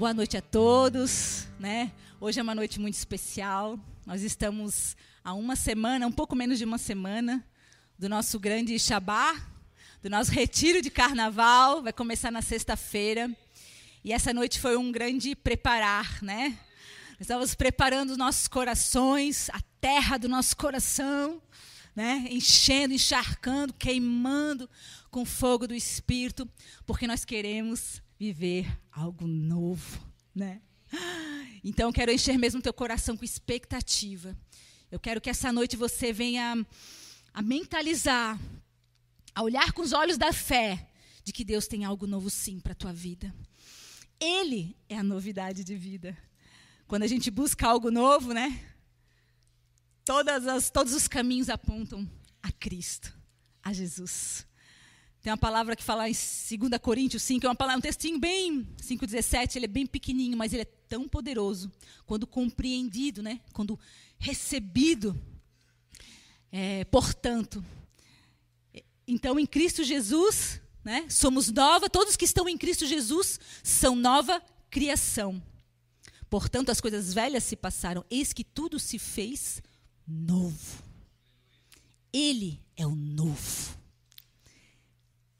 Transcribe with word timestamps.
Boa 0.00 0.14
noite 0.14 0.34
a 0.34 0.40
todos, 0.40 1.46
né? 1.58 1.92
Hoje 2.18 2.40
é 2.40 2.42
uma 2.42 2.54
noite 2.54 2.80
muito 2.80 2.94
especial. 2.94 3.78
Nós 4.06 4.22
estamos 4.22 4.96
há 5.22 5.34
uma 5.34 5.54
semana, 5.54 6.06
um 6.06 6.10
pouco 6.10 6.34
menos 6.34 6.56
de 6.56 6.64
uma 6.64 6.78
semana, 6.78 7.46
do 7.98 8.08
nosso 8.08 8.40
grande 8.40 8.78
Shabá, 8.78 9.38
do 10.02 10.08
nosso 10.08 10.32
retiro 10.32 10.80
de 10.80 10.88
carnaval. 10.88 11.82
Vai 11.82 11.92
começar 11.92 12.30
na 12.30 12.40
sexta-feira. 12.40 13.30
E 14.02 14.10
essa 14.10 14.32
noite 14.32 14.58
foi 14.58 14.74
um 14.74 14.90
grande 14.90 15.36
preparar, 15.36 16.22
né? 16.22 16.58
Nós 17.10 17.20
estávamos 17.20 17.54
preparando 17.54 18.08
os 18.08 18.16
nossos 18.16 18.48
corações, 18.48 19.50
a 19.50 19.60
terra 19.82 20.16
do 20.16 20.30
nosso 20.30 20.56
coração, 20.56 21.42
né? 21.94 22.26
Enchendo, 22.30 22.94
encharcando, 22.94 23.74
queimando 23.74 24.66
com 25.10 25.26
fogo 25.26 25.68
do 25.68 25.74
Espírito, 25.74 26.48
porque 26.86 27.06
nós 27.06 27.22
queremos 27.22 28.00
viver 28.20 28.70
algo 28.92 29.26
novo, 29.26 29.98
né? 30.34 30.60
Então 31.64 31.88
eu 31.88 31.92
quero 31.92 32.12
encher 32.12 32.36
mesmo 32.36 32.60
teu 32.60 32.72
coração 32.72 33.16
com 33.16 33.24
expectativa. 33.24 34.36
Eu 34.90 35.00
quero 35.00 35.22
que 35.22 35.30
essa 35.30 35.50
noite 35.50 35.74
você 35.74 36.12
venha 36.12 36.66
a 37.32 37.40
mentalizar, 37.40 38.38
a 39.34 39.42
olhar 39.42 39.72
com 39.72 39.80
os 39.80 39.94
olhos 39.94 40.18
da 40.18 40.34
fé 40.34 40.90
de 41.24 41.32
que 41.32 41.42
Deus 41.42 41.66
tem 41.66 41.86
algo 41.86 42.06
novo 42.06 42.28
sim 42.28 42.60
para 42.60 42.72
a 42.72 42.74
tua 42.74 42.92
vida. 42.92 43.34
Ele 44.20 44.76
é 44.86 44.98
a 44.98 45.02
novidade 45.02 45.64
de 45.64 45.74
vida. 45.74 46.14
Quando 46.86 47.04
a 47.04 47.06
gente 47.06 47.30
busca 47.30 47.66
algo 47.66 47.90
novo, 47.90 48.34
né? 48.34 48.66
Todas 50.04 50.46
as, 50.46 50.70
todos 50.70 50.92
os 50.92 51.08
caminhos 51.08 51.48
apontam 51.48 52.06
a 52.42 52.52
Cristo, 52.52 53.16
a 53.62 53.72
Jesus. 53.72 54.46
Tem 55.22 55.30
uma 55.30 55.36
palavra 55.36 55.76
que 55.76 55.82
fala 55.82 56.08
em 56.08 56.12
2 56.12 56.80
Coríntios 56.80 57.22
5, 57.24 57.44
é 57.44 57.48
uma 57.48 57.54
palavra, 57.54 57.78
um 57.78 57.82
textinho 57.82 58.18
bem, 58.18 58.66
5,17, 58.80 59.56
ele 59.56 59.66
é 59.66 59.68
bem 59.68 59.86
pequenininho, 59.86 60.36
mas 60.36 60.52
ele 60.52 60.62
é 60.62 60.68
tão 60.88 61.06
poderoso, 61.06 61.70
quando 62.06 62.26
compreendido, 62.26 63.22
né? 63.22 63.40
quando 63.52 63.78
recebido. 64.18 65.20
É, 66.50 66.84
portanto, 66.86 67.64
então 69.06 69.38
em 69.38 69.46
Cristo 69.46 69.84
Jesus, 69.84 70.60
né, 70.82 71.04
somos 71.08 71.50
nova, 71.50 71.90
todos 71.90 72.16
que 72.16 72.24
estão 72.24 72.48
em 72.48 72.56
Cristo 72.56 72.86
Jesus 72.86 73.38
são 73.62 73.94
nova 73.94 74.42
criação. 74.70 75.42
Portanto, 76.30 76.70
as 76.70 76.80
coisas 76.80 77.12
velhas 77.12 77.44
se 77.44 77.56
passaram, 77.56 78.04
eis 78.08 78.32
que 78.32 78.44
tudo 78.44 78.78
se 78.78 78.98
fez 78.98 79.60
novo. 80.06 80.82
Ele 82.12 82.60
é 82.76 82.86
o 82.86 82.94
novo. 82.94 83.79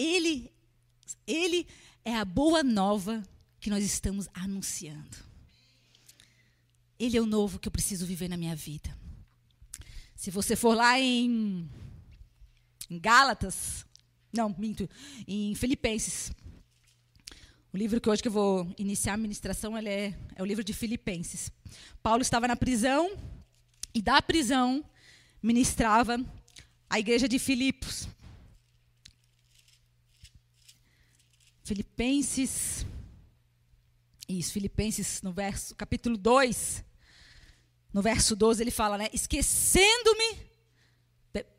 Ele, 0.01 0.51
ele 1.27 1.67
é 2.03 2.17
a 2.17 2.25
boa 2.25 2.63
nova 2.63 3.23
que 3.61 3.69
nós 3.69 3.85
estamos 3.85 4.29
anunciando. 4.33 5.19
Ele 6.99 7.19
é 7.19 7.21
o 7.21 7.27
novo 7.27 7.59
que 7.59 7.69
eu 7.69 7.73
preciso 7.73 8.07
viver 8.07 8.27
na 8.27 8.39
minha 8.39 8.57
vida. 8.57 8.97
Se 10.17 10.31
você 10.31 10.57
for 10.57 10.75
lá 10.75 10.99
em, 10.99 11.69
em 12.89 12.99
Gálatas, 12.99 13.85
não, 14.33 14.55
minto, 14.57 14.89
em 15.29 15.55
Filipenses. 15.55 16.33
O 17.71 17.77
livro 17.77 18.01
que 18.01 18.09
hoje 18.09 18.23
que 18.23 18.29
eu 18.29 18.33
vou 18.33 18.75
iniciar 18.79 19.15
a 19.15 19.19
ministração 19.19 19.77
é, 19.77 20.15
é 20.35 20.43
o 20.43 20.47
livro 20.47 20.65
de 20.65 20.73
Filipenses. 20.73 21.53
Paulo 22.03 22.23
estava 22.23 22.49
na 22.49 22.57
prisão 22.57 23.19
e 23.95 24.01
da 24.01 24.23
prisão 24.23 24.83
ministrava 25.43 26.19
a 26.89 26.99
igreja 26.99 27.29
de 27.29 27.39
Filipos. 27.39 28.09
Filipenses. 31.71 32.85
Isso, 34.29 34.55
Filipenses, 34.55 35.23
no 35.23 35.33
verso, 35.33 35.73
capítulo 35.77 36.17
2, 36.17 36.85
no 37.93 38.03
verso 38.03 38.35
12, 38.35 38.61
ele 38.61 38.73
fala, 38.73 38.99
né? 38.99 39.09
Esquecendo-me. 39.13 40.51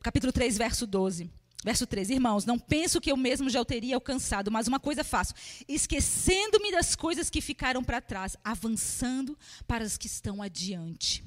Capítulo 0.04 0.34
3, 0.34 0.58
verso 0.58 0.86
12. 0.86 1.32
Verso 1.64 1.88
13, 1.88 2.12
irmãos, 2.12 2.44
não 2.44 2.60
penso 2.60 3.00
que 3.00 3.10
eu 3.10 3.16
mesmo 3.16 3.50
já 3.50 3.62
o 3.62 3.64
teria 3.64 3.96
alcançado, 3.96 4.52
mas 4.52 4.68
uma 4.68 4.82
coisa 4.82 5.02
faço, 5.02 5.34
esquecendo-me 5.66 6.74
das 6.74 6.94
coisas 6.94 7.30
que 7.30 7.40
ficaram 7.40 7.82
para 7.82 8.02
trás, 8.02 8.36
avançando 8.44 9.40
para 9.66 9.86
as 9.86 9.96
que 9.96 10.08
estão 10.08 10.42
adiante. 10.42 11.24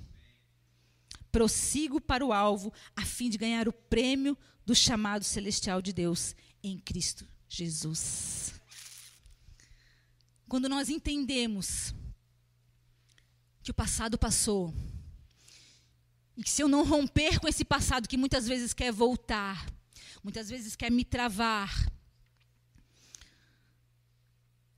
Prossigo 1.33 2.03
para 2.03 2.27
o 2.27 2.35
alvo, 2.35 2.71
a 2.95 3.03
fim 3.03 3.31
de 3.31 3.39
ganhar 3.39 3.67
o 3.67 3.73
prêmio 3.73 4.37
do 4.67 4.75
chamado 4.75 5.25
celestial 5.25 5.81
de 5.81 5.95
Deus 5.95 6.37
em 6.63 6.79
Cristo 6.79 7.27
Jesus. 7.49 8.53
Quando 10.49 10.69
nós 10.69 10.89
entendemos 10.89 11.95
que 13.63 13.71
o 13.71 13.75
passado 13.75 14.19
passou, 14.19 14.75
e 16.37 16.43
que 16.43 16.51
se 16.51 16.63
eu 16.63 16.69
não 16.69 16.85
romper 16.85 17.39
com 17.39 17.49
esse 17.49 17.65
passado 17.65 18.09
que 18.09 18.17
muitas 18.17 18.47
vezes 18.47 18.75
quer 18.75 18.93
voltar, 18.93 19.67
muitas 20.23 20.49
vezes 20.49 20.77
quer 20.77 20.91
me 20.91 21.05
travar, 21.05 21.73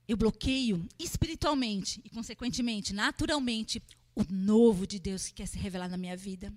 eu 0.07 0.15
bloqueio 0.15 0.87
espiritualmente 0.97 1.99
e, 2.05 2.09
consequentemente, 2.09 2.93
naturalmente, 2.93 3.83
o 4.15 4.23
novo 4.29 4.87
de 4.87 4.99
Deus 4.99 5.27
que 5.27 5.33
quer 5.33 5.47
se 5.47 5.57
revelar 5.57 5.89
na 5.89 5.97
minha 5.97 6.15
vida. 6.15 6.53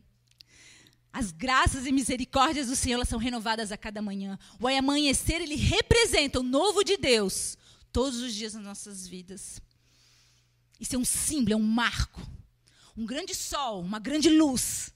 As 1.12 1.32
graças 1.32 1.86
e 1.86 1.90
misericórdias 1.90 2.68
do 2.68 2.76
Senhor 2.76 3.04
são 3.04 3.18
renovadas 3.18 3.72
a 3.72 3.76
cada 3.76 4.00
manhã. 4.00 4.38
O 4.60 4.68
amanhecer, 4.68 5.40
ele 5.40 5.56
representa 5.56 6.38
o 6.38 6.44
novo 6.44 6.84
de 6.84 6.96
Deus 6.96 7.58
todos 7.92 8.20
os 8.20 8.34
dias 8.34 8.54
nas 8.54 8.64
nossas 8.64 9.06
vidas. 9.06 9.60
Isso 10.78 10.96
é 10.96 10.98
um 10.98 11.04
símbolo, 11.04 11.52
é 11.52 11.56
um 11.56 11.62
marco. 11.62 12.20
Um 12.96 13.06
grande 13.06 13.34
sol, 13.34 13.82
uma 13.82 13.98
grande 13.98 14.28
luz. 14.28 14.92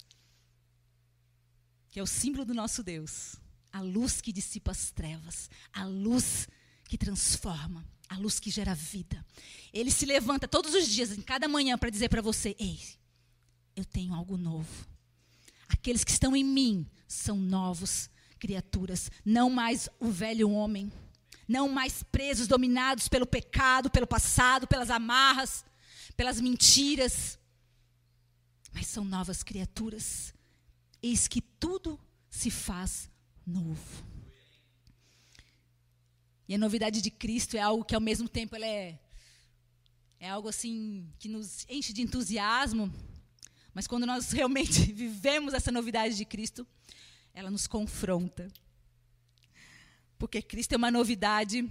Que 1.91 2.00
é 2.00 2.03
o 2.03 2.06
símbolo 2.06 2.44
do 2.44 2.55
nosso 2.55 2.82
Deus. 2.82 3.37
A 3.72 3.81
luz 3.81 4.21
que 4.21 4.32
dissipa 4.32 4.71
as 4.71 4.91
trevas. 4.91 5.50
A 5.72 5.84
luz 5.84 6.49
que 6.84 6.97
transforma. 6.97 7.87
A 8.09 8.19
luz 8.19 8.38
que 8.38 8.50
gera 8.50 8.75
vida. 8.75 9.25
Ele 9.72 9.91
se 9.91 10.06
levanta 10.06 10.47
todos 10.47 10.75
os 10.75 10.88
dias, 10.88 11.12
em 11.12 11.22
cada 11.22 11.49
manhã, 11.49 11.76
para 11.76 11.91
dizer 11.91 12.09
para 12.09 12.22
você: 12.22 12.55
Ei, 12.59 12.78
eu 13.75 13.84
tenho 13.84 14.15
algo 14.15 14.37
novo. 14.37 14.87
Aqueles 15.69 16.05
que 16.05 16.11
estão 16.11 16.37
em 16.37 16.44
mim 16.44 16.87
são 17.09 17.37
novos 17.37 18.09
criaturas, 18.38 19.11
não 19.25 19.49
mais 19.49 19.88
o 19.99 20.11
velho 20.11 20.50
homem 20.50 20.93
não 21.47 21.69
mais 21.69 22.03
presos, 22.03 22.49
dominados 22.49 23.09
pelo 23.09 23.27
pecado, 23.27 23.91
pelo 23.91 24.06
passado, 24.06 24.66
pelas 24.66 24.91
amarras, 24.91 25.65
pelas 26.16 26.41
mentiras, 26.41 27.38
mas 28.72 28.87
são 28.87 29.05
novas 29.05 29.43
criaturas. 29.43 30.34
Eis 31.03 31.28
que 31.28 31.41
tudo 31.41 32.00
se 32.31 32.50
faz 32.50 33.10
novo. 33.47 34.05
E 36.49 36.55
a 36.55 36.59
novidade 36.59 37.00
de 37.00 37.10
Cristo 37.10 37.56
é 37.56 37.61
algo 37.61 37.84
que 37.84 37.94
ao 37.94 38.00
mesmo 38.00 38.28
tempo 38.28 38.56
ela 38.56 38.66
é 38.66 38.99
é 40.25 40.31
algo 40.31 40.49
assim 40.49 41.06
que 41.19 41.28
nos 41.28 41.66
enche 41.69 41.93
de 41.93 42.00
entusiasmo, 42.00 42.91
mas 43.75 43.87
quando 43.87 44.06
nós 44.06 44.31
realmente 44.32 44.91
vivemos 44.91 45.53
essa 45.53 45.71
novidade 45.71 46.16
de 46.16 46.25
Cristo, 46.25 46.66
ela 47.34 47.50
nos 47.50 47.66
confronta. 47.66 48.50
Porque 50.25 50.41
Cristo 50.41 50.73
é 50.73 50.79
uma 50.79 50.91
novidade 50.91 51.71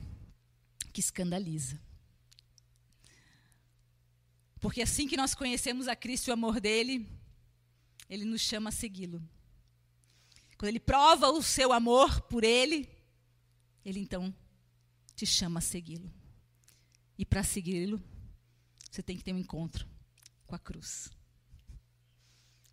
que 0.94 1.00
escandaliza. 1.00 1.82
Porque 4.60 4.80
assim 4.80 5.08
que 5.08 5.18
nós 5.18 5.34
conhecemos 5.34 5.88
a 5.88 5.96
Cristo 5.96 6.28
e 6.28 6.30
o 6.30 6.36
amor 6.36 6.60
dele, 6.62 7.10
ele 8.08 8.26
nos 8.26 8.42
chama 8.42 8.70
a 8.70 8.72
segui-lo. 8.72 9.28
Quando 10.56 10.70
ele 10.70 10.80
prova 10.80 11.32
o 11.32 11.42
seu 11.42 11.74
amor 11.74 12.22
por 12.28 12.44
ele, 12.44 12.88
ele 13.84 14.00
então 14.00 14.32
te 15.16 15.26
chama 15.26 15.58
a 15.58 15.62
segui-lo. 15.62 16.14
E 17.18 17.26
para 17.26 17.42
segui-lo, 17.42 18.00
você 18.88 19.02
tem 19.02 19.18
que 19.18 19.24
ter 19.24 19.34
um 19.34 19.40
encontro 19.40 19.88
com 20.46 20.54
a 20.54 20.60
cruz. 20.60 21.10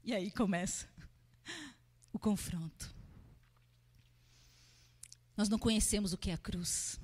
E 0.04 0.12
aí 0.12 0.30
começa 0.30 0.86
o 2.12 2.18
confronto. 2.18 2.99
Nós 5.40 5.48
não 5.48 5.58
conhecemos 5.58 6.12
o 6.12 6.18
que 6.18 6.28
é 6.28 6.34
a 6.34 6.36
cruz. 6.36 7.00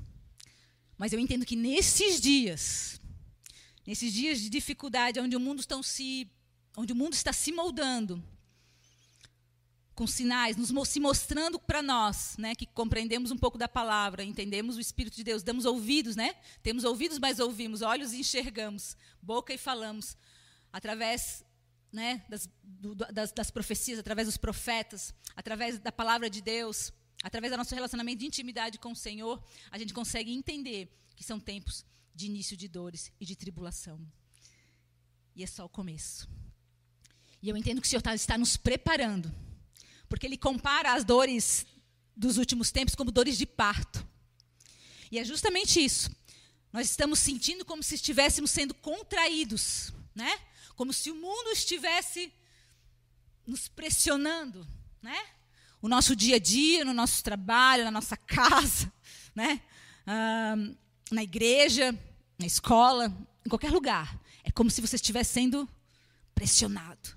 Mas 0.99 1.11
eu 1.11 1.19
entendo 1.19 1.47
que 1.47 1.57
nesses 1.57 2.21
dias, 2.21 3.01
nesses 3.87 4.13
dias 4.13 4.39
de 4.39 4.51
dificuldade, 4.51 5.19
onde 5.19 5.35
o 5.35 5.41
mundo, 5.41 5.61
estão 5.61 5.83
se, 5.83 6.31
onde 6.77 6.93
o 6.93 6.97
mundo 6.97 7.15
está 7.15 7.33
se 7.33 7.51
moldando, 7.51 8.23
com 9.95 10.07
sinais, 10.07 10.55
nos, 10.55 10.71
se 10.87 11.01
mostrando 11.01 11.59
para 11.59 11.81
nós, 11.81 12.37
né, 12.37 12.55
que 12.55 12.67
compreendemos 12.67 13.31
um 13.31 13.39
pouco 13.39 13.57
da 13.57 13.67
palavra, 13.67 14.23
entendemos 14.23 14.77
o 14.77 14.81
Espírito 14.81 15.17
de 15.17 15.25
Deus, 15.25 15.43
damos 15.43 15.65
ouvidos, 15.65 16.15
né? 16.15 16.35
Temos 16.63 16.85
ouvidos, 16.85 17.19
mas 17.19 17.41
ouvimos, 17.41 17.81
olhos 17.81 18.13
e 18.13 18.19
enxergamos, 18.19 18.99
boca 19.23 19.55
e 19.55 19.57
falamos, 19.57 20.15
através 20.71 21.43
né, 21.91 22.23
das, 22.29 22.51
do, 22.63 22.95
das, 22.95 23.33
das 23.33 23.51
profecias, 23.51 23.99
através 23.99 24.29
dos 24.29 24.37
profetas, 24.37 25.15
através 25.35 25.79
da 25.79 25.91
palavra 25.91 26.29
de 26.29 26.43
Deus 26.43 26.93
através 27.27 27.51
do 27.51 27.57
nosso 27.57 27.75
relacionamento 27.75 28.21
de 28.21 28.27
intimidade 28.27 28.79
com 28.79 28.93
o 28.93 28.97
Senhor, 28.97 29.43
a 29.73 29.77
gente 29.77 29.93
consegue 29.93 30.33
entender 30.33 30.89
que 31.17 31.25
são 31.25 31.41
tempos 31.41 31.85
de 32.15 32.27
início 32.27 32.57
de 32.57 32.69
dores 32.69 33.11
e 33.19 33.27
de 33.27 33.35
tribulação. 33.35 34.01
E 35.35 35.43
é 35.43 35.47
só 35.47 35.65
o 35.65 35.69
começo. 35.69 36.29
E 37.43 37.49
eu 37.49 37.57
entendo 37.57 37.81
que 37.81 37.87
o 37.89 37.91
Senhor 37.91 38.01
tá, 38.01 38.15
está 38.15 38.39
nos 38.39 38.57
preparando, 38.57 39.35
porque 40.09 40.25
Ele 40.25 40.39
compara 40.39 40.95
as 40.95 41.05
dores 41.05 41.67
dos 42.17 42.39
últimos 42.39 42.71
tempos 42.71 42.95
como 42.95 43.11
dores 43.11 43.37
de 43.37 43.45
parto. 43.45 44.07
E 45.11 45.19
é 45.19 45.25
justamente 45.25 45.85
isso. 45.85 46.15
Nós 46.73 46.89
estamos 46.89 47.19
sentindo 47.19 47.65
como 47.65 47.83
se 47.83 47.97
estivéssemos 47.97 48.53
sendo 48.53 48.73
contraídos, 48.73 49.93
né? 50.15 50.33
Como 50.77 50.93
se 50.93 51.11
o 51.11 51.17
mundo 51.17 51.51
estivesse 51.51 52.33
nos 53.45 53.67
pressionando, 53.67 54.65
né? 55.03 55.36
O 55.87 55.89
nosso 55.89 56.17
dia 56.17 56.35
a 56.35 56.39
dia, 56.41 56.85
no 56.85 56.93
nosso 56.93 57.23
trabalho, 57.23 57.85
na 57.85 57.93
nossa 57.93 58.17
casa, 58.17 58.93
né? 59.33 59.61
Na 61.13 61.23
igreja, 61.23 61.97
na 62.37 62.45
escola, 62.45 63.17
em 63.45 63.49
qualquer 63.49 63.71
lugar. 63.71 64.21
É 64.43 64.51
como 64.51 64.69
se 64.69 64.81
você 64.81 64.97
estivesse 64.97 65.35
sendo 65.35 65.69
pressionado. 66.35 67.17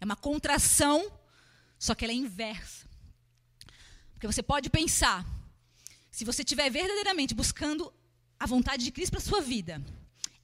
É 0.00 0.04
uma 0.04 0.16
contração, 0.16 1.08
só 1.78 1.94
que 1.94 2.04
ela 2.04 2.12
é 2.12 2.16
inversa. 2.16 2.84
Porque 4.14 4.26
você 4.26 4.42
pode 4.42 4.68
pensar, 4.70 5.24
se 6.10 6.24
você 6.24 6.42
estiver 6.42 6.68
verdadeiramente 6.68 7.32
buscando 7.32 7.94
a 8.40 8.44
vontade 8.44 8.82
de 8.82 8.90
Cristo 8.90 9.12
para 9.12 9.20
a 9.20 9.24
sua 9.24 9.40
vida, 9.40 9.80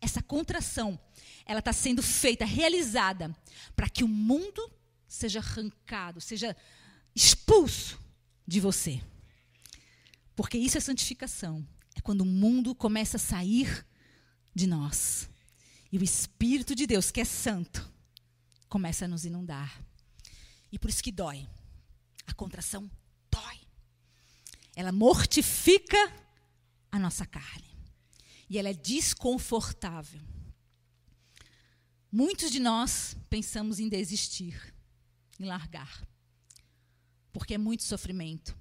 essa 0.01 0.23
contração, 0.23 0.97
ela 1.45 1.59
está 1.59 1.73
sendo 1.73 2.01
feita, 2.01 2.45
realizada, 2.45 3.37
para 3.75 3.89
que 3.89 4.05
o 4.05 4.09
mundo 4.09 4.71
seja 5.09 5.41
arrancado, 5.41 6.21
seja 6.21 6.57
expulso 7.17 7.99
de 8.47 8.61
você. 8.61 9.03
Porque 10.37 10.59
isso 10.59 10.77
é 10.77 10.81
santificação. 10.81 11.67
É 11.95 12.01
quando 12.03 12.21
o 12.21 12.27
mundo 12.27 12.75
começa 12.75 13.17
a 13.17 13.21
sair 13.21 13.87
de 14.55 14.67
nós. 14.67 15.31
E 15.91 15.97
o 15.97 16.05
Espírito 16.05 16.75
de 16.75 16.87
Deus, 16.87 17.11
que 17.11 17.23
é 17.23 17.25
santo, 17.25 17.91
começa 18.69 19.07
a 19.07 19.09
nos 19.09 19.25
inundar. 19.25 19.83
E 20.71 20.79
por 20.79 20.91
isso 20.91 21.03
que 21.03 21.11
dói. 21.11 21.49
A 22.27 22.35
contração 22.35 22.91
dói. 23.31 23.61
Ela 24.75 24.93
mortifica 24.93 25.97
a 26.93 26.99
nossa 26.99 27.25
carne. 27.25 27.75
E 28.51 28.59
ela 28.59 28.69
é 28.69 28.75
desconfortável. 28.75 30.21
Muitos 32.13 32.51
de 32.51 32.61
nós 32.61 33.17
pensamos 33.31 33.81
em 33.81 33.89
desistir, 33.89 34.75
em 35.41 35.47
largar, 35.47 36.07
porque 37.37 37.53
é 37.53 37.59
muito 37.59 37.83
sofrimento. 37.83 38.57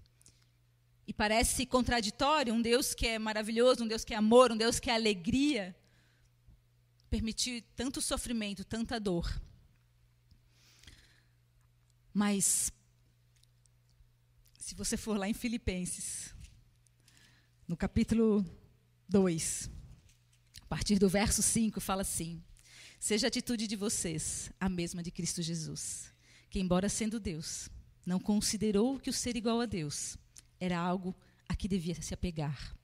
E 1.07 1.13
parece 1.13 1.65
contraditório 1.65 2.53
um 2.53 2.61
Deus 2.61 2.93
que 2.93 3.07
é 3.07 3.17
maravilhoso, 3.17 3.85
um 3.85 3.87
Deus 3.87 4.03
que 4.03 4.13
é 4.13 4.17
amor, 4.17 4.51
um 4.51 4.57
Deus 4.57 4.81
que 4.81 4.89
é 4.89 4.93
alegria, 4.93 5.73
permitir 7.09 7.63
tanto 7.73 8.01
sofrimento, 8.01 8.65
tanta 8.65 8.99
dor. 8.99 9.41
Mas, 12.13 12.69
se 14.59 14.75
você 14.75 14.97
for 14.97 15.17
lá 15.17 15.29
em 15.29 15.33
Filipenses, 15.33 16.35
no 17.65 17.77
capítulo 17.77 18.45
2, 19.07 19.69
a 20.59 20.65
partir 20.65 20.99
do 20.99 21.07
verso 21.07 21.41
5, 21.41 21.79
fala 21.79 22.01
assim: 22.01 22.43
Seja 22.99 23.27
a 23.27 23.29
atitude 23.29 23.67
de 23.67 23.77
vocês 23.77 24.51
a 24.59 24.67
mesma 24.67 25.01
de 25.01 25.11
Cristo 25.11 25.41
Jesus, 25.41 26.13
que, 26.49 26.59
embora 26.59 26.89
sendo 26.89 27.21
Deus, 27.21 27.69
não 28.05 28.19
considerou 28.19 28.99
que 28.99 29.09
o 29.09 29.13
ser 29.13 29.35
igual 29.35 29.61
a 29.61 29.65
Deus 29.65 30.17
era 30.59 30.77
algo 30.77 31.15
a 31.47 31.55
que 31.55 31.67
devia 31.67 31.99
se 32.01 32.13
apegar, 32.13 32.75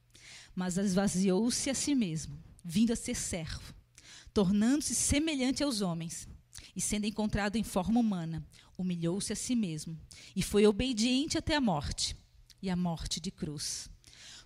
mas 0.56 0.78
esvaziou-se 0.78 1.70
a 1.70 1.74
si 1.74 1.96
mesmo, 1.96 2.38
vindo 2.64 2.92
a 2.92 2.96
ser 2.96 3.16
servo, 3.16 3.74
tornando-se 4.34 4.96
semelhante 4.96 5.64
aos 5.64 5.82
homens, 5.82 6.28
e 6.76 6.82
sendo 6.82 7.06
encontrado 7.06 7.56
em 7.56 7.64
forma 7.64 8.00
humana, 8.00 8.46
humilhou-se 8.78 9.32
a 9.32 9.36
si 9.36 9.56
mesmo 9.56 9.98
e 10.36 10.42
foi 10.42 10.66
obediente 10.66 11.38
até 11.38 11.56
a 11.56 11.62
morte 11.62 12.16
e 12.62 12.70
a 12.70 12.76
morte 12.76 13.20
de 13.20 13.32
cruz. 13.32 13.90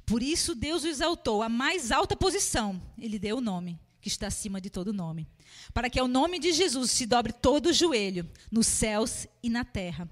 Por 0.06 0.22
isso 0.22 0.56
Deus 0.56 0.84
o 0.84 0.88
exaltou 0.88 1.42
à 1.42 1.50
mais 1.50 1.92
alta 1.92 2.16
posição. 2.16 2.82
Ele 2.98 3.18
deu 3.18 3.38
o 3.38 3.42
nome 3.42 3.80
que 4.00 4.08
está 4.08 4.28
acima 4.28 4.62
de 4.62 4.70
todo 4.70 4.94
nome, 4.94 5.28
para 5.74 5.90
que 5.90 6.00
ao 6.00 6.08
nome 6.08 6.38
de 6.38 6.54
Jesus 6.54 6.92
se 6.92 7.08
dobre 7.08 7.34
todo 7.34 7.68
o 7.68 7.74
joelho, 7.74 8.30
nos 8.52 8.68
céus 8.68 9.26
e 9.42 9.50
na 9.50 9.66
terra, 9.66 10.08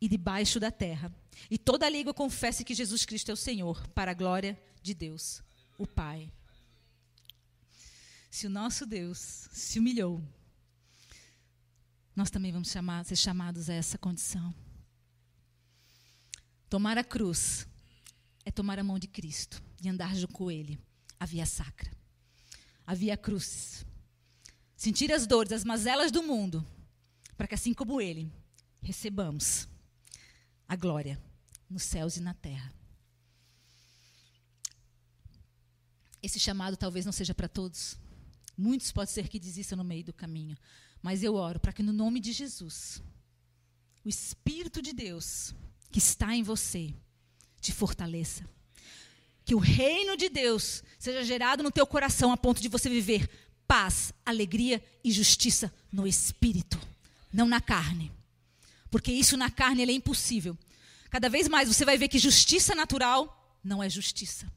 e 0.00 0.08
debaixo 0.08 0.60
da 0.60 0.70
terra, 0.70 1.14
e 1.50 1.58
toda 1.58 1.88
língua 1.88 2.12
confesse 2.12 2.64
que 2.64 2.74
Jesus 2.74 3.04
Cristo 3.04 3.30
é 3.30 3.34
o 3.34 3.36
Senhor, 3.36 3.86
para 3.88 4.10
a 4.10 4.14
glória 4.14 4.60
de 4.82 4.94
Deus, 4.94 5.42
o 5.78 5.86
Pai. 5.86 6.30
Se 8.30 8.46
o 8.46 8.50
nosso 8.50 8.84
Deus 8.84 9.48
se 9.52 9.78
humilhou, 9.78 10.22
nós 12.14 12.30
também 12.30 12.52
vamos 12.52 12.70
chamar, 12.70 13.04
ser 13.04 13.16
chamados 13.16 13.68
a 13.68 13.74
essa 13.74 13.98
condição. 13.98 14.54
Tomar 16.68 16.98
a 16.98 17.04
cruz 17.04 17.66
é 18.44 18.50
tomar 18.50 18.78
a 18.78 18.84
mão 18.84 18.98
de 18.98 19.06
Cristo 19.06 19.62
e 19.82 19.88
andar 19.88 20.14
junto 20.14 20.32
com 20.32 20.50
Ele, 20.50 20.78
a 21.18 21.26
via 21.26 21.46
sacra, 21.46 21.90
a 22.86 22.94
via 22.94 23.16
cruz. 23.16 23.84
Sentir 24.76 25.12
as 25.12 25.26
dores, 25.26 25.52
as 25.52 25.64
mazelas 25.64 26.10
do 26.10 26.22
mundo, 26.22 26.66
para 27.36 27.46
que 27.46 27.54
assim 27.54 27.72
como 27.72 28.00
Ele, 28.00 28.30
recebamos 28.82 29.68
a 30.68 30.76
glória 30.76 31.20
nos 31.68 31.82
céus 31.82 32.16
e 32.16 32.20
na 32.20 32.34
terra. 32.34 32.72
Esse 36.22 36.40
chamado 36.40 36.76
talvez 36.76 37.04
não 37.04 37.12
seja 37.12 37.34
para 37.34 37.48
todos. 37.48 37.96
Muitos 38.56 38.90
pode 38.90 39.10
ser 39.10 39.28
que 39.28 39.38
desistam 39.38 39.76
no 39.76 39.84
meio 39.84 40.04
do 40.04 40.12
caminho. 40.12 40.56
Mas 41.02 41.22
eu 41.22 41.34
oro 41.34 41.60
para 41.60 41.72
que 41.72 41.82
no 41.82 41.92
nome 41.92 42.18
de 42.20 42.32
Jesus, 42.32 43.02
o 44.04 44.08
Espírito 44.08 44.82
de 44.82 44.92
Deus 44.92 45.54
que 45.90 45.98
está 45.98 46.34
em 46.34 46.42
você 46.42 46.92
te 47.60 47.72
fortaleça. 47.72 48.48
Que 49.44 49.54
o 49.54 49.58
reino 49.58 50.16
de 50.16 50.28
Deus 50.28 50.82
seja 50.98 51.24
gerado 51.24 51.62
no 51.62 51.70
teu 51.70 51.86
coração 51.86 52.32
a 52.32 52.36
ponto 52.36 52.60
de 52.60 52.68
você 52.68 52.88
viver 52.88 53.30
paz, 53.66 54.12
alegria 54.24 54.82
e 55.02 55.10
justiça 55.10 55.72
no 55.90 56.06
espírito, 56.06 56.78
não 57.32 57.46
na 57.48 57.60
carne. 57.60 58.12
Porque 58.90 59.12
isso 59.12 59.36
na 59.36 59.50
carne 59.50 59.82
é 59.82 59.92
impossível. 59.92 60.56
Cada 61.10 61.28
vez 61.28 61.48
mais 61.48 61.68
você 61.68 61.84
vai 61.84 61.96
ver 61.96 62.08
que 62.08 62.18
justiça 62.18 62.74
natural 62.74 63.58
não 63.62 63.82
é 63.82 63.88
justiça. 63.88 64.50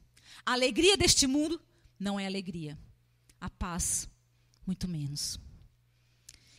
A 0.44 0.52
alegria 0.52 0.96
deste 0.96 1.26
mundo 1.26 1.60
não 1.98 2.18
é 2.18 2.26
alegria. 2.26 2.78
A 3.40 3.48
paz, 3.50 4.08
muito 4.66 4.86
menos. 4.86 5.38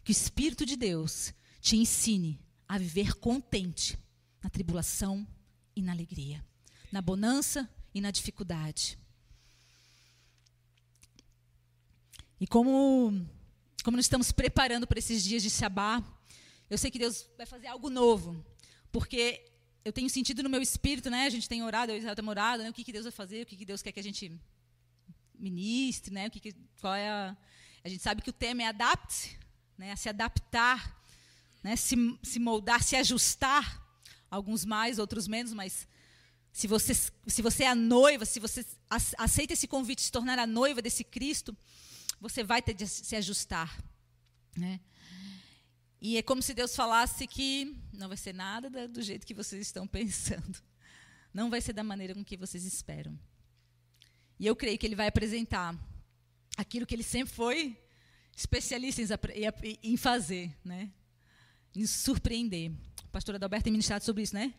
Que 0.04 0.12
o 0.12 0.14
Espírito 0.14 0.66
de 0.66 0.76
Deus 0.76 1.34
te 1.60 1.76
ensine 1.76 2.40
a 2.68 2.78
viver 2.78 3.16
contente 3.16 3.98
na 4.42 4.50
tribulação 4.50 5.28
e 5.76 5.82
na 5.82 5.92
alegria, 5.92 6.44
na 6.92 7.02
bonança 7.02 7.70
e 7.94 8.02
na 8.02 8.12
dificuldade. 8.12 8.98
E 12.40 12.48
como, 12.48 13.26
como 13.84 13.98
nós 13.98 14.06
estamos 14.06 14.32
preparando 14.32 14.88
para 14.88 14.98
esses 14.98 15.24
dias 15.24 15.44
de 15.44 15.50
Shabá, 15.50 16.04
eu 16.72 16.78
sei 16.78 16.90
que 16.90 16.98
Deus 16.98 17.30
vai 17.38 17.46
fazer 17.46 17.68
algo 17.68 17.90
novo, 17.90 18.44
porque 18.92 19.46
eu 19.84 19.92
tenho 19.92 20.10
sentido 20.10 20.42
no 20.42 20.50
meu 20.50 20.62
espírito, 20.62 21.10
né? 21.10 21.26
A 21.26 21.30
gente 21.30 21.48
tem 21.48 21.62
orado, 21.62 21.92
eu 21.92 21.98
e 21.98 22.00
Israel 22.00 22.16
temos 22.16 22.32
orado, 22.32 22.64
né? 22.64 22.70
O 22.70 22.74
que, 22.74 22.84
que 22.84 22.94
Deus 22.94 23.04
vai 23.04 23.12
fazer, 23.12 23.44
o 23.44 23.46
que, 23.46 23.58
que 23.58 23.66
Deus 23.66 23.82
quer 23.82 23.92
que 23.92 24.00
a 24.00 24.04
gente 24.04 24.32
ministre, 25.38 26.14
né? 26.14 26.28
O 26.28 26.32
que, 26.32 26.40
que 26.40 26.56
qual 26.80 26.96
é 26.96 27.10
a, 27.10 27.38
a 27.84 27.90
gente 27.90 28.02
sabe 28.02 28.22
que 28.22 28.30
o 28.30 28.34
tema 28.34 28.64
é 28.64 28.68
adapte, 28.68 29.38
né, 29.78 29.96
se 29.98 30.08
adaptar, 30.08 31.04
né, 31.64 31.76
se, 31.76 31.96
se 32.24 32.40
moldar, 32.40 32.82
se 32.82 32.96
ajustar, 32.96 33.82
alguns 34.30 34.64
mais, 34.64 34.98
outros 34.98 35.28
menos, 35.28 35.52
mas 35.52 35.86
se 36.54 36.68
você, 36.68 36.94
se 36.94 37.42
você 37.42 37.64
é 37.64 37.68
a 37.68 37.76
noiva, 37.76 38.24
se 38.26 38.40
você 38.40 38.66
aceita 39.18 39.54
esse 39.54 39.68
convite 39.68 40.00
de 40.00 40.06
se 40.06 40.12
tornar 40.12 40.40
a 40.40 40.48
noiva 40.48 40.82
desse 40.82 41.04
Cristo, 41.04 41.58
você 42.20 42.44
vai 42.44 42.62
ter 42.62 42.74
de 42.74 42.88
se 42.88 43.16
ajustar. 43.16 43.78
Né? 44.56 44.80
E 46.02 46.18
é 46.18 46.24
como 46.24 46.42
se 46.42 46.56
Deus 46.56 46.76
falasse 46.76 47.28
que 47.28 47.78
não 47.94 48.08
vai 48.08 48.18
ser 48.18 48.34
nada 48.34 48.88
do 48.88 49.02
jeito 49.04 49.26
que 49.26 49.36
vocês 49.36 49.62
estão 49.62 49.86
pensando. 49.88 50.60
Não 51.34 51.50
vai 51.50 51.62
ser 51.62 51.74
da 51.74 51.84
maneira 51.84 52.16
com 52.16 52.26
que 52.26 52.36
vocês 52.36 52.66
esperam. 52.66 53.18
E 54.40 54.48
eu 54.48 54.56
creio 54.56 54.78
que 54.78 54.86
Ele 54.88 54.96
vai 54.96 55.08
apresentar 55.08 55.78
aquilo 56.58 56.86
que 56.86 56.96
Ele 56.96 57.04
sempre 57.04 57.34
foi 57.34 57.78
especialista 58.36 59.02
em 59.84 59.96
fazer, 59.96 60.52
né? 60.66 60.92
em 61.76 61.86
surpreender. 61.86 62.72
A 63.04 63.08
pastora 63.12 63.38
Adalberto 63.38 63.66
tem 63.66 63.72
ministrado 63.72 64.04
sobre 64.04 64.24
isso, 64.24 64.34
né? 64.34 64.54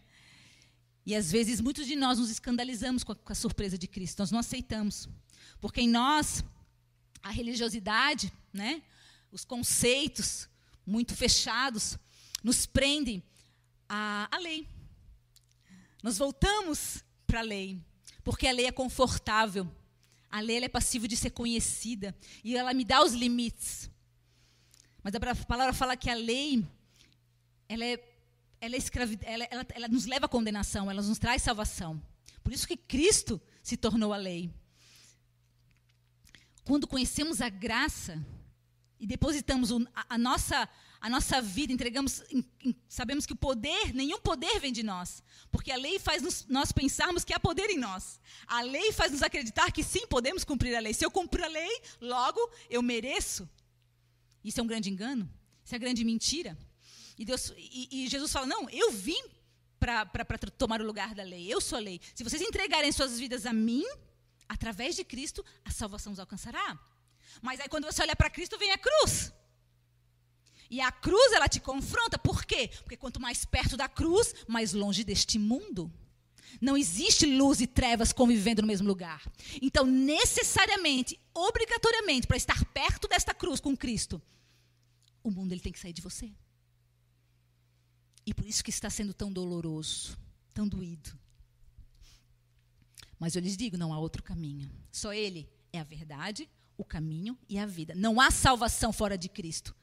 E 1.05 1.15
às 1.15 1.33
vezes 1.33 1.61
muitos 1.61 1.87
de 1.87 1.97
nós 1.97 2.19
nos 2.19 2.31
escandalizamos 2.31 3.03
com 3.03 3.13
a, 3.13 3.17
com 3.17 3.33
a, 3.33 3.35
surpresa 3.35 3.77
de 3.77 3.89
Cristo, 3.89 4.21
nós 4.21 4.31
não 4.31 4.39
aceitamos. 4.39 5.09
Porque 5.61 5.81
em 5.81 5.89
nós, 5.89 6.45
a 7.23 7.31
religiosidade, 7.31 8.33
né? 8.53 8.83
os 9.33 9.45
conceitos 9.45 10.49
muito 10.87 11.15
fechados, 11.15 11.99
nos 12.43 12.67
prendem 12.67 13.23
à, 13.89 14.29
à 14.31 14.39
lei. 14.39 14.67
Nós 16.03 16.19
voltamos 16.19 17.05
para 17.27 17.41
a 17.41 17.43
lei, 17.43 17.81
porque 18.25 18.47
a 18.47 18.53
lei 18.53 18.67
é 18.67 18.73
confortável, 18.73 19.71
A 20.31 20.41
lei 20.41 20.65
é 20.65 20.69
passiva 20.69 21.07
de 21.07 21.15
ser 21.15 21.31
conhecida 21.31 22.17
e 22.43 22.57
ela 22.57 22.73
me 22.73 22.85
dá 22.85 23.05
os 23.05 23.13
limites. 23.13 23.91
Mas 25.03 25.15
a 25.15 25.21
palavra 25.21 25.75
fala 25.75 25.95
que 25.95 26.09
a 26.09 26.15
lei 26.15 26.67
ela 27.69 27.85
é, 27.85 28.03
ela, 28.61 28.75
é 28.75 28.79
escravi, 28.79 29.19
ela, 29.23 29.45
ela, 29.51 29.67
ela 29.75 29.89
nos 29.89 30.07
leva 30.07 30.25
à 30.27 30.29
condenação, 30.29 30.91
ela 30.91 31.03
nos 31.03 31.19
traz 31.19 31.43
salvação. 31.43 32.03
Por 32.43 32.53
isso 32.53 32.67
que 32.67 32.77
Cristo 32.77 33.41
se 33.63 33.77
tornou 33.77 34.13
a 34.13 34.17
lei. 34.17 34.51
Quando 36.65 36.87
conhecemos 36.87 37.41
a 37.41 37.49
graça 37.49 38.25
e 39.03 39.07
depositamos 39.07 39.73
a, 39.73 40.15
a 40.15 40.17
nossa 40.17 40.69
a 41.01 41.11
nossa 41.11 41.43
vida, 41.43 41.73
entregamos, 41.73 42.23
sabemos 42.89 43.27
que 43.27 43.33
o 43.33 43.37
poder, 43.37 43.93
nenhum 43.93 44.21
poder 44.21 44.61
vem 44.61 44.73
de 44.73 44.85
nós, 44.85 45.21
porque 45.51 45.73
a 45.73 45.77
lei 45.77 45.99
faz 45.99 46.23
nos, 46.23 46.47
nós 46.47 46.71
pensarmos 46.71 47.25
que 47.25 47.35
há 47.35 47.41
poder 47.41 47.69
em 47.71 47.77
nós. 47.77 48.21
A 48.47 48.63
lei 48.63 48.93
faz 48.93 49.11
nos 49.11 49.21
acreditar 49.21 49.73
que 49.73 49.83
sim, 49.83 50.07
podemos 50.07 50.45
cumprir 50.45 50.77
a 50.77 50.79
lei. 50.79 50.95
Se 50.95 51.05
eu 51.05 51.11
cumprir 51.11 51.43
a 51.43 51.49
lei, 51.49 51.83
logo 52.01 52.39
eu 52.71 52.81
mereço. 52.81 53.51
Isso 54.45 54.61
é 54.61 54.63
um 54.63 54.67
grande 54.69 54.91
engano, 54.91 55.29
isso 55.65 55.75
é 55.75 55.77
uma 55.77 55.81
grande 55.81 56.05
mentira. 56.05 56.57
E, 57.19 57.25
Deus, 57.25 57.53
e, 57.57 57.89
e 57.91 58.09
Jesus 58.09 58.31
fala: 58.31 58.47
não, 58.47 58.71
eu 58.71 58.93
vim 58.93 59.21
para 59.81 60.07
tomar 60.57 60.81
o 60.81 60.87
lugar 60.87 61.17
da 61.17 61.25
lei, 61.25 61.53
eu 61.53 61.61
sou 61.61 61.79
a 61.79 61.81
lei. 61.81 62.01
Se 62.15 62.23
vocês 62.23 62.41
entregarem 62.41 62.93
suas 62.93 63.19
vidas 63.19 63.45
a 63.45 63.53
mim, 63.53 63.85
através 64.49 64.95
de 64.95 65.03
Cristo, 65.03 65.45
a 65.65 65.73
salvação 65.73 66.13
os 66.13 66.21
alcançará. 66.21 66.79
Mas 67.41 67.61
aí 67.61 67.69
quando 67.69 67.85
você 67.85 68.03
olha 68.03 68.17
para 68.17 68.31
Cristo, 68.31 68.59
vem 68.59 68.73
a 68.73 68.79
cruz. 68.79 69.33
E 70.71 70.81
a 70.81 70.91
cruz, 70.91 71.33
ela 71.33 71.49
te 71.49 71.61
confronta. 71.61 72.19
Por 72.19 72.45
quê? 72.45 72.71
Porque 72.83 72.97
quanto 72.97 73.21
mais 73.21 73.45
perto 73.45 73.77
da 73.77 73.89
cruz, 73.89 74.35
mais 74.49 74.73
longe 74.73 75.05
deste 75.05 75.39
mundo. 75.39 75.93
Não 76.61 76.77
existe 76.77 77.27
luz 77.27 77.61
e 77.61 77.67
trevas 77.67 78.13
convivendo 78.13 78.63
no 78.63 78.69
mesmo 78.69 78.89
lugar. 78.89 79.23
Então, 79.61 79.85
necessariamente, 79.85 81.19
obrigatoriamente, 81.35 82.27
para 82.27 82.37
estar 82.37 82.65
perto 82.67 83.09
desta 83.09 83.35
cruz 83.35 83.61
com 83.61 83.77
Cristo, 83.77 84.21
o 85.23 85.31
mundo 85.31 85.53
ele 85.53 85.61
tem 85.61 85.73
que 85.73 85.79
sair 85.79 85.93
de 85.93 86.03
você. 86.03 86.33
E 88.25 88.33
por 88.33 88.47
isso 88.47 88.63
que 88.63 88.71
está 88.71 88.89
sendo 88.89 89.13
tão 89.13 89.33
doloroso, 89.33 90.17
tão 90.55 90.67
doído. 90.69 91.19
Mas 93.19 93.35
eu 93.35 93.43
lhes 93.43 93.57
digo, 93.57 93.77
não 93.77 93.93
há 93.93 93.99
outro 93.99 94.23
caminho. 94.23 94.71
Só 94.91 95.13
ele 95.13 95.49
é 95.73 95.81
a 95.81 95.85
verdade, 95.85 96.49
o 96.83 96.85
caminho 96.85 97.39
e 97.49 97.59
a 97.59 97.67
vida. 97.67 97.95
Não 97.95 98.21
há 98.21 98.31
salvação 98.31 98.93
fora 98.93 99.17
de 99.17 99.29
Cristo. 99.29 99.75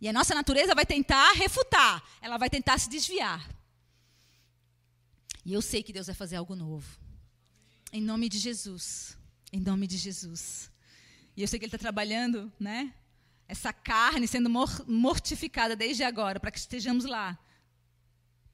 E 0.00 0.08
a 0.08 0.12
nossa 0.12 0.34
natureza 0.34 0.74
vai 0.74 0.84
tentar 0.84 1.32
refutar, 1.32 2.02
ela 2.20 2.36
vai 2.36 2.50
tentar 2.50 2.78
se 2.78 2.88
desviar. 2.88 3.48
E 5.44 5.52
eu 5.52 5.62
sei 5.62 5.82
que 5.82 5.92
Deus 5.92 6.06
vai 6.06 6.14
fazer 6.14 6.36
algo 6.36 6.56
novo. 6.56 6.98
Em 7.92 8.00
nome 8.00 8.28
de 8.28 8.38
Jesus. 8.38 9.16
Em 9.52 9.60
nome 9.60 9.86
de 9.86 9.96
Jesus. 9.96 10.70
E 11.36 11.42
eu 11.42 11.48
sei 11.48 11.58
que 11.58 11.64
Ele 11.64 11.68
está 11.68 11.78
trabalhando, 11.78 12.52
né? 12.58 12.92
Essa 13.46 13.72
carne 13.72 14.26
sendo 14.26 14.50
mortificada 14.86 15.76
desde 15.76 16.02
agora, 16.02 16.40
para 16.40 16.50
que 16.50 16.58
estejamos 16.58 17.04
lá, 17.04 17.38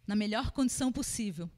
na 0.06 0.16
melhor 0.16 0.50
condição 0.50 0.90
possível, 0.90 1.50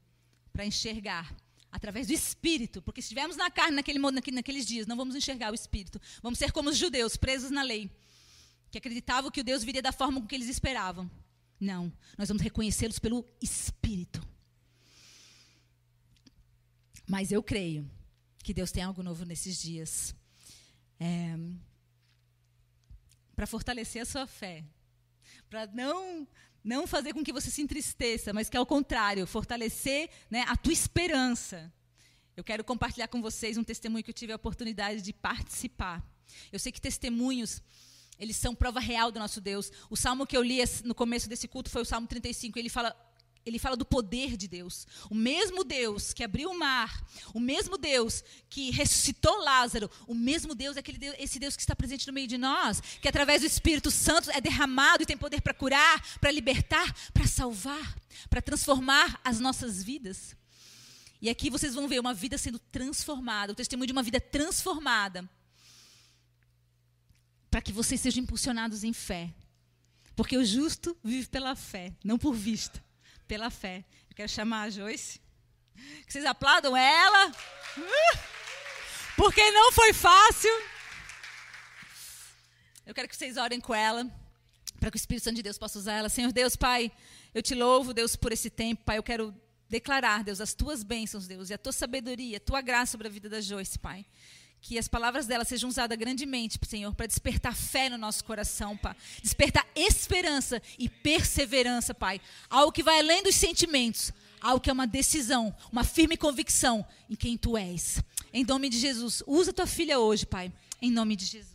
para 0.53 0.65
enxergar 0.65 1.35
através 1.71 2.07
do 2.07 2.13
Espírito, 2.13 2.81
porque 2.81 3.01
se 3.01 3.05
estivermos 3.05 3.37
na 3.37 3.49
carne 3.49 3.77
naquele, 3.77 3.99
naqueles 3.99 4.65
dias, 4.65 4.85
não 4.85 4.97
vamos 4.97 5.15
enxergar 5.15 5.51
o 5.51 5.55
Espírito. 5.55 6.01
Vamos 6.21 6.37
ser 6.37 6.51
como 6.51 6.69
os 6.69 6.77
judeus, 6.77 7.15
presos 7.15 7.49
na 7.49 7.63
lei 7.63 7.89
que 8.71 8.77
acreditavam 8.77 9.29
que 9.29 9.41
o 9.41 9.43
Deus 9.43 9.63
viria 9.63 9.81
da 9.81 9.91
forma 9.91 10.21
com 10.21 10.25
que 10.25 10.33
eles 10.33 10.47
esperavam. 10.47 11.11
Não, 11.59 11.91
nós 12.17 12.29
vamos 12.29 12.41
reconhecê-los 12.41 12.97
pelo 12.97 13.25
Espírito. 13.41 14.25
Mas 17.05 17.31
eu 17.31 17.43
creio 17.43 17.89
que 18.41 18.53
Deus 18.53 18.71
tem 18.71 18.81
algo 18.81 19.03
novo 19.03 19.25
nesses 19.25 19.61
dias. 19.61 20.15
É, 20.99 21.37
para 23.35 23.45
fortalecer 23.45 24.01
a 24.01 24.05
sua 24.05 24.25
fé. 24.25 24.63
Para 25.51 25.67
não 25.67 26.25
não 26.63 26.87
fazer 26.87 27.11
com 27.13 27.21
que 27.21 27.33
você 27.33 27.51
se 27.51 27.61
entristeça, 27.61 28.31
mas 28.31 28.49
que 28.49 28.55
ao 28.55 28.65
contrário, 28.65 29.27
fortalecer 29.27 30.09
né, 30.29 30.45
a 30.47 30.55
tua 30.55 30.71
esperança. 30.71 31.73
Eu 32.37 32.43
quero 32.43 32.63
compartilhar 32.63 33.09
com 33.09 33.21
vocês 33.21 33.57
um 33.57 33.63
testemunho 33.63 34.01
que 34.01 34.11
eu 34.11 34.13
tive 34.13 34.31
a 34.31 34.37
oportunidade 34.37 35.01
de 35.01 35.11
participar. 35.11 36.01
Eu 36.53 36.57
sei 36.57 36.71
que 36.71 36.79
testemunhos 36.79 37.61
eles 38.17 38.37
são 38.37 38.55
prova 38.55 38.79
real 38.79 39.11
do 39.11 39.19
nosso 39.19 39.41
Deus. 39.41 39.69
O 39.89 39.97
salmo 39.97 40.25
que 40.25 40.37
eu 40.37 40.41
li 40.41 40.59
no 40.85 40.95
começo 40.95 41.27
desse 41.27 41.49
culto 41.49 41.69
foi 41.69 41.81
o 41.81 41.85
Salmo 41.85 42.07
35. 42.07 42.57
Ele 42.57 42.69
fala, 42.69 42.95
ele 43.45 43.57
fala 43.57 43.75
do 43.75 43.85
poder 43.85 44.37
de 44.37 44.47
Deus. 44.47 44.87
O 45.09 45.15
mesmo 45.15 45.63
Deus 45.63 46.13
que 46.13 46.23
abriu 46.23 46.51
o 46.51 46.57
mar, 46.57 47.05
o 47.33 47.39
mesmo 47.39 47.77
Deus 47.77 48.23
que 48.49 48.71
ressuscitou 48.71 49.41
Lázaro, 49.41 49.89
o 50.07 50.13
mesmo 50.13 50.53
Deus 50.53 50.77
é 50.77 50.79
aquele 50.79 50.97
Deus, 50.97 51.15
esse 51.17 51.39
Deus 51.39 51.55
que 51.55 51.61
está 51.61 51.75
presente 51.75 52.07
no 52.07 52.13
meio 52.13 52.27
de 52.27 52.37
nós, 52.37 52.81
que 53.01 53.07
através 53.07 53.41
do 53.41 53.47
Espírito 53.47 53.89
Santo 53.89 54.29
é 54.31 54.39
derramado 54.39 55.03
e 55.03 55.05
tem 55.05 55.17
poder 55.17 55.41
para 55.41 55.53
curar, 55.53 56.19
para 56.19 56.31
libertar, 56.31 56.93
para 57.13 57.25
salvar, 57.25 57.95
para 58.29 58.41
transformar 58.41 59.19
as 59.23 59.39
nossas 59.39 59.83
vidas. 59.83 60.35
E 61.21 61.29
aqui 61.29 61.49
vocês 61.49 61.75
vão 61.75 61.87
ver 61.87 61.99
uma 61.99 62.13
vida 62.13 62.37
sendo 62.37 62.59
transformada, 62.59 63.53
o 63.53 63.55
testemunho 63.55 63.87
de 63.87 63.93
uma 63.93 64.03
vida 64.03 64.19
transformada 64.19 65.29
para 67.51 67.61
que 67.61 67.73
vocês 67.73 67.99
sejam 67.99 68.23
impulsionados 68.23 68.83
em 68.83 68.93
fé. 68.93 69.29
Porque 70.15 70.37
o 70.37 70.45
justo 70.45 70.97
vive 71.03 71.27
pela 71.27 71.55
fé, 71.55 71.93
não 72.03 72.17
por 72.17 72.33
vista, 72.33 72.81
pela 73.31 73.49
fé. 73.49 73.85
Eu 74.09 74.15
quero 74.17 74.27
chamar 74.27 74.63
a 74.63 74.69
Joyce. 74.69 75.17
Que 76.05 76.11
vocês 76.11 76.25
aplaudam 76.25 76.75
ela. 76.75 77.31
Uh! 77.77 78.19
Porque 79.15 79.49
não 79.51 79.71
foi 79.71 79.93
fácil. 79.93 80.51
Eu 82.85 82.93
quero 82.93 83.07
que 83.07 83.15
vocês 83.15 83.37
orem 83.37 83.61
com 83.61 83.73
ela, 83.73 84.03
para 84.81 84.91
que 84.91 84.97
o 84.97 84.99
Espírito 84.99 85.23
Santo 85.23 85.37
de 85.37 85.43
Deus 85.43 85.57
possa 85.57 85.79
usar 85.79 85.93
ela. 85.93 86.09
Senhor 86.09 86.33
Deus, 86.33 86.57
Pai, 86.57 86.91
eu 87.33 87.41
te 87.41 87.55
louvo, 87.55 87.93
Deus, 87.93 88.17
por 88.17 88.33
esse 88.33 88.49
tempo. 88.49 88.83
Pai, 88.83 88.97
eu 88.97 89.03
quero 89.03 89.33
declarar, 89.69 90.25
Deus, 90.25 90.41
as 90.41 90.53
tuas 90.53 90.83
bênçãos, 90.83 91.25
Deus, 91.25 91.49
e 91.49 91.53
a 91.53 91.57
tua 91.57 91.71
sabedoria, 91.71 92.35
a 92.35 92.41
tua 92.41 92.59
graça 92.59 92.91
sobre 92.91 93.07
a 93.07 93.09
vida 93.09 93.29
da 93.29 93.39
Joyce, 93.39 93.79
Pai 93.79 94.05
que 94.61 94.77
as 94.77 94.87
palavras 94.87 95.25
dela 95.25 95.43
sejam 95.43 95.67
usadas 95.67 95.97
grandemente, 95.97 96.59
Senhor, 96.67 96.93
para 96.93 97.07
despertar 97.07 97.55
fé 97.55 97.89
no 97.89 97.97
nosso 97.97 98.23
coração, 98.23 98.77
Pai. 98.77 98.95
Despertar 99.21 99.67
esperança 99.75 100.61
e 100.77 100.87
perseverança, 100.87 101.95
Pai. 101.95 102.21
Algo 102.49 102.71
que 102.71 102.83
vai 102.83 102.99
além 102.99 103.23
dos 103.23 103.35
sentimentos, 103.35 104.13
algo 104.39 104.61
que 104.61 104.69
é 104.69 104.73
uma 104.73 104.85
decisão, 104.85 105.53
uma 105.71 105.83
firme 105.83 106.15
convicção 106.15 106.85
em 107.09 107.15
quem 107.15 107.37
Tu 107.37 107.57
és. 107.57 108.03
Em 108.31 108.45
nome 108.45 108.69
de 108.69 108.77
Jesus, 108.77 109.23
usa 109.25 109.51
tua 109.51 109.65
filha 109.65 109.99
hoje, 109.99 110.27
Pai. 110.27 110.53
Em 110.79 110.91
nome 110.91 111.15
de 111.15 111.25
Jesus. 111.25 111.51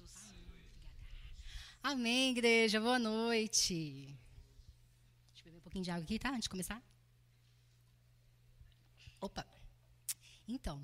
Amém, 1.82 2.32
igreja. 2.32 2.80
Boa 2.80 2.98
noite. 2.98 4.18
Deixa 5.32 5.42
eu 5.42 5.44
beber 5.44 5.58
um 5.58 5.60
pouquinho 5.60 5.84
de 5.84 5.90
água 5.92 6.02
aqui, 6.02 6.18
tá? 6.18 6.30
Antes 6.30 6.42
de 6.42 6.48
começar. 6.48 6.82
Opa. 9.20 9.46
Então, 10.48 10.82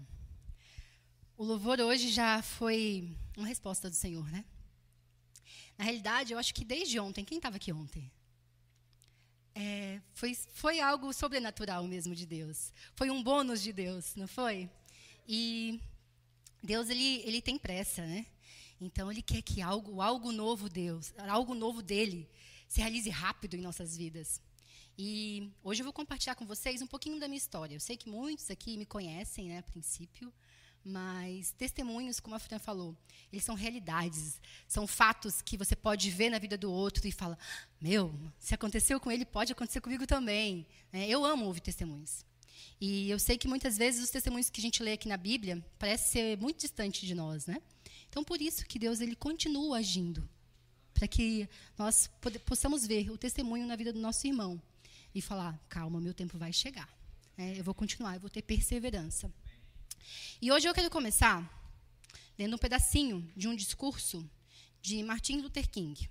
o 1.43 1.45
louvor 1.45 1.81
hoje 1.81 2.09
já 2.09 2.41
foi 2.41 3.17
uma 3.37 3.49
resposta 3.49 3.91
do 3.91 3.97
Senhor, 3.97 4.31
né? 4.31 4.45
Na 5.77 5.83
realidade, 5.83 6.33
eu 6.33 6.39
acho 6.39 6.55
que 6.55 6.65
desde 6.65 7.01
ontem, 7.01 7.25
quem 7.25 7.39
estava 7.39 7.57
aqui 7.57 7.73
ontem? 7.73 8.09
É, 9.53 10.01
foi, 10.15 10.37
foi 10.37 10.79
algo 10.79 11.13
sobrenatural 11.13 11.83
mesmo 11.89 12.15
de 12.15 12.27
Deus. 12.27 12.73
Foi 12.95 13.11
um 13.11 13.21
bônus 13.21 13.61
de 13.61 13.73
Deus, 13.73 14.15
não 14.15 14.29
foi? 14.29 14.71
E 15.27 15.81
Deus 16.63 16.89
ele, 16.89 17.23
ele 17.25 17.43
tem 17.43 17.59
pressa, 17.59 18.07
né? 18.07 18.25
Então 18.81 19.11
ele 19.11 19.21
quer 19.21 19.43
que 19.43 19.61
algo, 19.61 20.01
algo 20.01 20.31
novo 20.31 20.69
Deus, 20.69 21.13
algo 21.19 21.57
novo 21.57 21.83
dele 21.83 22.31
se 22.69 22.81
realize 22.81 23.11
rápido 23.11 23.55
em 23.55 23.61
nossas 23.61 23.97
vidas. 23.97 24.41
E 24.97 25.51
hoje 25.65 25.83
eu 25.83 25.85
vou 25.85 25.93
compartilhar 25.93 26.37
com 26.37 26.47
vocês 26.47 26.81
um 26.83 26.87
pouquinho 26.87 27.19
da 27.19 27.27
minha 27.27 27.39
história. 27.39 27.75
Eu 27.75 27.81
sei 27.81 27.97
que 27.97 28.09
muitos 28.09 28.49
aqui 28.49 28.77
me 28.77 28.87
conhecem, 28.87 29.49
né, 29.49 29.59
a 29.59 29.63
princípio, 29.65 30.33
mas 30.85 31.53
testemunhos, 31.53 32.19
como 32.19 32.35
a 32.35 32.39
Fran 32.39 32.59
falou, 32.59 32.97
eles 33.33 33.45
são 33.45 33.55
realidades, 33.55 34.41
são 34.67 34.87
fatos 34.87 35.41
que 35.41 35.57
você 35.57 35.77
pode 35.77 36.11
ver 36.11 36.31
na 36.31 36.39
vida 36.39 36.59
do 36.59 36.71
outro 36.71 37.07
e 37.07 37.13
fala: 37.13 37.39
meu, 37.81 38.13
se 38.39 38.55
aconteceu 38.55 38.99
com 38.99 39.11
ele, 39.11 39.25
pode 39.25 39.53
acontecer 39.53 39.81
comigo 39.81 40.07
também. 40.07 40.67
É, 40.93 41.09
eu 41.09 41.25
amo 41.25 41.47
ouvir 41.47 41.61
testemunhos. 41.61 42.25
E 42.81 43.09
eu 43.09 43.19
sei 43.19 43.39
que 43.39 43.47
muitas 43.47 43.77
vezes 43.77 44.03
os 44.03 44.11
testemunhos 44.11 44.51
que 44.51 44.61
a 44.61 44.63
gente 44.63 44.83
lê 44.83 44.93
aqui 44.93 45.09
na 45.09 45.17
Bíblia 45.17 45.65
parecem 45.79 46.09
ser 46.09 46.39
muito 46.39 46.61
distantes 46.61 47.07
de 47.07 47.15
nós, 47.15 47.47
né? 47.47 47.63
Então 48.09 48.25
por 48.25 48.43
isso 48.43 48.67
que 48.67 48.79
Deus 48.79 49.01
ele 49.01 49.15
continua 49.15 49.79
agindo, 49.79 50.29
para 50.93 51.07
que 51.07 51.49
nós 51.79 52.11
possamos 52.45 52.87
ver 52.87 53.11
o 53.11 53.17
testemunho 53.17 53.67
na 53.67 53.77
vida 53.77 53.93
do 53.93 54.01
nosso 54.01 54.27
irmão 54.27 54.61
e 55.15 55.23
falar: 55.23 55.59
calma, 55.69 56.01
meu 56.01 56.13
tempo 56.13 56.37
vai 56.37 56.53
chegar. 56.53 56.89
É, 57.39 57.59
eu 57.59 57.65
vou 57.65 57.75
continuar, 57.75 58.15
eu 58.15 58.21
vou 58.21 58.29
ter 58.29 58.43
perseverança. 58.43 59.33
E 60.41 60.51
hoje 60.51 60.69
eu 60.69 60.75
quero 60.75 60.91
começar 60.91 61.49
lendo 62.39 62.55
um 62.55 62.59
pedacinho 62.59 63.31
de 63.37 63.49
um 63.49 63.55
discurso 63.55 64.29
de 64.81 65.03
Martin 65.03 65.41
Luther 65.41 65.69
King, 65.69 66.09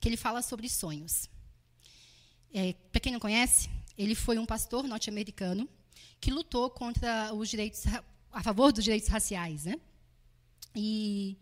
que 0.00 0.08
ele 0.08 0.16
fala 0.16 0.42
sobre 0.42 0.68
sonhos. 0.68 1.28
É, 2.52 2.72
Para 2.90 3.00
quem 3.00 3.12
não 3.12 3.20
conhece, 3.20 3.70
ele 3.96 4.14
foi 4.14 4.38
um 4.38 4.46
pastor 4.46 4.84
norte-americano 4.84 5.68
que 6.20 6.30
lutou 6.30 6.70
contra 6.70 7.32
os 7.34 7.48
direitos 7.48 7.84
a 8.32 8.42
favor 8.42 8.72
dos 8.72 8.82
direitos 8.82 9.08
raciais, 9.08 9.64
né? 9.64 9.80
E 10.74 11.36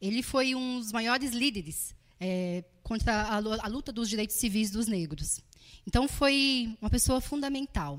ele 0.00 0.22
foi 0.22 0.54
um 0.54 0.78
dos 0.78 0.92
maiores 0.92 1.32
líderes 1.32 1.94
é, 2.20 2.64
contra 2.82 3.22
a, 3.22 3.36
a, 3.36 3.68
luta 3.68 3.92
dos 3.92 4.08
direitos 4.08 4.36
civis 4.36 4.70
dos 4.70 4.86
negros. 4.86 5.40
Então, 5.86 6.06
foi 6.06 6.76
uma 6.80 6.90
pessoa 6.90 7.20
fundamental. 7.20 7.98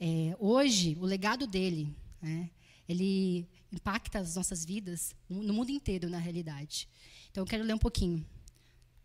É, 0.00 0.36
hoje, 0.38 0.96
o 1.00 1.04
legado 1.04 1.46
dele, 1.46 1.94
né, 2.22 2.50
ele 2.88 3.48
impacta 3.72 4.18
as 4.18 4.36
nossas 4.36 4.64
vidas 4.64 5.14
no 5.28 5.52
mundo 5.52 5.70
inteiro, 5.70 6.08
na 6.08 6.18
realidade. 6.18 6.88
Então, 7.30 7.42
eu 7.42 7.46
quero 7.46 7.64
ler 7.64 7.74
um 7.74 7.78
pouquinho. 7.78 8.24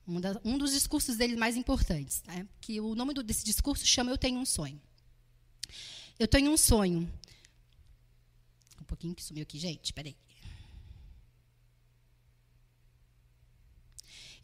Um, 0.08 0.20
da, 0.20 0.40
um 0.44 0.58
dos 0.58 0.72
discursos 0.74 1.16
dele 1.16 1.36
mais 1.36 1.56
importantes. 1.56 2.24
Né, 2.28 2.48
que 2.62 2.80
o 2.80 2.96
nome 2.96 3.14
do, 3.14 3.24
desse 3.24 3.44
discurso 3.44 3.86
chama 3.86 4.12
Eu 4.12 4.18
Tenho 4.18 4.40
um 4.40 4.46
Sonho. 4.46 4.82
Eu 6.20 6.28
tenho 6.28 6.52
um 6.52 6.58
sonho. 6.58 7.12
Um 8.80 8.84
pouquinho 8.84 9.16
que 9.16 9.24
sumiu 9.24 9.44
aqui, 9.44 9.58
gente. 9.58 9.92
Peraí. 9.92 10.16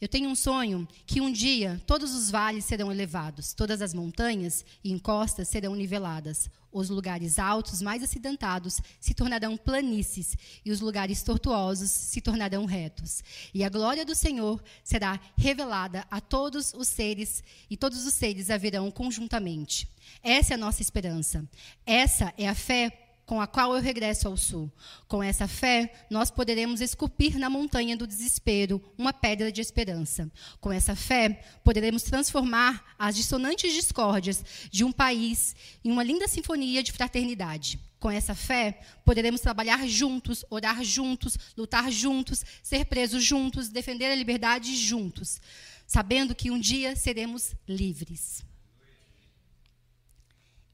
Eu 0.01 0.07
tenho 0.07 0.29
um 0.29 0.35
sonho 0.35 0.87
que 1.05 1.19
um 1.19 1.31
dia 1.31 1.81
todos 1.85 2.15
os 2.15 2.31
vales 2.31 2.63
serão 2.63 2.89
elevados, 2.89 3.53
todas 3.53 3.81
as 3.81 3.93
montanhas 3.93 4.63
e 4.81 4.91
encostas 4.91 5.49
serão 5.49 5.75
niveladas. 5.75 6.49
Os 6.71 6.89
lugares 6.89 7.39
altos, 7.39 7.81
mais 7.81 8.01
acidentados, 8.03 8.79
se 8.99 9.13
tornarão 9.13 9.57
planícies, 9.57 10.37
e 10.63 10.71
os 10.71 10.79
lugares 10.79 11.23
tortuosos 11.23 11.89
se 11.89 12.21
tornarão 12.21 12.65
retos. 12.65 13.23
E 13.53 13.63
a 13.63 13.69
glória 13.69 14.05
do 14.05 14.13
Senhor 14.13 14.63
será 14.83 15.19
revelada 15.35 16.05
a 16.11 16.21
todos 16.21 16.73
os 16.75 16.87
seres, 16.87 17.43
e 17.69 17.75
todos 17.75 18.05
os 18.05 18.13
seres 18.13 18.49
a 18.49 18.57
verão 18.57 18.91
conjuntamente. 18.91 19.87
Essa 20.21 20.53
é 20.53 20.55
a 20.55 20.59
nossa 20.59 20.81
esperança. 20.81 21.43
Essa 21.85 22.33
é 22.37 22.47
a 22.47 22.55
fé 22.55 23.08
com 23.29 23.39
a 23.39 23.45
qual 23.45 23.75
eu 23.75 23.79
regresso 23.79 24.27
ao 24.27 24.35
sul. 24.35 24.71
Com 25.07 25.21
essa 25.21 25.47
fé, 25.47 25.93
nós 26.09 26.31
poderemos 26.31 26.81
esculpir 26.81 27.37
na 27.37 27.47
montanha 27.47 27.95
do 27.95 28.07
desespero 28.07 28.81
uma 28.97 29.13
pedra 29.13 29.51
de 29.51 29.61
esperança. 29.61 30.31
Com 30.59 30.71
essa 30.71 30.95
fé, 30.95 31.39
poderemos 31.63 32.01
transformar 32.01 32.83
as 32.97 33.15
dissonantes 33.15 33.71
discórdias 33.71 34.43
de 34.71 34.83
um 34.83 34.91
país 34.91 35.55
em 35.85 35.91
uma 35.91 36.01
linda 36.01 36.27
sinfonia 36.27 36.81
de 36.81 36.91
fraternidade. 36.91 37.79
Com 37.99 38.09
essa 38.09 38.33
fé, 38.33 38.79
poderemos 39.05 39.41
trabalhar 39.41 39.87
juntos, 39.87 40.43
orar 40.49 40.83
juntos, 40.83 41.37
lutar 41.55 41.91
juntos, 41.91 42.43
ser 42.63 42.85
presos 42.85 43.23
juntos, 43.23 43.69
defender 43.69 44.07
a 44.07 44.15
liberdade 44.15 44.75
juntos, 44.75 45.39
sabendo 45.85 46.33
que 46.33 46.49
um 46.49 46.59
dia 46.59 46.95
seremos 46.95 47.53
livres. 47.67 48.43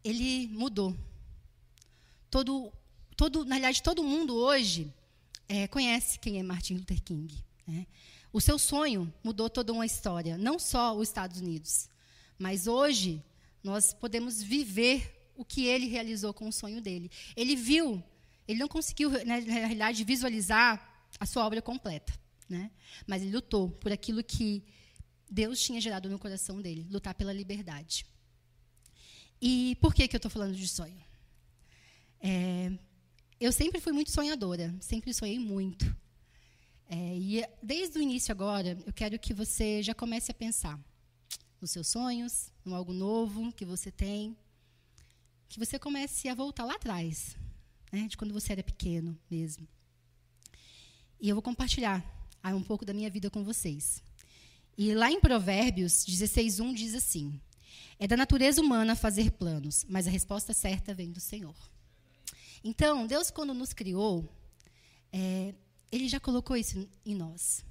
Ele 0.02 0.48
mudou 0.54 0.96
todo, 2.36 2.74
todo, 3.16 3.46
na 3.46 3.56
realidade, 3.56 3.82
todo 3.82 4.04
mundo 4.04 4.36
hoje 4.36 4.94
é, 5.48 5.70
conhece 5.70 6.20
quem 6.20 6.38
é 6.38 6.44
Martin 6.44 6.74
Luther 6.74 7.02
King. 7.02 7.34
Né? 7.66 7.88
O 8.34 8.42
seu 8.42 8.60
sonho 8.60 9.14
mudou 9.24 9.50
toda 9.50 9.72
uma 9.72 9.86
história, 9.86 10.38
não 10.38 10.60
só 10.60 10.94
os 10.94 11.08
Estados 11.08 11.40
Unidos, 11.40 11.90
mas 12.38 12.68
hoje 12.68 13.24
nós 13.64 13.94
podemos 13.94 14.44
viver 14.44 15.32
o 15.34 15.46
que 15.46 15.66
ele 15.66 15.88
realizou 15.88 16.34
com 16.34 16.50
o 16.50 16.52
sonho 16.52 16.82
dele. 16.82 17.10
Ele 17.38 17.56
viu, 17.56 18.04
ele 18.46 18.60
não 18.60 18.68
conseguiu, 18.68 19.12
na 19.26 19.36
realidade, 19.36 20.04
visualizar 20.04 21.08
a 21.18 21.26
sua 21.26 21.46
obra 21.46 21.62
completa, 21.62 22.12
né? 22.50 22.70
mas 23.08 23.22
ele 23.22 23.32
lutou 23.32 23.70
por 23.70 23.94
aquilo 23.94 24.22
que 24.22 24.62
Deus 25.32 25.62
tinha 25.62 25.80
gerado 25.80 26.10
no 26.10 26.20
coração 26.20 26.62
dele, 26.62 26.86
lutar 26.92 27.16
pela 27.16 27.32
liberdade. 27.32 28.06
E 29.42 29.78
por 29.80 29.94
que, 29.94 30.06
que 30.06 30.18
eu 30.18 30.18
estou 30.18 30.30
falando 30.30 30.54
de 30.54 30.68
sonho? 30.68 31.05
É, 32.28 32.72
eu 33.40 33.52
sempre 33.52 33.80
fui 33.80 33.94
muito 33.94 34.10
sonhadora, 34.10 34.74
sempre 34.80 35.14
sonhei 35.14 35.38
muito. 35.38 35.96
É, 36.90 37.16
e 37.16 37.48
desde 37.62 38.00
o 38.00 38.02
início 38.02 38.32
agora, 38.32 38.76
eu 38.84 38.92
quero 38.92 39.20
que 39.20 39.32
você 39.32 39.84
já 39.84 39.94
comece 39.94 40.32
a 40.32 40.34
pensar 40.34 40.80
nos 41.62 41.70
seus 41.70 41.88
sonhos, 41.88 42.52
em 42.66 42.74
algo 42.74 42.94
novo 42.94 43.52
que 43.54 43.64
você 43.64 43.92
tem, 43.92 44.36
que 45.48 45.60
você 45.60 45.78
comece 45.78 46.28
a 46.28 46.34
voltar 46.34 46.66
lá 46.66 46.74
atrás, 46.74 47.38
né, 47.92 48.08
de 48.08 48.18
quando 48.18 48.34
você 48.34 48.54
era 48.54 48.64
pequeno 48.64 49.16
mesmo. 49.30 49.68
E 51.22 51.30
eu 51.30 51.36
vou 51.36 51.44
compartilhar 51.44 52.04
um 52.44 52.64
pouco 52.64 52.84
da 52.84 52.94
minha 52.94 53.10
vida 53.12 53.30
com 53.30 53.44
vocês. 53.44 54.02
E 54.76 54.96
lá 54.96 55.12
em 55.12 55.20
Provérbios 55.20 56.04
16:1 56.04 56.74
diz 56.74 56.96
assim: 56.96 57.40
É 58.00 58.08
da 58.08 58.18
natureza 58.18 58.62
humana 58.62 58.96
fazer 58.96 59.30
planos, 59.30 59.86
mas 59.88 60.08
a 60.08 60.10
resposta 60.10 60.54
certa 60.56 60.92
vem 60.92 61.12
do 61.12 61.20
Senhor. 61.20 61.56
Então, 62.68 63.06
Deus, 63.06 63.30
quando 63.30 63.54
nos 63.54 63.74
criou, 63.74 64.28
é, 65.14 65.54
Ele 65.92 66.10
já 66.10 66.20
colocou 66.20 66.58
isso 66.58 66.90
em 67.06 67.14
nós. 67.14 67.64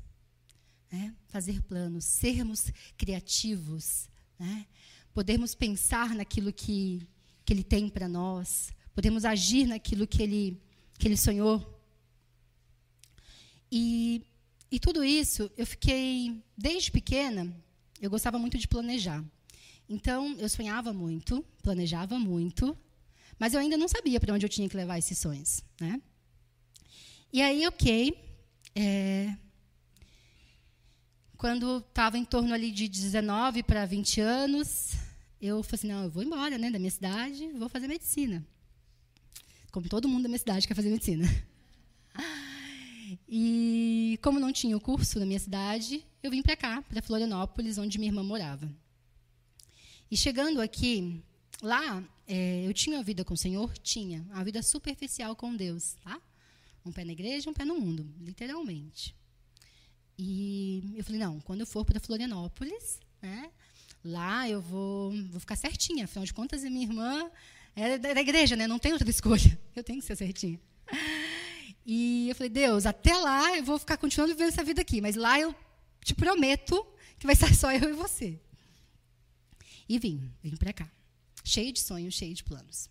Né? 0.88 1.12
Fazer 1.26 1.60
planos, 1.62 2.04
sermos 2.04 2.70
criativos, 2.96 4.08
né? 4.38 4.64
podermos 5.12 5.52
pensar 5.52 6.14
naquilo 6.14 6.52
que, 6.52 7.08
que 7.44 7.52
Ele 7.52 7.64
tem 7.64 7.88
para 7.88 8.06
nós, 8.06 8.72
podemos 8.94 9.24
agir 9.24 9.66
naquilo 9.66 10.06
que 10.06 10.22
Ele, 10.22 10.62
que 10.96 11.08
ele 11.08 11.16
sonhou. 11.16 11.82
E, 13.68 14.24
e 14.70 14.78
tudo 14.78 15.02
isso, 15.02 15.50
eu 15.56 15.66
fiquei, 15.66 16.40
desde 16.56 16.92
pequena, 16.92 17.52
eu 18.00 18.08
gostava 18.08 18.38
muito 18.38 18.56
de 18.56 18.68
planejar. 18.68 19.24
Então, 19.88 20.36
eu 20.38 20.48
sonhava 20.48 20.92
muito, 20.92 21.44
planejava 21.64 22.16
muito, 22.16 22.78
mas 23.38 23.54
eu 23.54 23.60
ainda 23.60 23.76
não 23.76 23.88
sabia 23.88 24.20
para 24.20 24.34
onde 24.34 24.44
eu 24.44 24.50
tinha 24.50 24.68
que 24.68 24.76
levar 24.76 24.98
esses 24.98 25.18
sonhos. 25.18 25.62
Né? 25.80 26.00
E 27.32 27.42
aí, 27.42 27.66
ok. 27.66 28.16
É, 28.76 29.36
quando 31.36 31.78
estava 31.78 32.16
em 32.16 32.24
torno 32.24 32.54
ali 32.54 32.70
de 32.70 32.88
19 32.88 33.62
para 33.62 33.84
20 33.84 34.20
anos, 34.20 34.92
eu 35.40 35.62
falei 35.62 35.78
assim, 35.78 35.88
não, 35.88 36.04
eu 36.04 36.10
vou 36.10 36.22
embora 36.22 36.56
né, 36.56 36.70
da 36.70 36.78
minha 36.78 36.90
cidade, 36.90 37.48
vou 37.52 37.68
fazer 37.68 37.86
medicina. 37.86 38.44
Como 39.70 39.88
todo 39.88 40.08
mundo 40.08 40.22
da 40.22 40.28
minha 40.28 40.38
cidade 40.38 40.66
quer 40.66 40.74
fazer 40.74 40.90
medicina. 40.90 41.28
E 43.28 44.18
como 44.22 44.40
não 44.40 44.52
tinha 44.52 44.76
o 44.76 44.80
curso 44.80 45.18
na 45.18 45.26
minha 45.26 45.38
cidade, 45.38 46.04
eu 46.22 46.30
vim 46.30 46.40
para 46.40 46.56
cá, 46.56 46.82
para 46.82 47.02
Florianópolis, 47.02 47.78
onde 47.78 47.98
minha 47.98 48.10
irmã 48.10 48.22
morava. 48.22 48.70
E 50.10 50.16
chegando 50.16 50.60
aqui, 50.60 51.22
lá 51.60 52.02
é, 52.26 52.66
eu 52.66 52.72
tinha 52.72 52.96
uma 52.96 53.02
vida 53.02 53.24
com 53.24 53.34
o 53.34 53.36
Senhor? 53.36 53.76
Tinha. 53.78 54.22
Uma 54.30 54.44
vida 54.44 54.62
superficial 54.62 55.36
com 55.36 55.54
Deus, 55.54 55.94
tá? 56.02 56.20
Um 56.84 56.92
pé 56.92 57.04
na 57.04 57.12
igreja, 57.12 57.50
um 57.50 57.54
pé 57.54 57.64
no 57.64 57.78
mundo, 57.78 58.06
literalmente. 58.20 59.14
E 60.18 60.94
eu 60.96 61.04
falei, 61.04 61.20
não, 61.20 61.40
quando 61.40 61.60
eu 61.60 61.66
for 61.66 61.84
para 61.84 62.00
Florianópolis, 62.00 63.00
né, 63.20 63.50
lá 64.04 64.48
eu 64.48 64.60
vou, 64.60 65.12
vou 65.30 65.40
ficar 65.40 65.56
certinha. 65.56 66.04
Afinal 66.04 66.24
de 66.24 66.32
contas, 66.32 66.64
a 66.64 66.70
minha 66.70 66.86
irmã 66.86 67.30
é 67.74 67.98
da, 67.98 68.20
igreja, 68.20 68.56
né? 68.56 68.66
Não 68.66 68.78
tem 68.78 68.92
outra 68.92 69.08
escolha. 69.10 69.58
Eu 69.74 69.82
tenho 69.82 70.00
que 70.00 70.06
ser 70.06 70.16
certinha. 70.16 70.60
E 71.84 72.28
eu 72.30 72.34
falei, 72.34 72.50
Deus, 72.50 72.86
até 72.86 73.14
lá 73.16 73.56
eu 73.56 73.64
vou 73.64 73.78
ficar 73.78 73.96
continuando 73.96 74.32
vivendo 74.34 74.48
essa 74.48 74.64
vida 74.64 74.80
aqui, 74.80 75.00
mas 75.00 75.16
lá 75.16 75.38
eu 75.38 75.54
te 76.02 76.14
prometo 76.14 76.86
que 77.18 77.26
vai 77.26 77.34
ser 77.34 77.52
só 77.56 77.72
eu 77.72 77.90
e 77.90 77.92
você. 77.92 78.40
E 79.86 79.98
vim, 79.98 80.32
vim 80.42 80.56
para 80.56 80.72
cá 80.72 80.90
cheio 81.44 81.72
de 81.72 81.80
sonhos, 81.80 82.14
cheio 82.14 82.34
de 82.34 82.42
planos. 82.42 82.90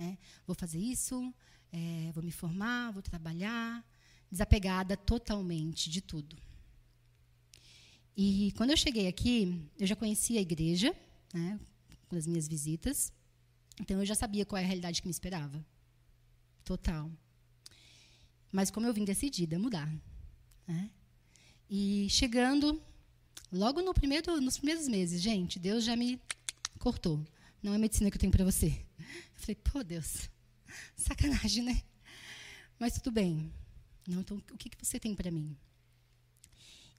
É, 0.00 0.16
vou 0.46 0.54
fazer 0.54 0.78
isso, 0.78 1.32
é, 1.72 2.10
vou 2.12 2.22
me 2.22 2.32
formar, 2.32 2.90
vou 2.90 3.02
trabalhar, 3.02 3.84
desapegada 4.30 4.96
totalmente 4.96 5.88
de 5.88 6.00
tudo. 6.00 6.36
E 8.16 8.52
quando 8.56 8.70
eu 8.70 8.76
cheguei 8.76 9.06
aqui, 9.06 9.64
eu 9.78 9.86
já 9.86 9.94
conhecia 9.94 10.40
a 10.40 10.42
igreja, 10.42 10.94
né, 11.32 11.58
com 12.08 12.16
as 12.16 12.26
minhas 12.26 12.48
visitas, 12.48 13.12
então 13.80 13.98
eu 14.00 14.04
já 14.04 14.14
sabia 14.14 14.44
qual 14.44 14.60
é 14.60 14.64
a 14.64 14.66
realidade 14.66 15.00
que 15.00 15.06
me 15.06 15.12
esperava. 15.12 15.64
Total. 16.64 17.10
Mas 18.52 18.70
como 18.70 18.86
eu 18.86 18.92
vim 18.92 19.04
decidida 19.04 19.56
a 19.56 19.58
mudar. 19.58 19.88
Né? 20.66 20.90
E 21.70 22.08
chegando, 22.10 22.82
logo 23.52 23.80
no 23.82 23.94
primeiro, 23.94 24.40
nos 24.40 24.56
primeiros 24.56 24.88
meses, 24.88 25.22
gente, 25.22 25.58
Deus 25.58 25.84
já 25.84 25.94
me 25.94 26.20
cortou. 26.78 27.24
Não 27.62 27.74
é 27.74 27.78
medicina 27.78 28.10
que 28.10 28.16
eu 28.16 28.20
tenho 28.20 28.32
para 28.32 28.44
você. 28.44 28.66
Eu 28.98 29.40
falei, 29.40 29.56
pô, 29.56 29.82
Deus, 29.82 30.28
sacanagem, 30.96 31.64
né? 31.64 31.82
Mas 32.78 32.94
tudo 32.94 33.10
bem. 33.10 33.52
Não, 34.06 34.20
então, 34.20 34.36
o 34.52 34.56
que, 34.56 34.68
que 34.70 34.86
você 34.86 34.98
tem 34.98 35.14
para 35.14 35.30
mim? 35.30 35.56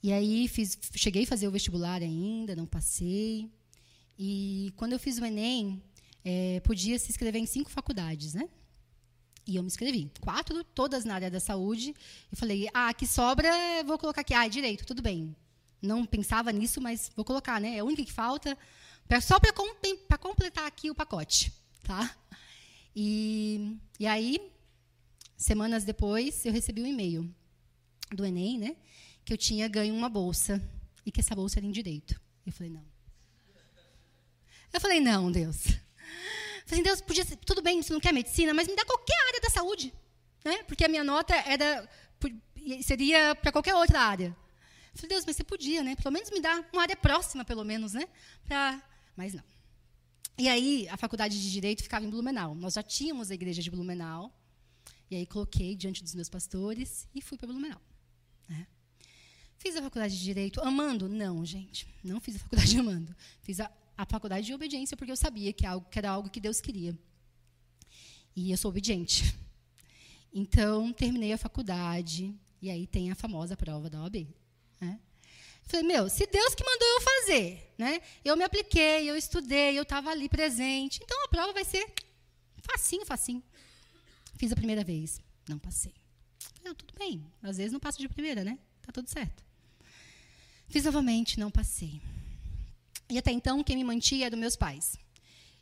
E 0.01 0.11
aí, 0.13 0.47
fiz, 0.47 0.77
cheguei 0.95 1.23
a 1.23 1.27
fazer 1.27 1.47
o 1.47 1.51
vestibular 1.51 2.01
ainda, 2.01 2.55
não 2.55 2.65
passei. 2.65 3.49
E 4.17 4.73
quando 4.75 4.93
eu 4.93 4.99
fiz 4.99 5.17
o 5.17 5.25
Enem, 5.25 5.81
é, 6.23 6.59
podia 6.61 6.99
se 6.99 7.09
inscrever 7.09 7.41
em 7.41 7.45
cinco 7.45 7.69
faculdades, 7.69 8.33
né? 8.33 8.49
E 9.47 9.55
eu 9.55 9.63
me 9.63 9.67
inscrevi. 9.67 10.11
Quatro, 10.19 10.63
todas 10.63 11.05
na 11.05 11.15
área 11.15 11.31
da 11.31 11.39
saúde. 11.39 11.93
E 12.31 12.35
falei, 12.35 12.69
ah, 12.73 12.93
que 12.93 13.07
sobra, 13.07 13.49
vou 13.85 13.97
colocar 13.97 14.21
aqui. 14.21 14.33
Ah, 14.33 14.47
direito, 14.47 14.85
tudo 14.85 15.01
bem. 15.01 15.35
Não 15.81 16.05
pensava 16.05 16.51
nisso, 16.51 16.79
mas 16.79 17.09
vou 17.15 17.25
colocar, 17.25 17.59
né? 17.59 17.77
É 17.77 17.79
a 17.79 17.83
única 17.83 18.03
que 18.03 18.11
falta. 18.11 18.57
Só 19.21 19.39
para 19.39 20.17
completar 20.17 20.67
aqui 20.67 20.91
o 20.91 20.95
pacote. 20.95 21.51
Tá? 21.83 22.15
E, 22.95 23.77
e 23.99 24.05
aí, 24.05 24.51
semanas 25.35 25.83
depois, 25.83 26.45
eu 26.45 26.53
recebi 26.53 26.83
um 26.83 26.87
e-mail 26.87 27.33
do 28.11 28.25
Enem, 28.25 28.57
né? 28.57 28.75
Que 29.25 29.33
eu 29.33 29.37
tinha 29.37 29.67
ganho 29.67 29.95
uma 29.95 30.09
bolsa 30.09 30.61
e 31.05 31.11
que 31.11 31.19
essa 31.19 31.35
bolsa 31.35 31.59
era 31.59 31.65
em 31.65 31.71
direito. 31.71 32.19
Eu 32.45 32.51
falei, 32.51 32.71
não. 32.71 32.85
Eu 34.71 34.79
falei, 34.79 34.99
não, 34.99 35.31
Deus. 35.31 35.65
Eu 35.67 35.75
falei, 36.65 36.83
Deus, 36.83 37.01
podia 37.01 37.25
ser, 37.25 37.35
tudo 37.37 37.61
bem, 37.63 37.81
você 37.81 37.91
não 37.91 37.99
quer 37.99 38.13
medicina, 38.13 38.53
mas 38.53 38.67
me 38.67 38.75
dá 38.75 38.85
qualquer 38.85 39.17
área 39.27 39.41
da 39.41 39.49
saúde. 39.49 39.91
Né? 40.45 40.61
Porque 40.63 40.85
a 40.85 40.87
minha 40.87 41.03
nota 41.03 41.33
era, 41.35 41.89
seria 42.83 43.33
para 43.33 43.51
qualquer 43.51 43.73
outra 43.73 43.99
área. 44.01 44.27
Eu 44.93 44.95
falei, 44.95 45.09
Deus, 45.09 45.25
mas 45.25 45.35
você 45.35 45.43
podia, 45.43 45.81
né? 45.81 45.95
Pelo 45.95 46.11
menos 46.11 46.29
me 46.29 46.39
dá 46.39 46.63
uma 46.71 46.83
área 46.83 46.95
próxima, 46.95 47.43
pelo 47.43 47.63
menos, 47.63 47.93
né? 47.93 48.07
Pra... 48.43 48.81
Mas 49.19 49.33
não. 49.33 49.43
E 50.37 50.47
aí, 50.47 50.87
a 50.87 50.95
faculdade 50.95 51.37
de 51.41 51.51
Direito 51.51 51.83
ficava 51.83 52.05
em 52.05 52.09
Blumenau. 52.09 52.55
Nós 52.55 52.75
já 52.75 52.81
tínhamos 52.81 53.29
a 53.29 53.33
igreja 53.33 53.61
de 53.61 53.69
Blumenau. 53.69 54.33
E 55.11 55.15
aí, 55.17 55.25
coloquei 55.25 55.75
diante 55.75 56.01
dos 56.01 56.15
meus 56.15 56.29
pastores 56.29 57.05
e 57.13 57.21
fui 57.21 57.37
para 57.37 57.47
Blumenau. 57.47 57.81
Né? 58.47 58.65
Fiz 59.57 59.75
a 59.75 59.81
faculdade 59.81 60.17
de 60.17 60.23
Direito 60.23 60.61
amando? 60.61 61.09
Não, 61.09 61.45
gente. 61.45 61.85
Não 62.01 62.21
fiz 62.21 62.37
a 62.37 62.39
faculdade 62.39 62.79
amando. 62.79 63.13
Fiz 63.41 63.59
a, 63.59 63.69
a 63.97 64.05
faculdade 64.05 64.45
de 64.45 64.53
obediência 64.53 64.95
porque 64.95 65.11
eu 65.11 65.17
sabia 65.17 65.51
que, 65.51 65.65
algo, 65.65 65.85
que 65.89 65.99
era 65.99 66.11
algo 66.11 66.29
que 66.29 66.39
Deus 66.39 66.61
queria. 66.61 66.97
E 68.33 68.51
eu 68.51 68.57
sou 68.57 68.69
obediente. 68.69 69.37
Então, 70.31 70.93
terminei 70.93 71.33
a 71.33 71.37
faculdade. 71.37 72.33
E 72.61 72.69
aí 72.69 72.87
tem 72.87 73.11
a 73.11 73.15
famosa 73.15 73.57
prova 73.57 73.89
da 73.89 74.01
OAB. 74.01 74.27
Né? 74.79 74.97
Falei, 75.69 75.85
meu, 75.85 76.09
se 76.09 76.25
Deus 76.25 76.55
que 76.55 76.63
mandou 76.65 76.87
eu 76.87 77.01
fazer, 77.01 77.73
né? 77.77 78.01
Eu 78.25 78.35
me 78.35 78.43
apliquei, 78.43 79.07
eu 79.07 79.15
estudei, 79.15 79.77
eu 79.77 79.83
estava 79.83 80.09
ali 80.09 80.27
presente. 80.27 80.99
Então 81.03 81.25
a 81.25 81.27
prova 81.27 81.53
vai 81.53 81.63
ser 81.63 81.93
facinho, 82.59 83.05
facinho. 83.05 83.43
Fiz 84.35 84.51
a 84.51 84.55
primeira 84.55 84.83
vez, 84.83 85.21
não 85.47 85.59
passei. 85.59 85.93
Falei, 86.55 86.73
tudo 86.73 86.91
bem, 86.97 87.23
às 87.43 87.57
vezes 87.57 87.71
não 87.71 87.79
passo 87.79 87.99
de 87.99 88.09
primeira, 88.09 88.43
né? 88.43 88.57
Tá 88.81 88.91
tudo 88.91 89.07
certo. 89.07 89.45
Fiz 90.67 90.85
novamente, 90.85 91.39
não 91.39 91.51
passei. 91.51 92.01
E 93.07 93.19
até 93.19 93.31
então 93.31 93.63
quem 93.63 93.77
me 93.77 93.83
mantinha 93.83 94.25
era 94.25 94.35
meus 94.35 94.55
pais. 94.55 94.97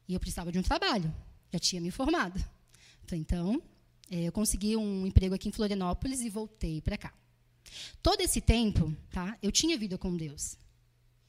E 0.08 0.14
eu 0.14 0.22
precisava 0.22 0.54
de 0.54 0.58
um 0.58 0.64
trabalho, 0.64 1.14
já 1.52 1.60
tinha 1.60 1.82
me 1.82 1.92
formado. 1.92 2.42
Então, 3.12 3.62
eh, 4.10 4.24
eu 4.24 4.32
consegui 4.32 4.78
um 4.78 5.06
emprego 5.06 5.36
aqui 5.36 5.50
em 5.50 5.52
Florianópolis 5.52 6.22
e 6.22 6.30
voltei 6.30 6.80
para 6.82 6.98
cá. 6.98 7.14
Todo 8.02 8.22
esse 8.22 8.42
tempo, 8.42 8.96
tá, 9.12 9.38
eu 9.42 9.52
tinha 9.52 9.78
vida 9.78 9.98
com 9.98 10.16
Deus. 10.16 10.58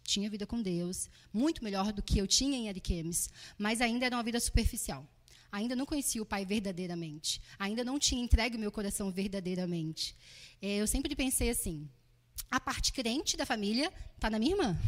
Tinha 0.04 0.30
vida 0.30 0.46
com 0.46 0.62
Deus, 0.62 1.10
muito 1.32 1.62
melhor 1.62 1.92
do 1.92 2.02
que 2.02 2.18
eu 2.18 2.26
tinha 2.26 2.56
em 2.56 2.68
Ariquemes, 2.68 3.28
mas 3.58 3.80
ainda 3.80 4.06
era 4.06 4.16
uma 4.16 4.22
vida 4.22 4.40
superficial. 4.40 5.06
Ainda 5.50 5.74
não 5.74 5.86
conhecia 5.86 6.22
o 6.22 6.26
Pai 6.26 6.44
verdadeiramente. 6.44 7.40
Ainda 7.58 7.82
não 7.84 7.98
tinha 7.98 8.22
entregue 8.22 8.56
o 8.56 8.60
meu 8.60 8.70
coração 8.70 9.10
verdadeiramente. 9.10 10.14
É, 10.60 10.76
eu 10.76 10.86
sempre 10.86 11.14
pensei 11.16 11.50
assim: 11.50 11.88
a 12.50 12.60
parte 12.60 12.92
crente 12.92 13.36
da 13.36 13.46
família 13.46 13.92
está 14.14 14.30
na 14.30 14.38
minha 14.38 14.52
irmã. 14.52 14.78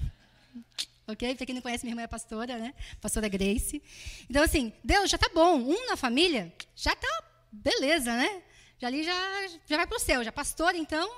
Ok? 1.06 1.34
Para 1.34 1.44
quem 1.44 1.54
não 1.54 1.60
conhece, 1.60 1.84
minha 1.84 1.92
irmã 1.92 2.00
é 2.00 2.06
pastora, 2.06 2.56
né? 2.56 2.72
Pastora 2.98 3.28
Grace. 3.28 3.82
Então, 4.26 4.42
assim, 4.42 4.72
Deus 4.82 5.10
já 5.10 5.16
está 5.16 5.28
bom. 5.34 5.60
Um 5.60 5.86
na 5.86 5.96
família 5.96 6.50
já 6.74 6.94
está 6.94 7.24
beleza, 7.52 8.16
né? 8.16 8.42
Já 8.78 8.86
ali 8.88 9.02
já, 9.02 9.48
já 9.66 9.76
vai 9.76 9.86
para 9.86 9.96
o 9.96 10.00
céu, 10.00 10.24
já 10.24 10.32
pastor, 10.32 10.74
então 10.74 11.08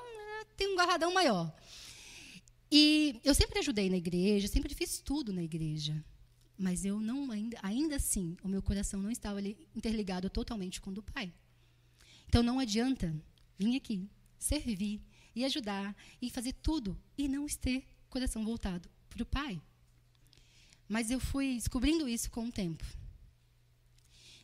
tem 0.56 0.72
um 0.72 0.76
garradão 0.76 1.12
maior. 1.12 1.52
E 2.70 3.20
eu 3.24 3.34
sempre 3.34 3.58
ajudei 3.58 3.88
na 3.88 3.96
igreja, 3.96 4.48
sempre 4.48 4.74
fiz 4.74 5.00
tudo 5.00 5.32
na 5.32 5.42
igreja. 5.42 6.04
Mas 6.58 6.84
eu 6.84 6.98
não 6.98 7.30
ainda, 7.30 7.58
ainda 7.62 7.96
assim, 7.96 8.36
o 8.42 8.48
meu 8.48 8.62
coração 8.62 9.00
não 9.00 9.10
estava 9.10 9.38
ali 9.38 9.68
interligado 9.74 10.30
totalmente 10.30 10.80
com 10.80 10.90
o 10.90 10.94
do 10.94 11.02
Pai. 11.02 11.32
Então 12.28 12.42
não 12.42 12.58
adianta 12.58 13.14
vir 13.58 13.76
aqui, 13.76 14.08
servir 14.38 15.00
e 15.34 15.44
ajudar 15.44 15.94
e 16.20 16.30
fazer 16.30 16.54
tudo 16.54 16.98
e 17.16 17.28
não 17.28 17.46
ter 17.46 17.84
coração 18.08 18.44
voltado 18.44 18.88
para 19.08 19.22
o 19.22 19.26
Pai. 19.26 19.60
Mas 20.88 21.10
eu 21.10 21.20
fui 21.20 21.54
descobrindo 21.54 22.08
isso 22.08 22.30
com 22.30 22.46
o 22.46 22.52
tempo. 22.52 22.84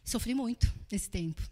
Sofri 0.05 0.35
muito 0.35 0.73
nesse 0.91 1.09
tempo. 1.09 1.43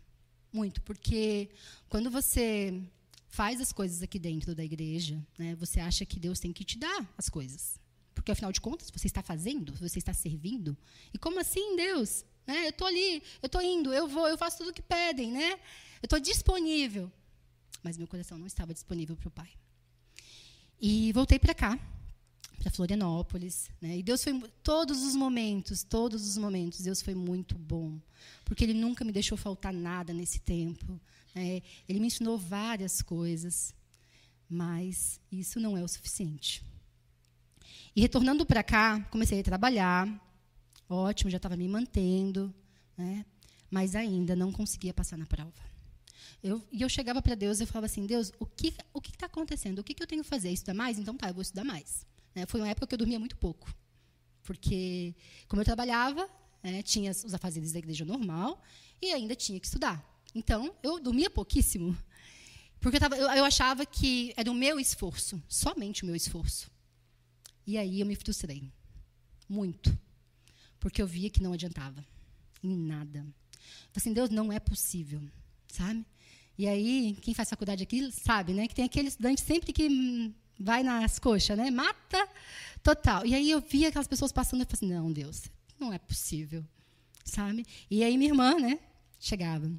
Muito, 0.52 0.82
porque 0.82 1.50
quando 1.88 2.10
você 2.10 2.82
faz 3.28 3.60
as 3.60 3.72
coisas 3.72 4.02
aqui 4.02 4.18
dentro 4.18 4.54
da 4.54 4.64
igreja, 4.64 5.24
né, 5.38 5.54
você 5.54 5.78
acha 5.80 6.04
que 6.04 6.18
Deus 6.18 6.40
tem 6.40 6.52
que 6.52 6.64
te 6.64 6.76
dar 6.78 7.08
as 7.16 7.28
coisas. 7.28 7.78
Porque, 8.14 8.32
afinal 8.32 8.52
de 8.52 8.60
contas, 8.60 8.90
você 8.90 9.06
está 9.06 9.22
fazendo, 9.22 9.72
você 9.74 9.98
está 9.98 10.12
servindo. 10.12 10.76
E 11.14 11.18
como 11.18 11.40
assim, 11.40 11.76
Deus? 11.76 12.24
Né, 12.46 12.66
eu 12.66 12.70
estou 12.70 12.86
ali, 12.86 13.22
eu 13.40 13.46
estou 13.46 13.62
indo, 13.62 13.94
eu 13.94 14.08
vou, 14.08 14.28
eu 14.28 14.36
faço 14.36 14.58
tudo 14.58 14.70
o 14.70 14.74
que 14.74 14.82
pedem. 14.82 15.30
Né? 15.32 15.52
Eu 15.52 16.04
estou 16.04 16.18
disponível. 16.18 17.10
Mas 17.82 17.96
meu 17.96 18.06
coração 18.06 18.36
não 18.36 18.46
estava 18.46 18.74
disponível 18.74 19.16
para 19.16 19.28
o 19.28 19.30
Pai. 19.30 19.50
E 20.80 21.12
voltei 21.12 21.38
para 21.38 21.54
cá, 21.54 21.78
para 22.60 22.70
Florianópolis. 22.70 23.70
Né? 23.80 23.98
E 23.98 24.02
Deus 24.02 24.22
foi 24.22 24.38
todos 24.62 25.02
os 25.02 25.16
momentos, 25.16 25.82
todos 25.82 26.28
os 26.28 26.36
momentos, 26.36 26.80
Deus 26.80 27.00
foi 27.00 27.14
muito 27.14 27.56
bom, 27.56 27.98
porque 28.44 28.64
Ele 28.64 28.74
nunca 28.74 29.04
me 29.04 29.10
deixou 29.10 29.36
faltar 29.36 29.72
nada 29.72 30.12
nesse 30.12 30.38
tempo. 30.38 31.00
Né? 31.34 31.62
Ele 31.88 31.98
me 31.98 32.06
ensinou 32.06 32.36
várias 32.36 33.00
coisas, 33.00 33.74
mas 34.48 35.18
isso 35.32 35.58
não 35.58 35.76
é 35.76 35.82
o 35.82 35.88
suficiente. 35.88 36.62
E 37.96 38.00
retornando 38.02 38.44
para 38.44 38.62
cá, 38.62 39.00
comecei 39.10 39.40
a 39.40 39.42
trabalhar, 39.42 40.06
ótimo, 40.88 41.30
já 41.30 41.38
estava 41.38 41.56
me 41.56 41.66
mantendo, 41.66 42.54
né? 42.96 43.24
mas 43.70 43.96
ainda 43.96 44.36
não 44.36 44.52
conseguia 44.52 44.92
passar 44.92 45.16
na 45.16 45.26
prova. 45.26 45.70
Eu, 46.42 46.62
e 46.70 46.82
eu 46.82 46.88
chegava 46.88 47.20
para 47.20 47.34
Deus 47.34 47.60
e 47.60 47.66
falava 47.66 47.86
assim, 47.86 48.06
Deus, 48.06 48.32
o 48.38 48.46
que 48.46 48.74
o 48.94 49.00
está 49.00 49.26
acontecendo? 49.26 49.78
O 49.78 49.84
que, 49.84 49.94
que 49.94 50.02
eu 50.02 50.06
tenho 50.06 50.22
que 50.22 50.28
fazer? 50.28 50.50
Estudar 50.50 50.74
mais? 50.74 50.98
Então 50.98 51.16
tá, 51.16 51.28
eu 51.28 51.34
vou 51.34 51.42
estudar 51.42 51.64
mais. 51.64 52.06
Né? 52.34 52.46
Foi 52.46 52.60
uma 52.60 52.68
época 52.68 52.86
que 52.86 52.94
eu 52.94 52.98
dormia 52.98 53.18
muito 53.18 53.36
pouco. 53.36 53.72
Porque, 54.42 55.14
como 55.48 55.60
eu 55.60 55.64
trabalhava, 55.64 56.28
né, 56.62 56.82
tinha 56.82 57.10
os 57.10 57.34
afazeres 57.34 57.72
da 57.72 57.78
igreja 57.78 58.04
normal 58.04 58.62
e 59.00 59.12
ainda 59.12 59.34
tinha 59.34 59.58
que 59.58 59.66
estudar. 59.66 60.04
Então, 60.34 60.74
eu 60.82 61.00
dormia 61.00 61.30
pouquíssimo. 61.30 61.96
Porque 62.80 62.96
eu, 62.96 63.00
tava, 63.00 63.16
eu, 63.16 63.28
eu 63.30 63.44
achava 63.44 63.84
que 63.84 64.32
era 64.36 64.50
o 64.50 64.54
meu 64.54 64.80
esforço, 64.80 65.42
somente 65.48 66.02
o 66.02 66.06
meu 66.06 66.16
esforço. 66.16 66.70
E 67.66 67.76
aí 67.76 68.00
eu 68.00 68.06
me 68.06 68.16
frustrei. 68.16 68.72
Muito. 69.48 69.96
Porque 70.78 71.02
eu 71.02 71.06
via 71.06 71.28
que 71.30 71.42
não 71.42 71.52
adiantava. 71.52 72.04
Em 72.62 72.76
nada. 72.76 73.26
Assim, 73.94 74.12
Deus, 74.12 74.30
não 74.30 74.52
é 74.52 74.58
possível. 74.58 75.20
Sabe? 75.68 76.04
E 76.56 76.66
aí, 76.66 77.16
quem 77.22 77.34
faz 77.34 77.50
faculdade 77.50 77.82
aqui 77.82 78.10
sabe, 78.12 78.52
né? 78.52 78.66
Que 78.66 78.74
tem 78.74 78.84
aquele 78.84 79.08
estudante 79.08 79.40
sempre 79.40 79.72
que 79.72 79.88
hum, 79.88 80.32
vai 80.60 80.82
nas 80.82 81.18
coxas, 81.18 81.56
né? 81.56 81.70
Mata 81.70 82.28
total. 82.82 83.24
E 83.24 83.34
aí 83.34 83.50
eu 83.50 83.60
via 83.60 83.88
aquelas 83.88 84.06
pessoas 84.06 84.30
passando 84.30 84.62
e 84.62 84.64
falei 84.64 84.76
assim, 84.76 84.92
não, 84.92 85.10
Deus, 85.10 85.44
não 85.78 85.92
é 85.92 85.98
possível, 85.98 86.64
sabe? 87.24 87.66
E 87.90 88.04
aí 88.04 88.18
minha 88.18 88.30
irmã, 88.30 88.58
né, 88.60 88.78
chegava. 89.18 89.70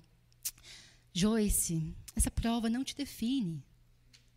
Joyce, 1.13 1.93
essa 2.15 2.31
prova 2.31 2.69
não 2.69 2.83
te 2.83 2.95
define, 2.95 3.63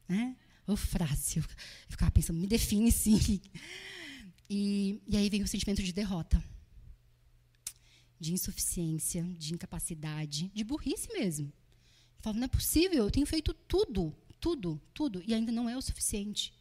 né? 0.06 0.36
Ô 0.66 0.76
frase, 0.76 1.38
eu 1.38 1.44
ficava 1.88 2.10
pensando, 2.10 2.38
me 2.38 2.46
define 2.46 2.92
sim. 2.92 3.40
E, 4.48 5.00
e 5.06 5.16
aí 5.16 5.30
veio 5.30 5.44
o 5.44 5.48
sentimento 5.48 5.82
de 5.82 5.92
derrota, 5.92 6.42
de 8.20 8.32
insuficiência, 8.32 9.22
de 9.38 9.54
incapacidade, 9.54 10.50
de 10.54 10.64
burrice 10.64 11.08
mesmo. 11.12 11.46
Eu 11.46 12.22
falava, 12.22 12.38
não 12.38 12.44
é 12.46 12.48
possível, 12.48 13.04
eu 13.04 13.10
tenho 13.10 13.26
feito 13.26 13.54
tudo, 13.54 14.14
tudo, 14.44 14.78
tudo, 14.92 15.22
e 15.26 15.32
ainda 15.32 15.50
não 15.50 15.70
é 15.70 15.74
o 15.74 15.80
suficiente. 15.80 16.52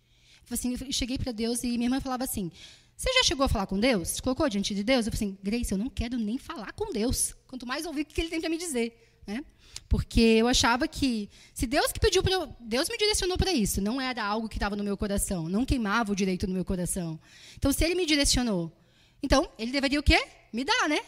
Assim, 0.50 0.74
eu 0.80 0.94
cheguei 0.94 1.18
para 1.18 1.34
Deus 1.34 1.66
e 1.66 1.68
minha 1.68 1.88
irmã 1.88 2.00
falava 2.00 2.24
assim: 2.24 2.50
Você 2.96 3.12
já 3.12 3.24
chegou 3.24 3.46
a 3.46 3.50
falar 3.50 3.68
com 3.68 3.78
Deus? 3.78 4.08
Se 4.08 4.22
colocou 4.22 4.48
diante 4.48 4.74
de 4.74 4.86
Deus? 4.86 5.06
Eu 5.06 5.12
falei 5.12 5.28
assim: 5.28 5.38
Grace, 5.44 5.70
eu 5.70 5.78
não 5.78 5.90
quero 5.90 6.18
nem 6.18 6.38
falar 6.38 6.72
com 6.72 6.94
Deus. 6.94 7.36
Quanto 7.46 7.68
mais 7.68 7.86
ouvir 7.86 8.04
o 8.04 8.06
que 8.06 8.22
ele 8.22 8.30
tem 8.30 8.40
para 8.40 8.50
me 8.50 8.58
dizer. 8.58 9.20
Né? 9.28 9.44
Porque 9.90 10.22
eu 10.22 10.48
achava 10.48 10.88
que, 10.88 11.30
se 11.54 11.68
Deus 11.68 11.92
que 11.92 12.00
pediu 12.00 12.24
para 12.24 12.32
eu. 12.32 12.56
Deus 12.62 12.88
me 12.88 12.98
direcionou 12.98 13.38
para 13.38 13.52
isso, 13.52 13.82
não 13.82 14.00
era 14.00 14.24
algo 14.24 14.48
que 14.48 14.56
estava 14.56 14.78
no 14.78 14.84
meu 14.84 14.96
coração, 14.96 15.50
não 15.50 15.66
queimava 15.66 16.14
o 16.14 16.16
direito 16.16 16.48
no 16.48 16.54
meu 16.54 16.64
coração. 16.64 17.20
Então, 17.58 17.74
se 17.74 17.84
ele 17.84 17.96
me 17.96 18.06
direcionou, 18.06 18.72
então, 19.22 19.52
ele 19.60 19.74
deveria 19.74 20.00
o 20.00 20.04
quê? 20.04 20.26
Me 20.54 20.64
dar, 20.64 20.88
né? 20.88 21.02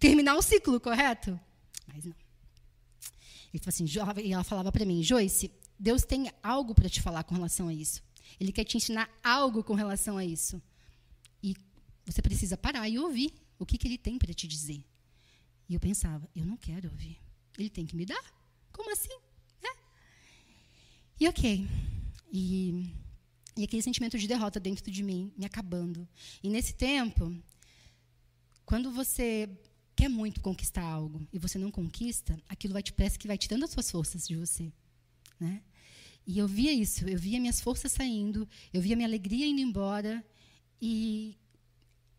Terminar 0.00 0.36
o 0.36 0.42
ciclo, 0.42 0.80
correto? 0.80 1.38
Mas 1.86 2.06
não. 2.06 2.14
Ele 3.52 3.62
falou 3.62 3.68
assim, 3.68 4.22
e 4.24 4.32
ela 4.32 4.44
falava 4.44 4.72
para 4.72 4.86
mim, 4.86 5.02
Joyce, 5.02 5.50
Deus 5.82 6.04
tem 6.04 6.30
algo 6.40 6.76
para 6.76 6.88
te 6.88 7.02
falar 7.02 7.24
com 7.24 7.34
relação 7.34 7.66
a 7.66 7.74
isso. 7.74 8.00
Ele 8.38 8.52
quer 8.52 8.62
te 8.62 8.76
ensinar 8.76 9.10
algo 9.20 9.64
com 9.64 9.74
relação 9.74 10.16
a 10.16 10.24
isso. 10.24 10.62
E 11.42 11.56
você 12.06 12.22
precisa 12.22 12.56
parar 12.56 12.88
e 12.88 13.00
ouvir 13.00 13.34
o 13.58 13.66
que, 13.66 13.76
que 13.76 13.88
ele 13.88 13.98
tem 13.98 14.16
para 14.16 14.32
te 14.32 14.46
dizer. 14.46 14.80
E 15.68 15.74
eu 15.74 15.80
pensava, 15.80 16.30
eu 16.36 16.46
não 16.46 16.56
quero 16.56 16.88
ouvir. 16.88 17.18
Ele 17.58 17.68
tem 17.68 17.84
que 17.84 17.96
me 17.96 18.06
dar? 18.06 18.22
Como 18.70 18.92
assim? 18.92 19.18
É. 19.60 19.76
E 21.18 21.26
ok. 21.26 21.66
E, 22.32 22.94
e 23.56 23.64
aquele 23.64 23.82
sentimento 23.82 24.16
de 24.16 24.28
derrota 24.28 24.60
dentro 24.60 24.88
de 24.88 25.02
mim, 25.02 25.32
me 25.36 25.44
acabando. 25.44 26.08
E 26.44 26.48
nesse 26.48 26.74
tempo, 26.74 27.36
quando 28.64 28.92
você 28.92 29.50
quer 29.96 30.08
muito 30.08 30.40
conquistar 30.40 30.84
algo 30.84 31.26
e 31.32 31.40
você 31.40 31.58
não 31.58 31.72
conquista, 31.72 32.40
aquilo 32.48 32.72
vai 32.72 32.84
te 32.84 32.92
parece 32.92 33.18
que 33.18 33.26
vai 33.26 33.36
tirando 33.36 33.64
as 33.64 33.70
suas 33.70 33.90
forças 33.90 34.28
de 34.28 34.36
você, 34.36 34.72
né? 35.40 35.60
E 36.26 36.38
eu 36.38 36.46
via 36.46 36.72
isso, 36.72 37.08
eu 37.08 37.18
via 37.18 37.40
minhas 37.40 37.60
forças 37.60 37.92
saindo, 37.92 38.48
eu 38.72 38.80
via 38.80 38.94
minha 38.94 39.08
alegria 39.08 39.46
indo 39.46 39.60
embora 39.60 40.24
e 40.80 41.36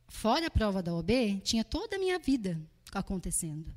fora 0.07 0.47
a 0.47 0.51
prova 0.51 0.83
da 0.83 0.93
OB, 0.93 1.41
tinha 1.43 1.63
toda 1.63 1.95
a 1.95 1.99
minha 1.99 2.19
vida 2.19 2.61
acontecendo. 2.91 3.73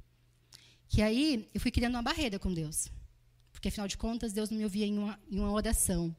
Que 0.89 1.01
aí 1.03 1.49
eu 1.55 1.61
fui 1.61 1.71
criando 1.71 1.95
uma 1.95 2.03
barreira 2.03 2.39
com 2.39 2.53
Deus. 2.53 2.89
Porque 3.53 3.69
afinal 3.69 3.89
de 3.89 3.97
contas, 3.97 4.33
Deus 4.33 4.51
não 4.51 4.59
me 4.59 4.65
ouvia 4.65 4.87
em 4.87 4.99
uma, 4.99 5.19
em 5.31 5.39
uma 5.39 5.51
oração. 5.51 6.15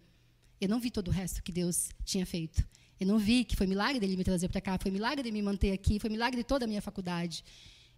Eu 0.59 0.69
não 0.69 0.79
vi 0.79 0.89
todo 0.89 1.09
o 1.09 1.11
resto 1.11 1.43
que 1.43 1.51
Deus 1.51 1.89
tinha 2.03 2.25
feito. 2.25 2.67
Eu 2.99 3.05
não 3.05 3.19
vi 3.19 3.43
que 3.43 3.55
foi 3.55 3.67
milagre 3.67 3.99
dele 3.99 4.17
me 4.17 4.23
trazer 4.23 4.49
para 4.49 4.59
cá, 4.59 4.77
foi 4.81 4.89
milagre 4.89 5.23
de 5.23 5.31
me 5.31 5.41
manter 5.41 5.71
aqui, 5.71 5.99
foi 5.99 6.09
milagre 6.09 6.37
de 6.37 6.43
toda 6.43 6.65
a 6.65 6.67
minha 6.67 6.81
faculdade. 6.81 7.43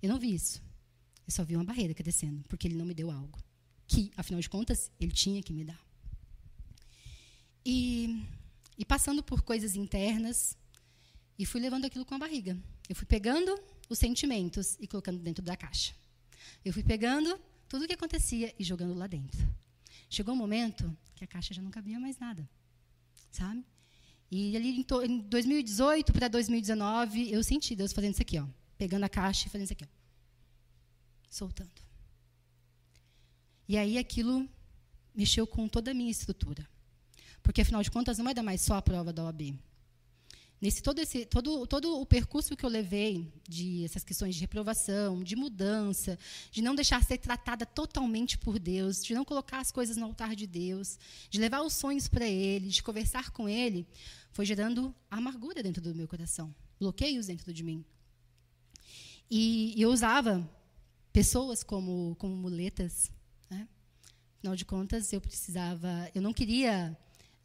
Eu 0.01 0.09
não 0.09 0.19
vi 0.19 0.33
isso. 0.33 0.61
Eu 1.25 1.31
só 1.31 1.43
vi 1.43 1.55
uma 1.55 1.63
barreira 1.63 1.93
crescendo, 1.93 2.43
porque 2.49 2.67
ele 2.67 2.75
não 2.75 2.85
me 2.85 2.93
deu 2.93 3.09
algo 3.09 3.39
que, 3.89 4.11
afinal 4.15 4.39
de 4.39 4.47
contas, 4.47 4.91
ele 4.99 5.11
tinha 5.11 5.41
que 5.41 5.51
me 5.51 5.65
dar. 5.65 5.81
E, 7.71 8.25
e 8.79 8.84
passando 8.84 9.21
por 9.21 9.43
coisas 9.43 9.75
internas, 9.75 10.58
e 11.38 11.45
fui 11.45 11.62
levando 11.62 11.86
aquilo 11.86 12.03
com 12.03 12.15
a 12.15 12.17
barriga. 12.17 12.58
Eu 12.89 12.95
fui 12.95 13.05
pegando 13.05 13.55
os 13.88 13.99
sentimentos 13.99 14.75
e 14.79 14.88
colocando 14.88 15.19
dentro 15.19 15.43
da 15.43 15.55
caixa. 15.55 15.93
Eu 16.65 16.73
fui 16.73 16.82
pegando 16.82 17.39
tudo 17.67 17.84
o 17.84 17.88
que 17.88 17.93
acontecia 17.93 18.55
e 18.58 18.63
jogando 18.63 18.95
lá 18.95 19.05
dentro. 19.05 19.47
Chegou 20.10 20.34
um 20.34 20.38
momento 20.38 20.97
que 21.13 21.23
a 21.23 21.27
caixa 21.27 21.53
já 21.53 21.62
não 21.62 21.69
cabia 21.69 21.99
mais 21.99 22.17
nada, 22.17 22.49
sabe? 23.29 23.63
E 24.32 24.58
ali 24.58 24.84
em, 25.05 25.19
2018 25.19 26.12
para 26.12 26.27
2019, 26.27 27.32
eu 27.32 27.43
senti 27.43 27.75
Deus 27.75 27.93
fazendo 27.93 28.13
isso 28.13 28.23
aqui, 28.23 28.39
ó, 28.39 28.47
pegando 28.79 29.03
a 29.03 29.10
caixa 29.10 29.45
e 29.45 29.51
fazendo 29.51 29.65
isso 29.65 29.73
aqui, 29.73 29.86
ó, 29.86 29.88
soltando. 31.29 31.69
E 33.67 33.77
aí 33.77 33.99
aquilo 33.99 34.49
mexeu 35.13 35.45
com 35.45 35.67
toda 35.67 35.91
a 35.91 35.93
minha 35.93 36.10
estrutura. 36.10 36.67
Porque 37.43 37.62
afinal 37.62 37.82
de 37.82 37.91
contas 37.91 38.17
não 38.17 38.30
é 38.30 38.34
dar 38.34 38.43
mais 38.43 38.62
só 38.62 38.75
a 38.75 38.82
prova 38.82 39.12
da 39.13 39.23
OAB. 39.23 39.58
Nesse 40.62 40.84
todo 40.84 40.99
esse 40.99 41.25
todo 41.25 41.65
todo 41.65 42.02
o 42.02 42.06
percurso 42.06 42.56
que 42.56 42.65
eu 42.65 42.69
levei 42.69 43.32
de 43.47 43.86
essas 43.86 44.04
questões 44.04 44.36
de 44.36 44.41
reprovação, 44.41 45.23
de 45.23 45.34
mudança, 45.34 46.19
de 46.52 46.62
não 46.62 46.75
deixar 46.75 47.02
ser 47.02 47.17
tratada 47.17 47.65
totalmente 47.65 48.38
por 48.38 48.60
Deus, 48.60 49.02
de 49.02 49.13
não 49.13 49.23
colocar 49.23 49.60
as 49.60 49.71
coisas 49.71 49.95
no 49.95 50.06
altar 50.06 50.36
de 50.36 50.45
Deus, 50.45 50.99
de 51.30 51.39
levar 51.39 51.62
os 51.62 51.73
sonhos 51.73 52.10
para 52.10 52.28
ele, 52.28 52.67
de 52.67 52.84
conversar 52.84 53.32
com 53.32 53.47
ele, 53.47 53.88
foi 54.34 54.45
gerando 54.45 54.93
amargura 55.10 55.63
dentro 55.63 55.82
do 55.82 55.95
meu 55.95 56.10
coração, 56.10 56.54
bloqueios 56.78 57.28
dentro 57.28 57.54
de 57.54 57.63
mim. 57.63 57.86
E, 59.32 59.80
eu 59.82 59.91
usava 59.91 60.49
pessoas 61.13 61.63
como 61.63 62.17
como 62.19 62.36
muletas, 62.36 63.10
né? 63.49 63.65
Afinal 64.38 64.58
de 64.58 64.65
contas, 64.65 65.13
eu 65.13 65.21
precisava, 65.21 66.12
eu 66.13 66.21
não 66.21 66.34
queria 66.34 66.97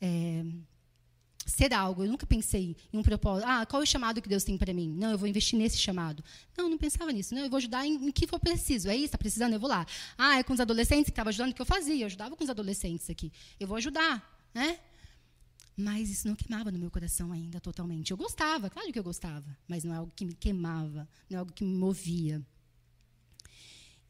é, 0.04 0.44
ser 1.46 1.72
algo. 1.72 2.04
Eu 2.04 2.10
nunca 2.10 2.26
pensei 2.26 2.76
em 2.92 2.98
um 2.98 3.02
propósito. 3.02 3.48
Ah, 3.48 3.64
qual 3.64 3.80
é 3.80 3.84
o 3.84 3.86
chamado 3.86 4.20
que 4.20 4.28
Deus 4.28 4.44
tem 4.44 4.58
para 4.58 4.72
mim? 4.72 4.88
Não, 4.88 5.10
eu 5.10 5.18
vou 5.18 5.26
investir 5.26 5.58
nesse 5.58 5.78
chamado. 5.78 6.22
Não, 6.56 6.68
não 6.68 6.76
pensava 6.76 7.10
nisso. 7.10 7.34
Não, 7.34 7.42
eu 7.42 7.50
vou 7.50 7.56
ajudar 7.56 7.86
em, 7.86 7.94
em 7.94 8.12
que 8.12 8.26
for 8.26 8.38
preciso. 8.38 8.88
É 8.88 8.94
isso, 8.94 9.06
está 9.06 9.18
precisando, 9.18 9.54
eu 9.54 9.60
vou 9.60 9.68
lá. 9.68 9.86
Ah, 10.18 10.38
é 10.38 10.42
com 10.42 10.52
os 10.52 10.60
adolescentes 10.60 11.06
que 11.06 11.12
estava 11.12 11.30
ajudando, 11.30 11.52
o 11.52 11.54
que 11.54 11.62
eu 11.62 11.66
fazia? 11.66 12.02
Eu 12.02 12.06
ajudava 12.06 12.36
com 12.36 12.44
os 12.44 12.50
adolescentes 12.50 13.08
aqui. 13.08 13.32
Eu 13.58 13.66
vou 13.66 13.76
ajudar, 13.76 14.46
né? 14.52 14.78
Mas 15.76 16.08
isso 16.08 16.28
não 16.28 16.36
queimava 16.36 16.70
no 16.70 16.78
meu 16.78 16.90
coração 16.90 17.32
ainda 17.32 17.60
totalmente. 17.60 18.10
Eu 18.10 18.16
gostava, 18.16 18.70
claro 18.70 18.92
que 18.92 18.98
eu 18.98 19.02
gostava, 19.02 19.44
mas 19.66 19.82
não 19.82 19.92
é 19.92 19.96
algo 19.96 20.12
que 20.14 20.24
me 20.24 20.34
queimava, 20.34 21.08
não 21.28 21.36
é 21.36 21.40
algo 21.40 21.52
que 21.52 21.64
me 21.64 21.74
movia. 21.74 22.40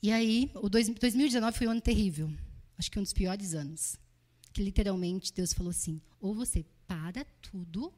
E 0.02 0.12
aí, 0.12 0.50
o 0.56 0.68
dois, 0.68 0.86
2019 0.90 1.56
foi 1.56 1.66
um 1.66 1.70
ano 1.70 1.80
terrível. 1.80 2.30
Acho 2.76 2.90
que 2.90 2.98
um 2.98 3.02
dos 3.02 3.14
piores 3.14 3.54
anos. 3.54 3.96
Que 4.54 4.62
literalmente 4.62 5.34
Deus 5.34 5.52
falou 5.52 5.70
assim: 5.70 6.00
ou 6.18 6.34
você 6.34 6.64
para 6.86 7.26
tudo 7.42 7.92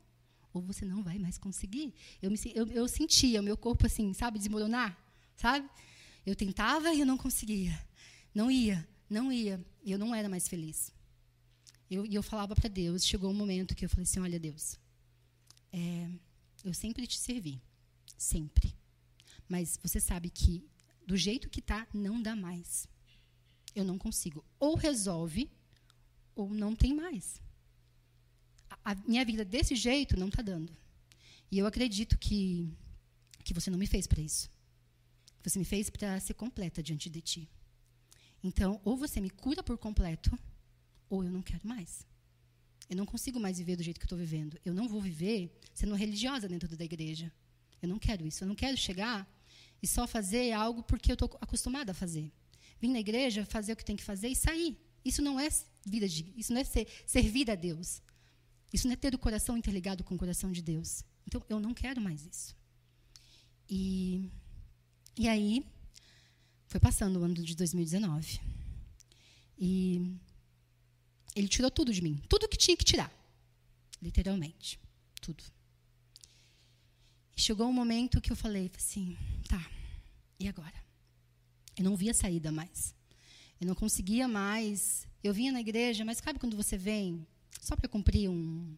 ou 0.53 0.63
você 0.63 0.85
não 0.85 1.03
vai 1.03 1.19
mais 1.19 1.37
conseguir. 1.37 1.95
Eu, 2.21 2.31
me, 2.31 2.39
eu, 2.55 2.67
eu 2.69 2.89
sentia 2.89 3.41
o 3.41 3.45
meu 3.45 3.57
corpo 3.57 3.87
assim, 3.87 4.13
sabe, 4.15 4.39
desmoronar, 4.39 4.99
sabe? 5.37 5.69
Eu 6.25 6.35
tentava 6.35 6.93
e 6.93 7.01
eu 7.01 7.07
não 7.07 7.19
conseguia. 7.19 7.79
Não 8.35 8.51
ia, 8.51 8.89
não 9.09 9.31
ia. 9.31 9.65
E 9.85 9.93
eu 9.93 9.99
não 9.99 10.15
era 10.15 10.29
mais 10.29 10.49
feliz. 10.49 10.93
Eu, 11.91 12.07
e 12.07 12.15
eu 12.15 12.23
falava 12.23 12.57
para 12.57 12.69
Deus, 12.69 13.05
chegou 13.05 13.31
um 13.31 13.35
momento 13.35 13.75
que 13.75 13.85
eu 13.85 13.89
falei 13.89 14.05
assim, 14.05 14.19
olha 14.19 14.41
Deus, 14.41 14.79
é, 15.73 16.09
eu 16.65 16.75
sempre 16.75 17.07
te 17.07 17.19
servi, 17.19 17.63
sempre. 18.17 18.75
Mas 19.49 19.79
você 19.81 20.01
sabe 20.01 20.31
que 20.31 20.65
do 21.07 21.17
jeito 21.17 21.49
que 21.49 21.61
está, 21.61 21.87
não 21.95 22.21
dá 22.21 22.35
mais. 22.35 22.89
Eu 23.75 23.85
não 23.85 23.99
consigo. 23.99 24.45
Ou 24.59 24.75
resolve, 24.75 25.51
ou 26.37 26.55
não 26.55 26.77
tem 26.77 26.95
mais 26.95 27.41
a 28.87 28.95
minha 28.95 29.25
vida 29.25 29.45
desse 29.45 29.75
jeito 29.75 30.17
não 30.17 30.29
está 30.29 30.41
dando. 30.41 30.73
E 31.51 31.59
eu 31.59 31.67
acredito 31.67 32.17
que, 32.17 32.73
que 33.43 33.53
você 33.53 33.69
não 33.69 33.77
me 33.77 33.87
fez 33.87 34.07
para 34.07 34.23
isso. 34.23 34.49
Você 35.43 35.59
me 35.59 35.65
fez 35.65 35.91
para 35.91 36.21
ser 36.21 36.35
completa 36.35 36.81
diante 36.81 37.11
de 37.11 37.21
ti. 37.21 37.51
Então, 38.45 38.81
ou 38.85 38.97
você 38.97 39.21
me 39.21 39.29
cura 39.29 39.61
por 39.61 39.77
completo, 39.77 40.39
ou 41.11 41.25
eu 41.25 41.33
não 41.33 41.43
quero 41.43 41.67
mais. 41.67 42.07
Eu 42.89 42.97
não 42.97 43.05
consigo 43.05 43.41
mais 43.41 43.59
viver 43.59 43.75
do 43.75 43.83
jeito 43.83 43.99
que 43.99 44.07
estou 44.07 44.17
vivendo. 44.17 44.57
Eu 44.65 44.73
não 44.73 44.89
vou 44.89 45.01
viver 45.01 45.59
sendo 45.75 45.97
religiosa 45.97 46.47
dentro 46.49 46.77
da 46.77 46.85
igreja. 46.85 47.33
Eu 47.83 47.89
não 47.89 47.99
quero 47.99 48.25
isso. 48.25 48.45
Eu 48.45 48.49
não 48.49 48.55
quero 48.55 48.77
chegar 48.77 49.29
e 49.83 49.87
só 49.89 50.07
fazer 50.07 50.53
algo 50.53 50.85
porque 50.85 51.11
eu 51.11 51.15
estou 51.15 51.37
acostumada 51.41 51.91
a 51.91 51.95
fazer. 51.95 52.33
Vim 52.81 52.93
na 52.93 53.01
igreja, 53.01 53.45
fazer 53.45 53.73
o 53.73 53.77
que 53.77 53.85
tem 53.85 53.97
que 53.97 54.05
fazer 54.05 54.29
e 54.29 54.37
sair. 54.37 54.79
Isso 55.07 55.23
não 55.23 55.39
é 55.39 55.49
vida 55.85 56.09
de, 56.09 56.33
isso 56.37 56.53
não 56.53 56.61
é 56.61 56.65
ser, 56.65 56.89
servir 57.07 57.49
a 57.49 57.55
Deus. 57.55 58.03
Isso 58.73 58.89
não 58.89 58.95
é 58.95 58.97
ter 58.97 59.15
o 59.15 59.19
coração 59.19 59.57
interligado 59.57 60.03
com 60.03 60.17
o 60.17 60.19
coração 60.19 60.51
de 60.51 60.61
Deus. 60.61 61.05
Então, 61.25 61.41
eu 61.49 61.61
não 61.61 61.73
quero 61.73 62.01
mais 62.01 62.27
isso. 62.27 62.57
E, 63.71 64.29
e 65.17 65.29
aí, 65.29 65.65
foi 66.67 66.81
passando 66.81 67.21
o 67.21 67.23
ano 67.23 67.35
de 67.35 67.55
2019. 67.55 68.41
E 69.57 70.19
ele 71.37 71.47
tirou 71.47 71.71
tudo 71.71 71.93
de 71.93 72.03
mim. 72.03 72.21
Tudo 72.29 72.49
que 72.49 72.57
tinha 72.57 72.77
que 72.77 72.85
tirar. 72.85 73.13
Literalmente. 74.03 74.81
Tudo. 75.23 75.45
Chegou 77.37 77.69
um 77.69 77.73
momento 77.73 78.21
que 78.21 78.33
eu 78.33 78.37
falei 78.37 78.71
assim: 78.77 79.17
tá, 79.49 79.71
e 80.41 80.49
agora? 80.49 80.85
Eu 81.77 81.85
não 81.85 81.97
via 81.97 82.13
saída 82.13 82.51
mais. 82.51 82.97
Eu 83.61 83.67
não 83.67 83.75
conseguia 83.75 84.29
mais. 84.29 85.07
Eu 85.23 85.33
vinha 85.33 85.53
na 85.53 85.61
igreja, 85.61 86.05
mas 86.05 86.19
sabe 86.19 86.39
quando 86.39 86.57
você 86.57 86.77
vem 86.77 87.27
só 87.61 87.75
para 87.75 87.89
cumprir 87.89 88.29
um. 88.29 88.77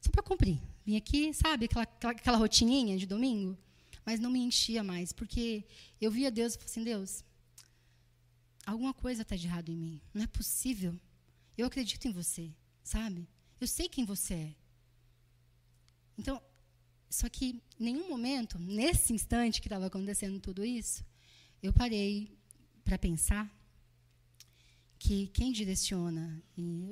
Só 0.00 0.10
para 0.10 0.22
cumprir. 0.22 0.60
Vim 0.84 0.96
aqui, 0.96 1.34
sabe, 1.34 1.66
aquela, 1.66 1.82
aquela, 1.82 2.12
aquela 2.12 2.36
rotininha 2.38 2.96
de 2.96 3.06
domingo, 3.06 3.58
mas 4.04 4.20
não 4.20 4.30
me 4.30 4.38
enchia 4.38 4.82
mais, 4.82 5.12
porque 5.12 5.64
eu 6.00 6.10
via 6.10 6.30
Deus 6.30 6.54
e 6.54 6.58
falei 6.58 6.70
assim: 6.70 6.84
Deus, 6.84 7.24
alguma 8.64 8.94
coisa 8.94 9.22
está 9.22 9.34
de 9.34 9.46
errado 9.46 9.70
em 9.70 9.76
mim. 9.76 10.00
Não 10.14 10.22
é 10.22 10.26
possível. 10.26 10.94
Eu 11.58 11.66
acredito 11.66 12.06
em 12.06 12.12
você, 12.12 12.50
sabe? 12.82 13.26
Eu 13.60 13.66
sei 13.66 13.88
quem 13.88 14.04
você 14.04 14.34
é. 14.34 14.54
Então, 16.18 16.40
só 17.08 17.28
que 17.28 17.62
em 17.80 17.84
nenhum 17.84 18.08
momento, 18.08 18.58
nesse 18.58 19.12
instante 19.12 19.60
que 19.60 19.68
estava 19.68 19.86
acontecendo 19.86 20.38
tudo 20.38 20.64
isso, 20.64 21.04
eu 21.62 21.72
parei 21.72 22.36
para 22.84 22.98
pensar 22.98 23.50
que 24.98 25.28
quem 25.28 25.52
direciona 25.52 26.42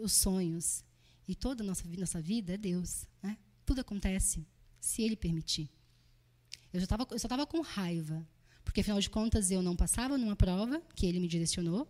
os 0.03 0.13
sonhos 0.13 0.85
e 1.27 1.35
toda 1.35 1.63
a 1.63 1.67
nossa, 1.67 1.85
nossa 1.99 2.21
vida 2.21 2.55
é 2.55 2.57
Deus. 2.57 3.07
Né? 3.23 3.39
Tudo 3.65 3.81
acontece 3.81 4.47
se 4.81 5.03
Ele 5.03 5.17
permitir. 5.17 5.71
Eu, 6.73 6.81
só 6.81 7.27
estava 7.27 7.47
com 7.47 7.61
raiva, 7.61 8.27
porque 8.65 8.81
afinal 8.81 9.01
de 9.01 9.09
contas 9.09 9.51
eu 9.51 9.63
não 9.63 9.77
passava 9.77 10.19
numa 10.19 10.37
prova 10.37 10.81
que 10.95 11.07
Ele 11.07 11.21
me 11.21 11.29
direcionou 11.29 11.89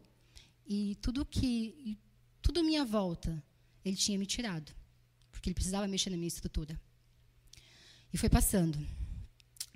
e 0.66 0.96
tudo 0.96 1.24
que 1.24 1.98
tudo 2.42 2.62
minha 2.62 2.84
volta 2.84 3.42
Ele 3.84 3.96
tinha 3.96 4.18
me 4.18 4.26
tirado, 4.26 4.72
porque 5.30 5.48
Ele 5.48 5.54
precisava 5.54 5.88
mexer 5.88 6.10
na 6.10 6.16
minha 6.16 6.28
estrutura. 6.28 6.80
E 8.12 8.18
foi 8.18 8.28
passando. 8.28 8.78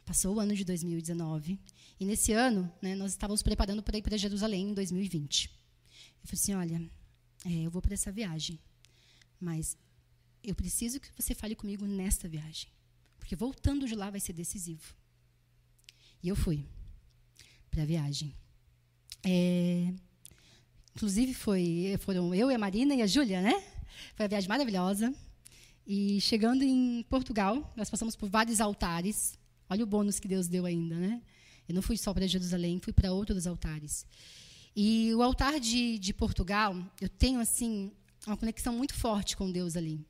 Passou 0.04 0.36
o 0.36 0.40
ano 0.40 0.54
de 0.54 0.64
2019 0.64 1.58
e 2.00 2.04
nesse 2.04 2.32
ano 2.32 2.72
né, 2.80 2.94
nós 2.94 3.10
estávamos 3.10 3.42
preparando 3.42 3.82
para 3.82 3.98
ir 3.98 4.02
para 4.02 4.16
Jerusalém 4.16 4.70
em 4.70 4.74
2020. 4.74 5.57
Eu 6.22 6.28
falei 6.28 6.34
assim, 6.34 6.54
olha, 6.54 6.90
é, 7.44 7.66
eu 7.66 7.70
vou 7.70 7.80
para 7.80 7.94
essa 7.94 8.12
viagem. 8.12 8.58
Mas 9.40 9.76
eu 10.42 10.54
preciso 10.54 11.00
que 11.00 11.10
você 11.16 11.34
fale 11.34 11.54
comigo 11.54 11.86
nesta 11.86 12.28
viagem. 12.28 12.68
Porque 13.18 13.36
voltando 13.36 13.86
de 13.86 13.94
lá 13.94 14.10
vai 14.10 14.20
ser 14.20 14.32
decisivo. 14.32 14.94
E 16.22 16.28
eu 16.28 16.36
fui 16.36 16.66
para 17.70 17.82
a 17.82 17.86
viagem. 17.86 18.34
É, 19.24 19.92
inclusive 20.94 21.34
foi, 21.34 21.96
foram 22.00 22.34
eu 22.34 22.50
e 22.50 22.54
a 22.54 22.58
Marina 22.58 22.94
e 22.94 23.02
a 23.02 23.06
Júlia, 23.06 23.40
né? 23.40 23.52
Foi 24.14 24.24
uma 24.24 24.28
viagem 24.28 24.48
maravilhosa. 24.48 25.14
E 25.86 26.20
chegando 26.20 26.62
em 26.62 27.02
Portugal, 27.04 27.72
nós 27.76 27.88
passamos 27.88 28.14
por 28.14 28.28
vários 28.28 28.60
altares. 28.60 29.38
Olha 29.70 29.84
o 29.84 29.86
bônus 29.86 30.18
que 30.18 30.28
Deus 30.28 30.48
deu 30.48 30.66
ainda, 30.66 30.96
né? 30.96 31.22
Eu 31.68 31.74
não 31.74 31.82
fui 31.82 31.96
só 31.96 32.12
para 32.14 32.26
Jerusalém, 32.26 32.80
fui 32.82 32.92
para 32.92 33.12
outros 33.12 33.46
altares. 33.46 34.06
E 34.80 35.12
o 35.12 35.24
altar 35.24 35.58
de, 35.58 35.98
de 35.98 36.14
Portugal, 36.14 36.72
eu 37.00 37.08
tenho 37.08 37.40
assim 37.40 37.90
uma 38.24 38.36
conexão 38.36 38.72
muito 38.72 38.94
forte 38.94 39.36
com 39.36 39.50
Deus 39.50 39.74
ali. 39.74 40.06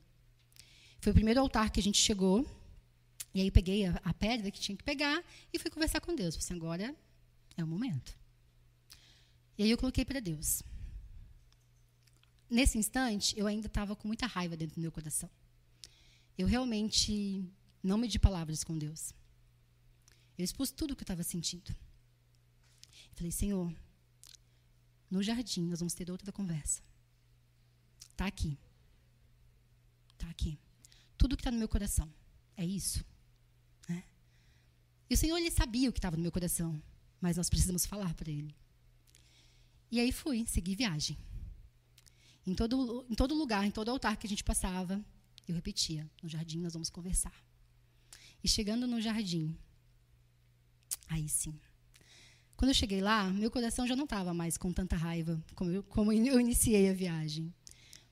Foi 1.01 1.11
o 1.11 1.15
primeiro 1.15 1.39
altar 1.39 1.71
que 1.71 1.79
a 1.79 1.83
gente 1.83 1.97
chegou. 1.97 2.45
E 3.33 3.41
aí 3.41 3.47
eu 3.47 3.51
peguei 3.51 3.87
a, 3.87 3.99
a 4.03 4.13
pedra 4.13 4.51
que 4.51 4.59
tinha 4.59 4.77
que 4.77 4.83
pegar 4.83 5.23
e 5.51 5.57
fui 5.57 5.71
conversar 5.71 5.99
com 6.01 6.13
Deus. 6.13 6.35
Falei 6.35 6.45
assim, 6.45 6.53
agora 6.53 6.95
é 7.57 7.63
o 7.63 7.67
momento. 7.67 8.15
E 9.57 9.63
aí 9.63 9.71
eu 9.71 9.77
coloquei 9.79 10.05
para 10.05 10.19
Deus. 10.19 10.61
Nesse 12.47 12.77
instante, 12.77 13.33
eu 13.39 13.47
ainda 13.47 13.65
estava 13.65 13.95
com 13.95 14.07
muita 14.07 14.27
raiva 14.27 14.55
dentro 14.55 14.75
do 14.75 14.81
meu 14.81 14.91
coração. 14.91 15.31
Eu 16.37 16.45
realmente 16.45 17.43
não 17.81 17.97
medi 17.97 18.19
palavras 18.19 18.63
com 18.63 18.77
Deus. 18.77 19.15
Eu 20.37 20.45
expus 20.45 20.69
tudo 20.69 20.91
o 20.91 20.95
que 20.95 21.01
eu 21.01 21.05
estava 21.05 21.23
sentindo. 21.23 21.75
falei, 23.15 23.31
Senhor, 23.31 23.73
no 25.09 25.23
jardim 25.23 25.65
nós 25.67 25.79
vamos 25.79 25.93
ter 25.93 26.09
outra 26.11 26.31
conversa. 26.31 26.81
Está 28.11 28.27
aqui. 28.27 28.57
Está 30.11 30.29
aqui. 30.29 30.59
Tudo 31.17 31.35
que 31.35 31.41
está 31.41 31.51
no 31.51 31.57
meu 31.57 31.69
coração. 31.69 32.11
É 32.55 32.65
isso. 32.65 33.03
Né? 33.87 34.03
E 35.09 35.13
o 35.13 35.17
Senhor, 35.17 35.37
Ele 35.37 35.49
sabia 35.49 35.89
o 35.89 35.93
que 35.93 35.99
estava 35.99 36.17
no 36.17 36.21
meu 36.21 36.31
coração. 36.31 36.81
Mas 37.21 37.37
nós 37.37 37.49
precisamos 37.49 37.85
falar 37.85 38.13
para 38.13 38.29
Ele. 38.29 38.55
E 39.91 39.99
aí 39.99 40.11
fui, 40.11 40.45
segui 40.47 40.75
viagem. 40.75 41.17
Em 42.45 42.53
todo, 42.53 43.05
em 43.09 43.15
todo 43.15 43.33
lugar, 43.33 43.65
em 43.65 43.71
todo 43.71 43.89
altar 43.89 44.17
que 44.17 44.27
a 44.27 44.29
gente 44.29 44.43
passava, 44.43 45.03
eu 45.47 45.55
repetia: 45.55 46.09
no 46.21 46.29
jardim 46.29 46.59
nós 46.59 46.73
vamos 46.73 46.89
conversar. 46.89 47.33
E 48.43 48.47
chegando 48.47 48.87
no 48.87 49.01
jardim, 49.01 49.57
aí 51.07 51.27
sim. 51.27 51.59
Quando 52.59 52.71
eu 52.71 52.75
cheguei 52.75 52.99
lá, 52.99 53.29
meu 53.29 53.49
coração 53.49 53.87
já 53.87 53.95
não 53.95 54.03
estava 54.03 54.33
mais 54.33 54.57
com 54.57 54.73
tanta 54.73 54.97
raiva 54.97 55.41
como 55.55 55.71
eu, 55.71 55.81
como 55.81 56.11
eu 56.11 56.41
iniciei 56.41 56.89
a 56.89 56.93
viagem. 56.93 57.53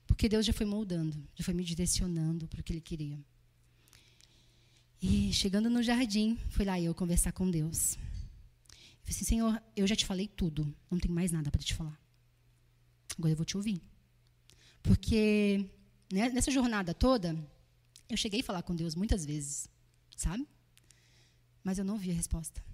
Porque 0.06 0.30
Deus 0.30 0.46
já 0.46 0.54
foi 0.54 0.66
moldando, 0.66 1.22
já 1.36 1.44
foi 1.44 1.54
me 1.54 1.66
direcionando 1.66 2.48
para 2.48 2.62
o 2.62 2.64
que 2.64 2.72
Ele 2.72 2.80
queria. 2.80 3.20
E 5.02 5.34
chegando 5.34 5.70
no 5.70 5.84
jardim, 5.84 6.38
fui 6.48 6.64
lá 6.64 6.80
eu 6.80 6.96
conversar 6.96 7.34
com 7.34 7.52
Deus. 7.52 7.96
Eu 7.96 8.00
falei 9.02 9.10
assim, 9.10 9.26
Senhor, 9.26 9.62
eu 9.76 9.86
já 9.86 9.98
te 9.98 10.06
falei 10.06 10.30
tudo, 10.30 10.74
não 10.90 10.98
tem 10.98 11.12
mais 11.12 11.30
nada 11.30 11.52
para 11.52 11.62
te 11.62 11.74
falar. 11.74 12.00
Agora 13.18 13.34
eu 13.34 13.36
vou 13.36 13.46
te 13.46 13.58
ouvir. 13.58 13.82
Porque 14.82 15.70
né, 16.10 16.30
nessa 16.30 16.52
jornada 16.52 16.94
toda, 16.94 17.38
eu 18.10 18.16
cheguei 18.16 18.40
a 18.40 18.44
falar 18.46 18.64
com 18.64 18.74
Deus 18.74 18.96
muitas 18.96 19.26
vezes, 19.26 19.70
sabe? 20.16 20.48
Mas 21.62 21.78
eu 21.78 21.84
não 21.84 21.96
ouvi 21.96 22.12
a 22.12 22.14
resposta. 22.14 22.66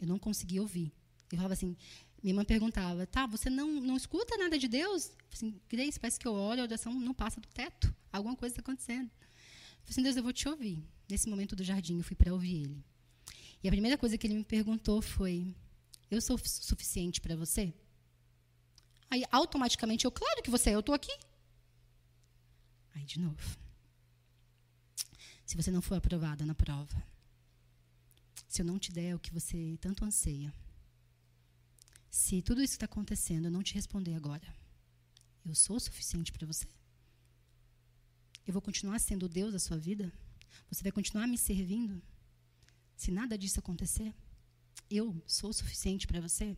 Eu 0.00 0.06
não 0.06 0.18
conseguia 0.18 0.62
ouvir. 0.62 0.92
Eu 1.30 1.36
falava 1.36 1.54
assim, 1.54 1.76
minha 2.22 2.34
mãe 2.34 2.44
perguntava, 2.44 3.06
tá, 3.06 3.26
você 3.26 3.48
não, 3.48 3.80
não 3.80 3.96
escuta 3.96 4.36
nada 4.36 4.58
de 4.58 4.66
Deus? 4.66 5.12
Assim, 5.32 5.60
Grace, 5.68 5.98
parece 5.98 6.18
que 6.18 6.26
eu 6.26 6.32
oro, 6.32 6.60
a 6.60 6.64
oração 6.64 6.92
não 6.92 7.14
passa 7.14 7.40
do 7.40 7.48
teto. 7.48 7.94
Alguma 8.12 8.34
coisa 8.34 8.52
está 8.52 8.60
acontecendo. 8.60 9.08
Eu 9.08 9.10
falei 9.10 9.90
assim, 9.90 10.02
Deus, 10.02 10.16
eu 10.16 10.22
vou 10.22 10.32
te 10.32 10.48
ouvir. 10.48 10.82
Nesse 11.08 11.28
momento 11.28 11.54
do 11.54 11.62
jardim, 11.62 11.98
eu 11.98 12.04
fui 12.04 12.16
para 12.16 12.32
ouvir 12.32 12.62
ele. 12.62 12.84
E 13.62 13.68
a 13.68 13.70
primeira 13.70 13.98
coisa 13.98 14.16
que 14.16 14.26
ele 14.26 14.34
me 14.34 14.44
perguntou 14.44 15.00
foi, 15.02 15.54
eu 16.10 16.20
sou 16.20 16.38
suficiente 16.38 17.20
para 17.20 17.36
você? 17.36 17.72
Aí, 19.10 19.24
automaticamente, 19.30 20.04
eu, 20.04 20.10
claro 20.10 20.42
que 20.42 20.50
você 20.50 20.70
é, 20.70 20.74
eu 20.74 20.80
estou 20.80 20.94
aqui. 20.94 21.12
Aí, 22.94 23.04
de 23.04 23.18
novo. 23.18 23.58
Se 25.44 25.56
você 25.56 25.70
não 25.70 25.82
for 25.82 25.96
aprovada 25.96 26.44
na 26.46 26.54
prova, 26.54 27.02
se 28.50 28.60
eu 28.62 28.66
não 28.66 28.80
te 28.80 28.90
der 28.90 29.14
o 29.14 29.18
que 29.20 29.32
você 29.32 29.78
tanto 29.80 30.04
anseia, 30.04 30.52
se 32.10 32.42
tudo 32.42 32.60
isso 32.60 32.72
que 32.72 32.84
está 32.84 32.86
acontecendo 32.86 33.44
eu 33.44 33.50
não 33.50 33.62
te 33.62 33.74
responder 33.74 34.14
agora, 34.14 34.52
eu 35.44 35.54
sou 35.54 35.76
o 35.76 35.80
suficiente 35.80 36.32
para 36.32 36.48
você? 36.48 36.66
Eu 38.44 38.52
vou 38.52 38.60
continuar 38.60 38.98
sendo 38.98 39.26
o 39.26 39.28
Deus 39.28 39.52
da 39.52 39.60
sua 39.60 39.78
vida? 39.78 40.12
Você 40.68 40.82
vai 40.82 40.90
continuar 40.90 41.28
me 41.28 41.38
servindo? 41.38 42.02
Se 42.96 43.12
nada 43.12 43.38
disso 43.38 43.60
acontecer, 43.60 44.12
eu 44.90 45.22
sou 45.28 45.50
o 45.50 45.54
suficiente 45.54 46.08
para 46.08 46.20
você? 46.20 46.56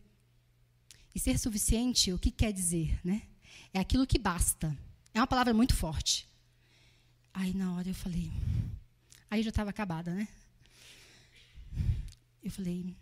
E 1.13 1.19
ser 1.19 1.37
suficiente, 1.37 2.11
o 2.11 2.17
que 2.17 2.31
quer 2.31 2.51
dizer, 2.51 2.99
né? 3.05 3.27
É 3.71 3.79
aquilo 3.79 4.07
que 4.07 4.17
basta. 4.17 4.75
É 5.13 5.19
uma 5.19 5.27
palavra 5.27 5.53
muito 5.53 5.75
forte. 5.75 6.27
Aí 7.31 7.53
na 7.53 7.75
hora 7.75 7.87
eu 7.87 7.93
falei, 7.93 8.31
aí 9.29 9.43
já 9.43 9.49
estava 9.49 9.69
acabada, 9.69 10.11
né? 10.11 10.27
Eu 12.43 12.51
falei, 12.51 12.95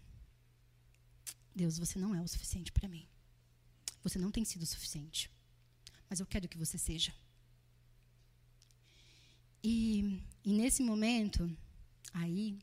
Deus, 1.56 1.78
você 1.78 1.98
não 1.98 2.14
é 2.14 2.22
o 2.22 2.28
suficiente 2.28 2.72
para 2.72 2.88
mim. 2.88 3.08
Você 4.04 4.20
não 4.20 4.32
tem 4.32 4.46
sido 4.46 4.62
o 4.62 4.66
suficiente. 4.66 5.30
Mas 6.10 6.20
eu 6.20 6.26
quero 6.26 6.48
que 6.48 6.58
você 6.58 6.78
seja. 6.78 7.14
E, 9.64 10.22
e 10.44 10.54
nesse 10.54 10.82
momento, 10.84 11.50
aí, 12.14 12.60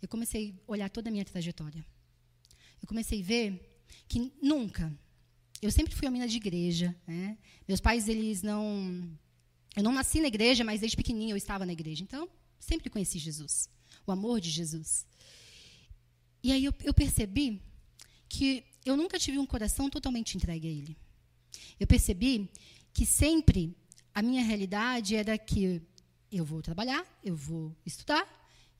eu 0.00 0.08
comecei 0.08 0.54
a 0.66 0.72
olhar 0.72 0.90
toda 0.90 1.08
a 1.08 1.12
minha 1.12 1.24
trajetória. 1.24 1.84
Eu 2.80 2.88
comecei 2.88 3.22
a 3.22 3.24
ver 3.24 3.80
que 4.08 4.32
nunca. 4.42 4.92
Eu 5.60 5.70
sempre 5.70 5.94
fui 5.94 6.06
uma 6.06 6.12
menina 6.12 6.28
de 6.28 6.36
igreja. 6.36 6.94
Né? 7.06 7.38
Meus 7.66 7.80
pais, 7.80 8.08
eles 8.08 8.42
não. 8.42 9.16
Eu 9.76 9.82
não 9.82 9.92
nasci 9.92 10.20
na 10.20 10.28
igreja, 10.28 10.64
mas 10.64 10.80
desde 10.80 10.96
pequenininha 10.96 11.32
eu 11.32 11.36
estava 11.36 11.64
na 11.64 11.72
igreja. 11.72 12.02
Então, 12.02 12.28
sempre 12.58 12.90
conheci 12.90 13.18
Jesus. 13.18 13.68
O 14.06 14.12
amor 14.12 14.40
de 14.40 14.50
Jesus. 14.50 15.06
E 16.42 16.50
aí 16.52 16.64
eu, 16.64 16.74
eu 16.82 16.92
percebi 16.92 17.62
que 18.28 18.64
eu 18.84 18.96
nunca 18.96 19.18
tive 19.18 19.38
um 19.38 19.46
coração 19.46 19.88
totalmente 19.88 20.36
entregue 20.36 20.66
a 20.66 20.70
Ele. 20.70 20.96
Eu 21.78 21.86
percebi 21.86 22.50
que 22.92 23.06
sempre 23.06 23.76
a 24.14 24.22
minha 24.22 24.42
realidade 24.42 25.14
era 25.14 25.38
que 25.38 25.80
eu 26.30 26.44
vou 26.44 26.62
trabalhar, 26.62 27.06
eu 27.22 27.36
vou 27.36 27.74
estudar 27.84 28.26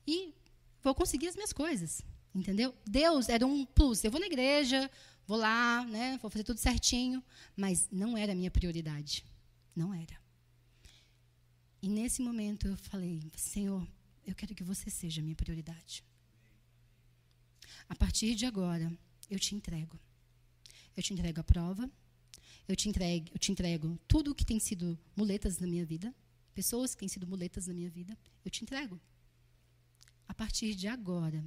e 0.05 0.33
vou 0.81 0.93
conseguir 0.93 1.27
as 1.27 1.35
minhas 1.35 1.53
coisas. 1.53 2.01
Entendeu? 2.33 2.73
Deus 2.85 3.29
era 3.29 3.45
um 3.45 3.65
plus. 3.65 4.03
Eu 4.03 4.11
vou 4.11 4.19
na 4.19 4.25
igreja, 4.25 4.89
vou 5.27 5.37
lá, 5.37 5.85
né, 5.85 6.17
vou 6.21 6.29
fazer 6.29 6.43
tudo 6.43 6.57
certinho, 6.57 7.23
mas 7.55 7.87
não 7.91 8.17
era 8.17 8.31
a 8.31 8.35
minha 8.35 8.51
prioridade. 8.51 9.23
Não 9.75 9.93
era. 9.93 10.21
E 11.81 11.87
nesse 11.87 12.21
momento 12.21 12.67
eu 12.67 12.77
falei, 12.77 13.21
Senhor, 13.35 13.87
eu 14.25 14.33
quero 14.33 14.55
que 14.55 14.63
você 14.63 14.89
seja 14.89 15.21
a 15.21 15.23
minha 15.23 15.35
prioridade. 15.35 16.03
A 17.87 17.95
partir 17.95 18.35
de 18.35 18.45
agora, 18.45 18.91
eu 19.29 19.39
te 19.39 19.55
entrego. 19.55 19.99
Eu 20.95 21.03
te 21.03 21.13
entrego 21.13 21.39
a 21.39 21.43
prova, 21.43 21.89
eu 22.67 22.75
te 22.75 22.87
entrego, 22.87 23.29
eu 23.33 23.39
te 23.39 23.51
entrego 23.51 23.99
tudo 24.07 24.31
o 24.31 24.35
que 24.35 24.45
tem 24.45 24.59
sido 24.59 24.97
muletas 25.15 25.57
na 25.59 25.67
minha 25.67 25.85
vida, 25.85 26.13
pessoas 26.53 26.93
que 26.93 26.99
têm 26.99 27.09
sido 27.09 27.25
muletas 27.27 27.67
na 27.67 27.73
minha 27.73 27.89
vida, 27.89 28.17
eu 28.45 28.51
te 28.51 28.63
entrego. 28.63 28.99
A 30.27 30.33
partir 30.33 30.75
de 30.75 30.87
agora, 30.87 31.43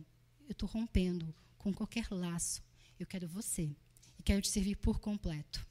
eu 0.47 0.53
estou 0.53 0.69
rompendo 0.69 1.35
com 1.59 1.73
qualquer 1.73 2.07
laço. 2.11 2.63
Eu 2.99 3.07
quero 3.07 3.29
você. 3.29 3.75
E 4.19 4.23
quero 4.23 4.43
te 4.43 4.49
servir 4.49 4.77
por 4.77 5.01
completo. 5.01 5.67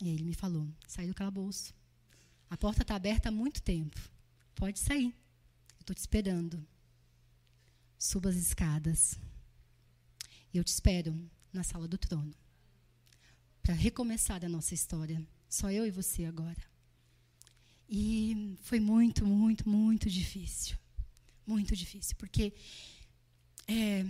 E 0.00 0.08
aí 0.08 0.14
ele 0.14 0.24
me 0.24 0.34
falou: 0.34 0.68
sai 0.86 1.06
do 1.06 1.14
calabouço. 1.14 1.74
A 2.50 2.56
porta 2.56 2.82
está 2.82 2.94
aberta 2.94 3.28
há 3.28 3.32
muito 3.32 3.62
tempo. 3.62 3.98
Pode 4.54 4.78
sair. 4.78 5.14
Eu 5.76 5.80
estou 5.80 5.94
te 5.94 6.00
esperando. 6.00 6.66
Suba 8.02 8.30
as 8.30 8.34
escadas. 8.34 9.16
E 10.52 10.58
eu 10.58 10.64
te 10.64 10.72
espero 10.72 11.16
na 11.52 11.62
sala 11.62 11.86
do 11.86 11.96
trono. 11.96 12.34
Para 13.62 13.74
recomeçar 13.74 14.44
a 14.44 14.48
nossa 14.48 14.74
história. 14.74 15.24
Só 15.48 15.70
eu 15.70 15.86
e 15.86 15.90
você 15.92 16.24
agora. 16.24 16.60
E 17.88 18.56
foi 18.62 18.80
muito, 18.80 19.24
muito, 19.24 19.68
muito 19.68 20.10
difícil. 20.10 20.76
Muito 21.46 21.76
difícil. 21.76 22.16
Porque 22.16 22.52
é, 23.68 24.04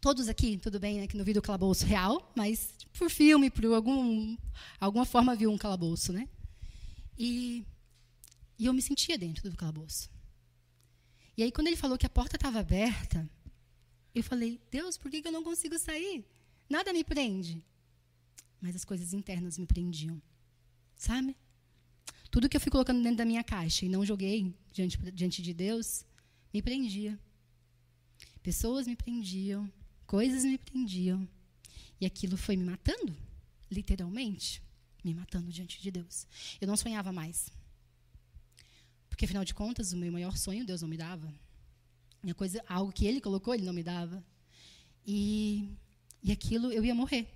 todos 0.00 0.28
aqui, 0.28 0.58
tudo 0.58 0.80
bem, 0.80 0.98
né, 0.98 1.06
que 1.06 1.16
não 1.16 1.24
viram 1.24 1.38
o 1.38 1.42
calabouço 1.42 1.86
real, 1.86 2.32
mas 2.36 2.74
por 2.92 3.08
filme, 3.08 3.50
por 3.50 3.64
algum, 3.66 4.36
alguma 4.80 5.04
forma 5.04 5.36
viu 5.36 5.52
um 5.52 5.58
calabouço, 5.58 6.12
né? 6.12 6.28
E, 7.16 7.64
e 8.58 8.66
eu 8.66 8.72
me 8.72 8.82
sentia 8.82 9.16
dentro 9.16 9.48
do 9.48 9.56
calabouço. 9.56 10.10
E 11.38 11.42
aí, 11.44 11.52
quando 11.52 11.68
ele 11.68 11.76
falou 11.76 11.96
que 11.96 12.04
a 12.04 12.10
porta 12.10 12.34
estava 12.34 12.58
aberta, 12.58 13.30
eu 14.12 14.24
falei, 14.24 14.60
Deus, 14.72 14.98
por 14.98 15.08
que, 15.08 15.22
eu 15.24 15.30
não 15.30 15.44
consigo 15.44 15.78
sair? 15.78 16.24
Nada 16.68 16.92
me 16.92 17.04
prende. 17.04 17.64
Mas 18.60 18.74
as 18.74 18.84
coisas 18.84 19.12
internas 19.12 19.56
me 19.56 19.64
prendiam. 19.64 20.20
Sabe? 20.96 21.36
Tudo 22.28 22.48
que 22.48 22.56
eu 22.56 22.60
fui 22.60 22.72
colocando 22.72 23.00
dentro 23.00 23.18
da 23.18 23.24
minha 23.24 23.44
caixa 23.44 23.86
e 23.86 23.88
não 23.88 24.04
joguei 24.04 24.52
diante, 24.72 24.98
diante 25.12 25.40
de 25.40 25.54
Deus, 25.54 26.04
me 26.52 26.60
prendia. 26.60 27.16
Pessoas 28.42 28.88
me 28.88 28.96
prendiam, 28.96 29.70
coisas 30.08 30.42
me 30.44 30.58
prendiam. 30.58 31.26
E 32.00 32.06
aquilo 32.06 32.36
foi 32.36 32.56
me 32.56 32.64
matando, 32.64 33.16
literalmente, 33.70 34.60
me 35.04 35.14
matando 35.14 35.52
diante 35.52 35.80
de 35.80 35.92
Deus. 35.92 36.26
Eu 36.60 36.66
não 36.66 36.76
sonhava 36.76 37.12
mais. 37.12 37.48
Porque, 39.18 39.24
afinal 39.24 39.44
de 39.44 39.52
contas, 39.52 39.92
o 39.92 39.96
meu 39.96 40.12
maior 40.12 40.36
sonho 40.36 40.64
Deus 40.64 40.80
não 40.80 40.88
me 40.88 40.96
dava. 40.96 41.34
Minha 42.22 42.36
coisa, 42.36 42.64
algo 42.68 42.92
que 42.92 43.04
ele 43.04 43.20
colocou, 43.20 43.52
ele 43.52 43.64
não 43.64 43.72
me 43.72 43.82
dava. 43.82 44.24
E, 45.04 45.76
e 46.22 46.30
aquilo 46.30 46.70
eu 46.70 46.84
ia 46.84 46.94
morrer. 46.94 47.28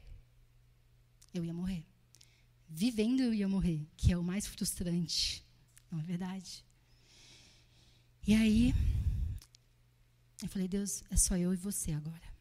Eu 1.35 1.45
ia 1.45 1.53
morrer. 1.53 1.85
Vivendo 2.69 3.21
eu 3.21 3.35
ia 3.35 3.49
morrer, 3.49 3.85
que 3.97 4.13
é 4.13 4.17
o 4.17 4.23
mais 4.23 4.47
frustrante. 4.47 5.45
Não 5.91 5.99
é 5.99 6.05
verdade? 6.05 6.65
E 8.29 8.33
aí, 8.33 8.73
eu 10.41 10.49
falei, 10.49 10.69
Deus, 10.69 11.03
é 11.11 11.17
só 11.17 11.37
eu 11.37 11.53
e 11.53 11.57
você 11.57 11.91
agora. 11.91 12.33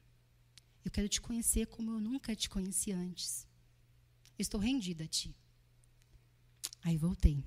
Eu 0.86 0.92
quero 0.92 1.10
te 1.10 1.20
conhecer 1.20 1.66
como 1.66 1.90
eu 1.90 2.00
nunca 2.00 2.36
te 2.36 2.48
conheci 2.48 2.92
antes. 2.92 3.48
Estou 4.38 4.60
rendida 4.60 5.06
a 5.06 5.08
ti. 5.08 5.36
Aí 6.84 6.96
voltei. 6.96 7.44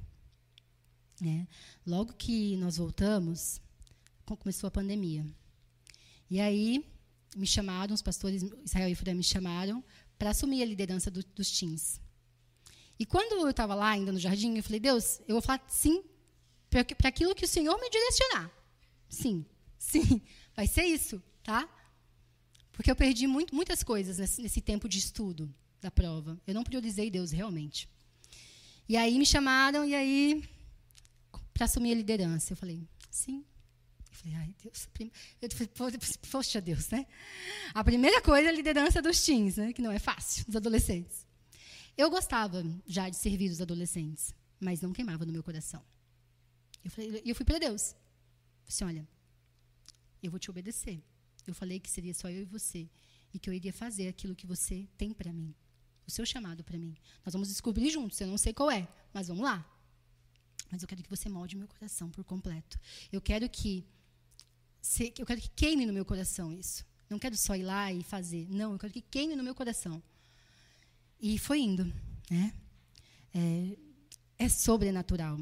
Né? 1.21 1.47
Logo 1.87 2.13
que 2.13 2.57
nós 2.57 2.77
voltamos, 2.77 3.61
começou 4.25 4.69
a 4.69 4.71
pandemia. 4.71 5.25
E 6.31 6.41
aí 6.41 6.85
me 7.37 7.47
chamaram, 7.47 7.95
os 7.95 8.03
pastores 8.03 8.43
Israel 8.65 8.89
e 8.89 8.95
Fran 8.95 9.15
me 9.15 9.23
chamaram 9.23 9.83
para 10.19 10.31
assumir 10.31 10.63
a 10.63 10.67
liderança 10.67 11.11
do, 11.11 11.23
dos 11.35 11.51
teens. 11.59 12.01
E 12.99 13.05
quando 13.05 13.33
eu 13.45 13.51
estava 13.51 13.75
lá 13.75 13.91
ainda 13.91 14.13
no 14.13 14.19
jardim, 14.19 14.57
eu 14.57 14.63
falei, 14.63 14.81
Deus, 14.81 15.21
eu 15.27 15.35
vou 15.35 15.43
falar 15.43 15.65
sim 15.69 16.03
para 16.71 17.09
aquilo 17.09 17.35
que 17.35 17.45
o 17.45 17.49
Senhor 17.49 17.79
me 17.81 17.91
direcionar. 17.91 18.51
Sim, 19.09 19.45
sim, 19.79 20.23
vai 20.55 20.67
ser 20.67 20.85
isso, 20.85 21.23
tá? 21.43 21.69
Porque 22.73 22.91
eu 22.91 22.97
perdi 22.97 23.27
muito, 23.27 23.55
muitas 23.55 23.83
coisas 23.83 24.19
nesse, 24.19 24.43
nesse 24.43 24.61
tempo 24.61 24.89
de 24.89 24.99
estudo 24.99 25.53
da 25.81 25.91
prova. 25.91 26.41
Eu 26.47 26.55
não 26.55 26.65
priorizei 26.65 27.11
Deus 27.11 27.31
realmente. 27.31 27.89
E 28.89 28.97
aí 28.97 29.19
me 29.19 29.25
chamaram, 29.25 29.85
e 29.85 29.95
aí, 29.95 30.45
para 31.55 31.65
assumir 31.65 31.93
a 31.93 31.95
liderança. 31.95 32.53
Eu 32.53 32.57
falei, 32.57 32.87
sim. 33.11 33.45
Eu 34.11 34.17
falei, 34.17 34.35
ai, 34.37 34.55
Deus. 34.63 34.89
Eu 35.41 35.51
falei, 35.51 36.01
poxa, 36.31 36.61
Deus, 36.61 36.91
né? 36.91 37.07
A 37.73 37.83
primeira 37.83 38.21
coisa 38.21 38.49
é 38.49 38.51
a 38.51 38.55
liderança 38.55 39.01
dos 39.01 39.25
teens, 39.25 39.57
né? 39.57 39.73
Que 39.73 39.81
não 39.81 39.91
é 39.91 39.99
fácil, 39.99 40.45
dos 40.45 40.57
adolescentes. 40.57 41.27
Eu 41.97 42.11
gostava 42.11 42.63
já 42.87 43.09
de 43.09 43.17
servir 43.17 43.51
os 43.51 43.61
adolescentes, 43.61 44.35
mas 44.59 44.81
não 44.81 44.93
queimava 44.93 45.25
no 45.25 45.33
meu 45.33 45.43
coração. 45.43 45.83
Eu, 46.85 47.23
eu 47.25 47.35
fui 47.35 47.45
para 47.45 47.59
Deus. 47.59 47.93
Eu 47.93 47.97
falei 47.97 48.69
assim, 48.69 48.85
olha, 48.85 49.09
eu 50.23 50.31
vou 50.31 50.41
te 50.41 50.51
obedecer. 50.51 51.03
Eu 51.47 51.55
falei 51.55 51.79
que 51.79 51.91
seria 51.91 52.15
só 52.15 52.29
eu 52.29 52.43
e 52.43 52.45
você 52.45 52.89
e 53.33 53.39
que 53.39 53.51
eu 53.51 53.55
iria 53.55 53.73
fazer 53.73 54.09
aquilo 54.09 54.35
que 54.35 54.47
você 54.47 54.89
tem 54.97 55.13
para 55.13 55.33
mim, 55.33 55.55
o 56.07 56.11
seu 56.11 56.25
chamado 56.25 56.63
para 56.63 56.79
mim. 56.79 56.97
Nós 57.25 57.33
vamos 57.33 57.49
descobrir 57.49 57.91
juntos. 57.91 58.21
Eu 58.21 58.29
não 58.29 58.39
sei 58.39 58.53
qual 58.53 58.71
é, 58.71 58.89
mas 59.13 59.29
vamos 59.29 59.43
lá. 59.43 59.69
Mas 60.71 60.83
eu 60.83 60.89
quero 60.89 61.03
que 61.03 61.11
você 61.11 61.29
molde 61.29 61.57
meu 61.57 61.69
coração 61.69 62.11
por 62.11 62.25
completo. 62.25 62.79
Eu 63.13 63.21
quero 63.21 63.49
que 63.49 63.85
eu 65.19 65.25
quero 65.25 65.41
que 65.41 65.49
queime 65.51 65.87
no 65.87 65.93
meu 65.93 66.05
coração 66.05 66.53
isso. 66.53 66.85
Não 67.09 67.19
quero 67.19 67.37
só 67.37 67.55
ir 67.55 67.63
lá 67.63 67.93
e 67.93 68.03
fazer. 68.03 68.47
Não, 68.51 68.73
eu 68.73 68.79
quero 68.79 68.93
que 68.93 69.01
queime 69.01 69.37
no 69.37 69.43
meu 69.43 69.55
coração. 69.55 70.03
E 71.21 71.39
foi 71.39 71.61
indo, 71.61 71.85
né? 72.31 72.53
É, 73.33 73.77
é 74.39 74.49
sobrenatural. 74.49 75.39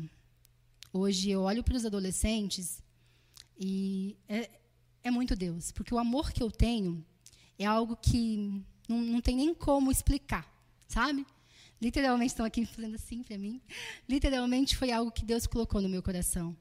Hoje 0.92 1.30
eu 1.30 1.42
olho 1.42 1.64
para 1.64 1.76
os 1.76 1.84
adolescentes 1.84 2.82
e 3.58 4.16
é, 4.28 4.50
é 5.02 5.10
muito 5.10 5.34
Deus, 5.34 5.72
porque 5.72 5.94
o 5.94 5.98
amor 5.98 6.32
que 6.32 6.42
eu 6.42 6.50
tenho 6.50 7.04
é 7.58 7.64
algo 7.64 7.96
que 7.96 8.64
não, 8.88 8.98
não 8.98 9.20
tem 9.20 9.36
nem 9.36 9.54
como 9.54 9.90
explicar, 9.90 10.46
sabe? 10.86 11.26
Literalmente 11.82 12.30
estão 12.30 12.46
aqui 12.46 12.64
fazendo 12.64 12.94
assim 12.94 13.22
para 13.22 13.36
mim. 13.36 13.60
Literalmente 14.08 14.76
foi 14.76 14.92
algo 14.92 15.10
que 15.10 15.24
Deus 15.24 15.46
colocou 15.46 15.82
no 15.82 15.88
meu 15.88 16.02
coração, 16.02 16.56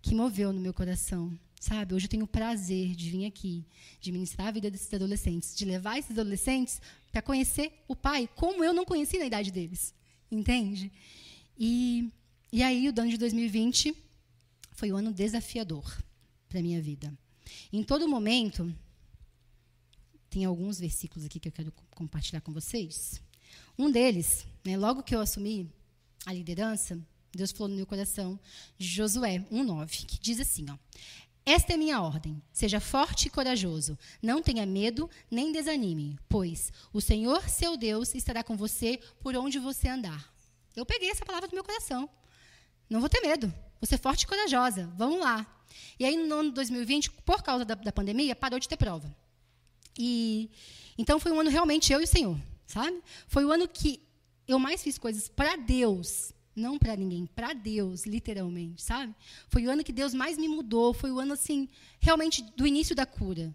que 0.00 0.14
moveu 0.14 0.52
no 0.52 0.60
meu 0.60 0.72
coração, 0.72 1.38
sabe? 1.60 1.94
Hoje 1.94 2.06
eu 2.06 2.10
tenho 2.10 2.24
o 2.24 2.28
prazer 2.28 2.96
de 2.96 3.10
vir 3.10 3.26
aqui, 3.26 3.64
de 4.00 4.10
ministrar 4.10 4.48
a 4.48 4.52
vida 4.52 4.70
desses 4.70 4.92
adolescentes, 4.92 5.54
de 5.54 5.64
levar 5.64 5.98
esses 5.98 6.18
adolescentes 6.18 6.80
para 7.12 7.20
conhecer 7.20 7.84
o 7.86 7.94
Pai 7.94 8.28
como 8.34 8.64
eu 8.64 8.72
não 8.72 8.84
conheci 8.84 9.18
na 9.18 9.26
idade 9.26 9.52
deles, 9.52 9.94
entende? 10.32 10.90
E 11.58 12.10
e 12.56 12.62
aí, 12.62 12.88
o 12.88 13.00
ano 13.00 13.10
de 13.10 13.18
2020 13.18 13.92
foi 14.70 14.92
um 14.92 14.96
ano 14.96 15.12
desafiador 15.12 15.84
para 16.48 16.60
a 16.60 16.62
minha 16.62 16.80
vida. 16.80 17.12
Em 17.72 17.82
todo 17.82 18.06
momento, 18.06 18.72
tem 20.30 20.44
alguns 20.44 20.78
versículos 20.78 21.26
aqui 21.26 21.40
que 21.40 21.48
eu 21.48 21.52
quero 21.52 21.72
compartilhar 21.90 22.40
com 22.42 22.52
vocês. 22.52 23.20
Um 23.78 23.90
deles, 23.90 24.46
né, 24.64 24.76
logo 24.76 25.02
que 25.02 25.14
eu 25.14 25.20
assumi 25.20 25.70
a 26.26 26.32
liderança, 26.32 26.98
Deus 27.32 27.50
falou 27.50 27.68
no 27.68 27.76
meu 27.76 27.86
coração, 27.86 28.38
Josué 28.78 29.38
1,9, 29.50 30.06
que 30.06 30.18
diz 30.20 30.40
assim: 30.40 30.66
ó, 30.70 30.76
Esta 31.44 31.74
é 31.74 31.76
minha 31.76 32.00
ordem, 32.00 32.40
seja 32.52 32.80
forte 32.80 33.26
e 33.26 33.30
corajoso, 33.30 33.98
não 34.22 34.42
tenha 34.42 34.64
medo 34.64 35.10
nem 35.30 35.52
desanime, 35.52 36.18
pois 36.28 36.72
o 36.92 37.00
Senhor 37.00 37.48
seu 37.48 37.76
Deus 37.76 38.14
estará 38.14 38.42
com 38.44 38.56
você 38.56 39.00
por 39.20 39.36
onde 39.36 39.58
você 39.58 39.88
andar. 39.88 40.32
Eu 40.76 40.86
peguei 40.86 41.10
essa 41.10 41.24
palavra 41.24 41.48
do 41.48 41.54
meu 41.54 41.64
coração. 41.64 42.08
Não 42.88 43.00
vou 43.00 43.08
ter 43.08 43.20
medo. 43.20 43.46
Vou 43.80 43.86
ser 43.86 43.98
forte 43.98 44.22
e 44.22 44.26
corajosa. 44.26 44.90
Vamos 44.96 45.20
lá. 45.20 45.46
E 45.98 46.04
aí, 46.04 46.16
no 46.16 46.34
ano 46.34 46.50
2020, 46.52 47.10
por 47.10 47.42
causa 47.42 47.64
da, 47.64 47.74
da 47.74 47.92
pandemia, 47.92 48.34
parou 48.34 48.58
de 48.58 48.68
ter 48.68 48.76
prova. 48.76 49.14
E 49.98 50.50
então 50.98 51.18
foi 51.18 51.32
um 51.32 51.40
ano 51.40 51.50
realmente 51.50 51.92
eu 51.92 52.00
e 52.00 52.04
o 52.04 52.06
Senhor, 52.06 52.36
sabe? 52.66 53.00
Foi 53.26 53.44
o 53.44 53.52
ano 53.52 53.68
que 53.68 54.00
eu 54.46 54.58
mais 54.58 54.82
fiz 54.82 54.98
coisas 54.98 55.28
para 55.28 55.56
Deus, 55.56 56.32
não 56.54 56.78
para 56.78 56.96
ninguém, 56.96 57.26
para 57.26 57.52
Deus, 57.52 58.04
literalmente, 58.04 58.82
sabe? 58.82 59.14
Foi 59.48 59.66
o 59.66 59.70
ano 59.70 59.82
que 59.82 59.92
Deus 59.92 60.14
mais 60.14 60.36
me 60.36 60.48
mudou, 60.48 60.92
foi 60.92 61.10
o 61.10 61.18
ano 61.18 61.32
assim, 61.32 61.68
realmente 62.00 62.42
do 62.56 62.66
início 62.66 62.94
da 62.94 63.06
cura. 63.06 63.54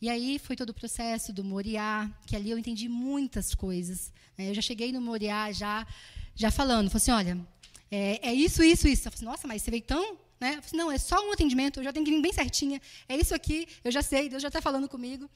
E 0.00 0.08
aí 0.08 0.38
foi 0.38 0.54
todo 0.54 0.70
o 0.70 0.74
processo 0.74 1.32
do 1.32 1.42
Moriá, 1.42 2.08
que 2.24 2.36
ali 2.36 2.50
eu 2.50 2.58
entendi 2.58 2.88
muitas 2.88 3.52
coisas. 3.54 4.12
Né? 4.36 4.50
Eu 4.50 4.54
já 4.54 4.62
cheguei 4.62 4.92
no 4.92 5.00
Moriá 5.00 5.50
já 5.50 5.86
já 6.34 6.52
falando, 6.52 6.88
falei 6.88 7.02
assim, 7.02 7.10
olha, 7.10 7.46
é, 7.90 8.28
é 8.28 8.32
isso, 8.32 8.62
isso, 8.62 8.86
isso. 8.86 9.08
Eu 9.08 9.12
falei, 9.12 9.16
assim, 9.16 9.24
nossa, 9.24 9.48
mas 9.48 9.60
você 9.60 9.72
veio 9.72 9.82
tão. 9.82 10.16
Né? 10.40 10.52
Falei, 10.52 10.58
assim, 10.58 10.76
não, 10.76 10.90
é 10.90 10.98
só 10.98 11.16
um 11.28 11.32
atendimento, 11.32 11.80
eu 11.80 11.84
já 11.84 11.92
tenho 11.92 12.04
que 12.04 12.12
vir 12.12 12.22
bem 12.22 12.32
certinha. 12.32 12.80
É 13.08 13.16
isso 13.16 13.34
aqui, 13.34 13.66
eu 13.82 13.90
já 13.90 14.02
sei, 14.02 14.28
Deus 14.28 14.42
já 14.42 14.48
está 14.48 14.62
falando 14.62 14.88
comigo. 14.88 15.28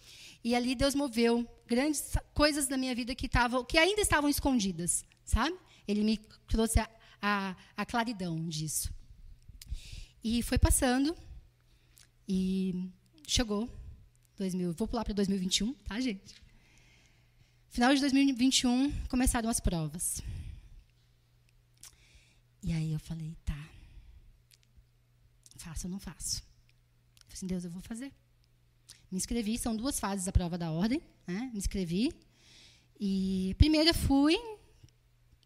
E 0.45 0.55
ali 0.55 0.75
Deus 0.75 0.95
moveu 0.95 1.49
grandes 1.67 2.17
coisas 2.33 2.69
na 2.69 2.77
minha 2.77 2.95
vida 2.95 3.15
que, 3.15 3.29
tavam, 3.29 3.65
que 3.65 3.79
ainda 3.79 4.01
estavam 4.01 4.31
escondidas, 4.31 5.05
sabe? 5.25 5.57
Ele 5.87 6.03
me 6.03 6.19
trouxe 6.47 6.79
a, 6.79 6.89
a, 7.21 7.57
a 7.77 7.85
claridão 7.85 8.49
disso. 8.49 8.93
E 10.23 10.41
foi 10.43 10.57
passando, 10.57 11.17
e 12.29 12.89
chegou 13.27 13.69
2000, 14.37 14.73
vou 14.73 14.87
pular 14.87 15.05
para 15.05 15.15
2021, 15.15 15.75
tá, 15.75 16.01
gente? 16.01 16.35
Final 17.71 17.95
de 17.95 18.01
2021, 18.01 18.93
começaram 19.09 19.49
as 19.49 19.59
provas. 19.59 20.23
E 22.63 22.73
aí 22.73 22.93
eu 22.93 23.01
falei, 23.01 23.37
tá. 23.45 23.72
Faço 25.63 25.87
ou 25.87 25.93
não 25.93 26.01
faço? 26.01 26.39
Eu 26.39 27.23
falei 27.23 27.35
assim, 27.35 27.47
Deus, 27.47 27.65
eu 27.65 27.71
vou 27.71 27.83
fazer. 27.83 28.13
Me 29.11 29.17
inscrevi, 29.17 29.57
são 29.57 29.77
duas 29.77 30.01
fases 30.01 30.25
da 30.25 30.33
prova 30.33 30.59
da 30.59 30.73
ordem, 30.73 31.01
né? 31.25 31.51
Me 31.53 31.59
inscrevi. 31.59 32.13
E 32.99 33.55
primeiro 33.59 33.91
eu 33.91 33.95
fui, 33.95 34.37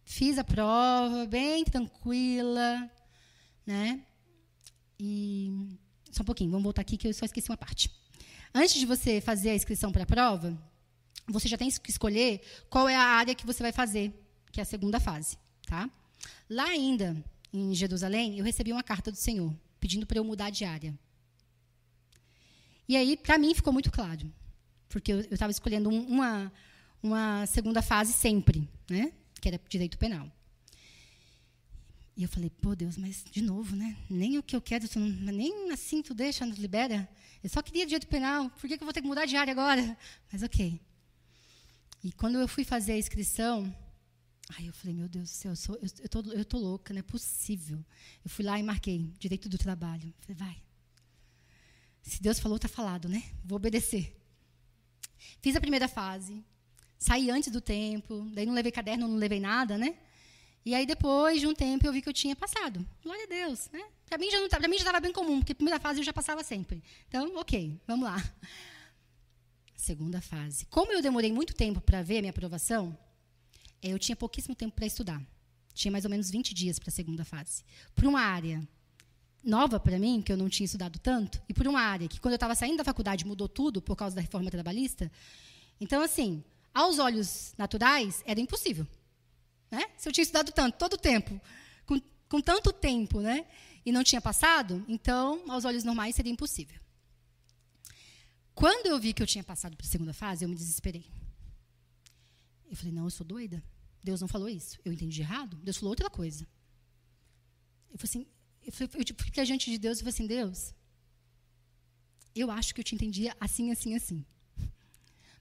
fiz 0.04 0.38
a 0.38 0.44
prova, 0.44 1.26
bem 1.26 1.64
tranquila, 1.64 2.90
né? 3.66 4.00
E 4.98 5.52
só 6.10 6.22
um 6.22 6.26
pouquinho, 6.26 6.50
vamos 6.50 6.64
voltar 6.64 6.80
aqui 6.80 6.96
que 6.96 7.08
eu 7.08 7.12
só 7.12 7.26
esqueci 7.26 7.50
uma 7.50 7.58
parte. 7.58 7.90
Antes 8.54 8.76
de 8.76 8.86
você 8.86 9.20
fazer 9.20 9.50
a 9.50 9.54
inscrição 9.54 9.92
para 9.92 10.04
a 10.04 10.06
prova, 10.06 10.56
você 11.28 11.46
já 11.46 11.58
tem 11.58 11.70
que 11.70 11.90
escolher 11.90 12.40
qual 12.70 12.88
é 12.88 12.96
a 12.96 13.02
área 13.02 13.34
que 13.34 13.44
você 13.44 13.62
vai 13.62 13.72
fazer, 13.72 14.14
que 14.50 14.60
é 14.60 14.62
a 14.62 14.66
segunda 14.66 14.98
fase, 14.98 15.36
tá? 15.66 15.90
Lá 16.48 16.64
ainda, 16.64 17.22
em 17.52 17.74
Jerusalém, 17.74 18.38
eu 18.38 18.44
recebi 18.44 18.72
uma 18.72 18.82
carta 18.82 19.12
do 19.12 19.18
Senhor, 19.18 19.54
pedindo 19.80 20.06
para 20.06 20.18
eu 20.18 20.24
mudar 20.24 20.50
de 20.50 20.64
área. 20.64 20.98
E 22.88 22.96
aí, 22.96 23.16
para 23.16 23.38
mim, 23.38 23.54
ficou 23.54 23.72
muito 23.72 23.90
claro. 23.90 24.32
Porque 24.88 25.12
eu 25.12 25.20
estava 25.20 25.50
escolhendo 25.50 25.88
um, 25.88 26.06
uma, 26.06 26.52
uma 27.02 27.46
segunda 27.46 27.82
fase 27.82 28.12
sempre, 28.12 28.68
né? 28.88 29.12
que 29.40 29.48
era 29.48 29.60
direito 29.68 29.98
penal. 29.98 30.30
E 32.16 32.22
eu 32.22 32.28
falei, 32.28 32.50
pô, 32.50 32.74
Deus, 32.74 32.96
mas 32.96 33.22
de 33.30 33.42
novo, 33.42 33.76
né? 33.76 33.96
Nem 34.08 34.38
o 34.38 34.42
que 34.42 34.56
eu 34.56 34.60
quero, 34.60 34.88
tu 34.88 34.98
nem 34.98 35.70
assim 35.70 36.02
tu 36.02 36.14
deixa, 36.14 36.46
nos 36.46 36.58
libera. 36.58 37.08
Eu 37.44 37.50
só 37.50 37.62
queria 37.62 37.84
direito 37.84 38.08
penal, 38.08 38.50
por 38.50 38.66
que, 38.68 38.76
que 38.76 38.82
eu 38.82 38.86
vou 38.86 38.92
ter 38.92 39.02
que 39.02 39.06
mudar 39.06 39.26
de 39.26 39.36
área 39.36 39.52
agora? 39.52 39.96
Mas 40.32 40.42
ok. 40.42 40.80
E 42.02 42.12
quando 42.12 42.38
eu 42.38 42.48
fui 42.48 42.64
fazer 42.64 42.92
a 42.92 42.98
inscrição, 42.98 43.72
Aí 44.54 44.66
eu 44.66 44.72
falei, 44.72 44.94
meu 44.94 45.08
Deus 45.08 45.28
do 45.30 45.34
céu, 45.34 45.52
eu, 45.52 45.56
sou, 45.56 45.74
eu, 45.76 45.88
eu, 46.00 46.08
tô, 46.08 46.20
eu 46.32 46.44
tô 46.44 46.58
louca, 46.58 46.94
não 46.94 47.00
é 47.00 47.02
possível. 47.02 47.84
Eu 48.24 48.30
fui 48.30 48.44
lá 48.44 48.58
e 48.58 48.62
marquei, 48.62 49.12
direito 49.18 49.48
do 49.48 49.58
trabalho. 49.58 50.14
Falei, 50.20 50.36
vai. 50.36 50.62
Se 52.02 52.22
Deus 52.22 52.38
falou, 52.38 52.56
está 52.56 52.68
falado, 52.68 53.08
né? 53.08 53.22
Vou 53.44 53.56
obedecer. 53.56 54.16
Fiz 55.42 55.56
a 55.56 55.60
primeira 55.60 55.88
fase, 55.88 56.44
saí 56.98 57.30
antes 57.30 57.50
do 57.50 57.60
tempo, 57.60 58.28
daí 58.32 58.46
não 58.46 58.54
levei 58.54 58.70
caderno, 58.70 59.08
não 59.08 59.16
levei 59.16 59.40
nada, 59.40 59.76
né? 59.76 59.96
E 60.64 60.74
aí, 60.74 60.84
depois 60.84 61.40
de 61.40 61.46
um 61.46 61.54
tempo, 61.54 61.86
eu 61.86 61.92
vi 61.92 62.02
que 62.02 62.08
eu 62.08 62.12
tinha 62.12 62.34
passado. 62.34 62.84
Glória 63.00 63.22
a 63.22 63.28
Deus. 63.28 63.70
Né? 63.72 63.80
Para 64.04 64.18
mim, 64.18 64.28
já 64.28 64.44
estava 64.44 64.98
bem 64.98 65.12
comum, 65.12 65.38
porque 65.38 65.52
a 65.52 65.54
primeira 65.54 65.78
fase 65.78 66.00
eu 66.00 66.04
já 66.04 66.12
passava 66.12 66.42
sempre. 66.42 66.82
Então, 67.06 67.36
ok, 67.36 67.80
vamos 67.86 68.04
lá. 68.04 68.16
Segunda 69.76 70.20
fase. 70.20 70.66
Como 70.66 70.92
eu 70.92 71.00
demorei 71.00 71.32
muito 71.32 71.54
tempo 71.54 71.80
para 71.80 72.02
ver 72.02 72.18
a 72.18 72.20
minha 72.20 72.30
aprovação, 72.30 72.98
eu 73.90 73.98
tinha 73.98 74.16
pouquíssimo 74.16 74.54
tempo 74.54 74.74
para 74.74 74.86
estudar. 74.86 75.22
Tinha 75.74 75.92
mais 75.92 76.04
ou 76.04 76.10
menos 76.10 76.30
20 76.30 76.54
dias 76.54 76.78
para 76.78 76.88
a 76.88 76.92
segunda 76.92 77.24
fase. 77.24 77.62
Por 77.94 78.04
uma 78.04 78.20
área 78.20 78.66
nova 79.44 79.78
para 79.78 79.98
mim, 79.98 80.22
que 80.22 80.32
eu 80.32 80.36
não 80.36 80.48
tinha 80.48 80.64
estudado 80.64 80.98
tanto, 80.98 81.40
e 81.48 81.54
por 81.54 81.66
uma 81.68 81.80
área 81.80 82.08
que, 82.08 82.18
quando 82.18 82.32
eu 82.32 82.36
estava 82.36 82.54
saindo 82.54 82.78
da 82.78 82.84
faculdade, 82.84 83.24
mudou 83.24 83.48
tudo 83.48 83.80
por 83.80 83.94
causa 83.94 84.16
da 84.16 84.22
reforma 84.22 84.50
trabalhista. 84.50 85.10
Então, 85.80 86.02
assim, 86.02 86.42
aos 86.74 86.98
olhos 86.98 87.54
naturais, 87.56 88.22
era 88.26 88.40
impossível. 88.40 88.86
Né? 89.70 89.84
Se 89.96 90.08
eu 90.08 90.12
tinha 90.12 90.22
estudado 90.22 90.50
tanto, 90.52 90.76
todo 90.76 90.94
o 90.94 90.98
tempo, 90.98 91.40
com, 91.84 92.00
com 92.28 92.40
tanto 92.40 92.72
tempo, 92.72 93.20
né? 93.20 93.46
e 93.86 93.92
não 93.92 94.02
tinha 94.02 94.20
passado, 94.20 94.84
então, 94.88 95.44
aos 95.48 95.64
olhos 95.64 95.84
normais, 95.84 96.16
seria 96.16 96.32
impossível. 96.32 96.80
Quando 98.52 98.86
eu 98.86 98.98
vi 98.98 99.12
que 99.12 99.22
eu 99.22 99.26
tinha 99.26 99.44
passado 99.44 99.76
para 99.76 99.86
a 99.86 99.88
segunda 99.88 100.12
fase, 100.12 100.44
eu 100.44 100.48
me 100.48 100.56
desesperei. 100.56 101.06
Eu 102.68 102.76
falei, 102.76 102.92
não, 102.92 103.04
eu 103.04 103.10
sou 103.10 103.24
doida. 103.24 103.62
Deus 104.08 104.20
não 104.20 104.28
falou 104.28 104.48
isso. 104.48 104.78
Eu 104.84 104.92
entendi 104.92 105.20
errado. 105.20 105.56
Deus 105.66 105.78
falou 105.78 105.90
outra 105.90 106.08
coisa. 106.08 106.46
Eu 107.90 107.98
falei 107.98 108.10
assim, 108.10 108.26
eu, 108.64 108.72
fui, 108.72 108.88
eu 109.00 109.04
tipo, 109.04 109.22
fiquei 109.24 109.44
diante 109.44 109.68
de 109.68 109.78
Deus 109.78 109.98
e 109.98 110.02
falei 110.02 110.14
assim, 110.14 110.26
Deus, 110.26 110.72
eu 112.32 112.48
acho 112.50 112.72
que 112.72 112.80
eu 112.80 112.84
te 112.84 112.94
entendia 112.94 113.36
assim, 113.40 113.72
assim, 113.72 113.96
assim. 113.96 114.24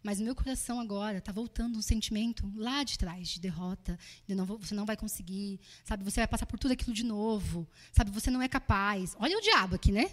Mas 0.01 0.19
meu 0.19 0.35
coração 0.35 0.79
agora 0.79 1.19
está 1.19 1.31
voltando 1.31 1.77
um 1.77 1.81
sentimento 1.81 2.51
lá 2.55 2.83
de 2.83 2.97
trás, 2.97 3.27
de 3.29 3.39
derrota, 3.39 3.99
de 4.27 4.33
não, 4.33 4.45
você 4.45 4.73
não 4.73 4.85
vai 4.85 4.97
conseguir, 4.97 5.59
sabe? 5.83 6.03
Você 6.03 6.21
vai 6.21 6.27
passar 6.27 6.47
por 6.47 6.57
tudo 6.57 6.71
aquilo 6.71 6.93
de 6.93 7.03
novo, 7.03 7.67
sabe? 7.91 8.09
Você 8.11 8.31
não 8.31 8.41
é 8.41 8.47
capaz. 8.47 9.15
Olha 9.19 9.37
o 9.37 9.41
diabo 9.41 9.75
aqui, 9.75 9.91
né? 9.91 10.05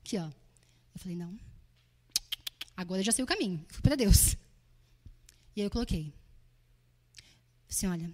Aqui, 0.00 0.18
ó. 0.18 0.26
Eu 0.94 0.98
falei, 0.98 1.16
não. 1.16 1.38
Agora 2.76 3.00
eu 3.00 3.04
já 3.04 3.12
sei 3.12 3.22
o 3.24 3.26
caminho. 3.26 3.64
Fui 3.68 3.82
para 3.82 3.94
Deus. 3.94 4.36
E 5.54 5.60
aí 5.60 5.66
eu 5.66 5.70
coloquei. 5.70 6.19
Assim, 7.70 7.86
olha, 7.86 8.12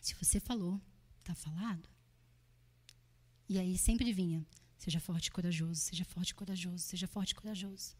se 0.00 0.14
você 0.14 0.40
falou, 0.40 0.80
está 1.20 1.34
falado. 1.34 1.88
E 3.48 3.58
aí 3.58 3.76
sempre 3.76 4.12
vinha, 4.12 4.44
seja 4.78 4.98
forte 4.98 5.26
e 5.26 5.30
corajoso, 5.30 5.80
seja 5.80 6.04
forte 6.04 6.30
e 6.30 6.34
corajoso, 6.34 6.78
seja 6.78 7.06
forte 7.06 7.32
e 7.32 7.34
corajoso. 7.34 7.94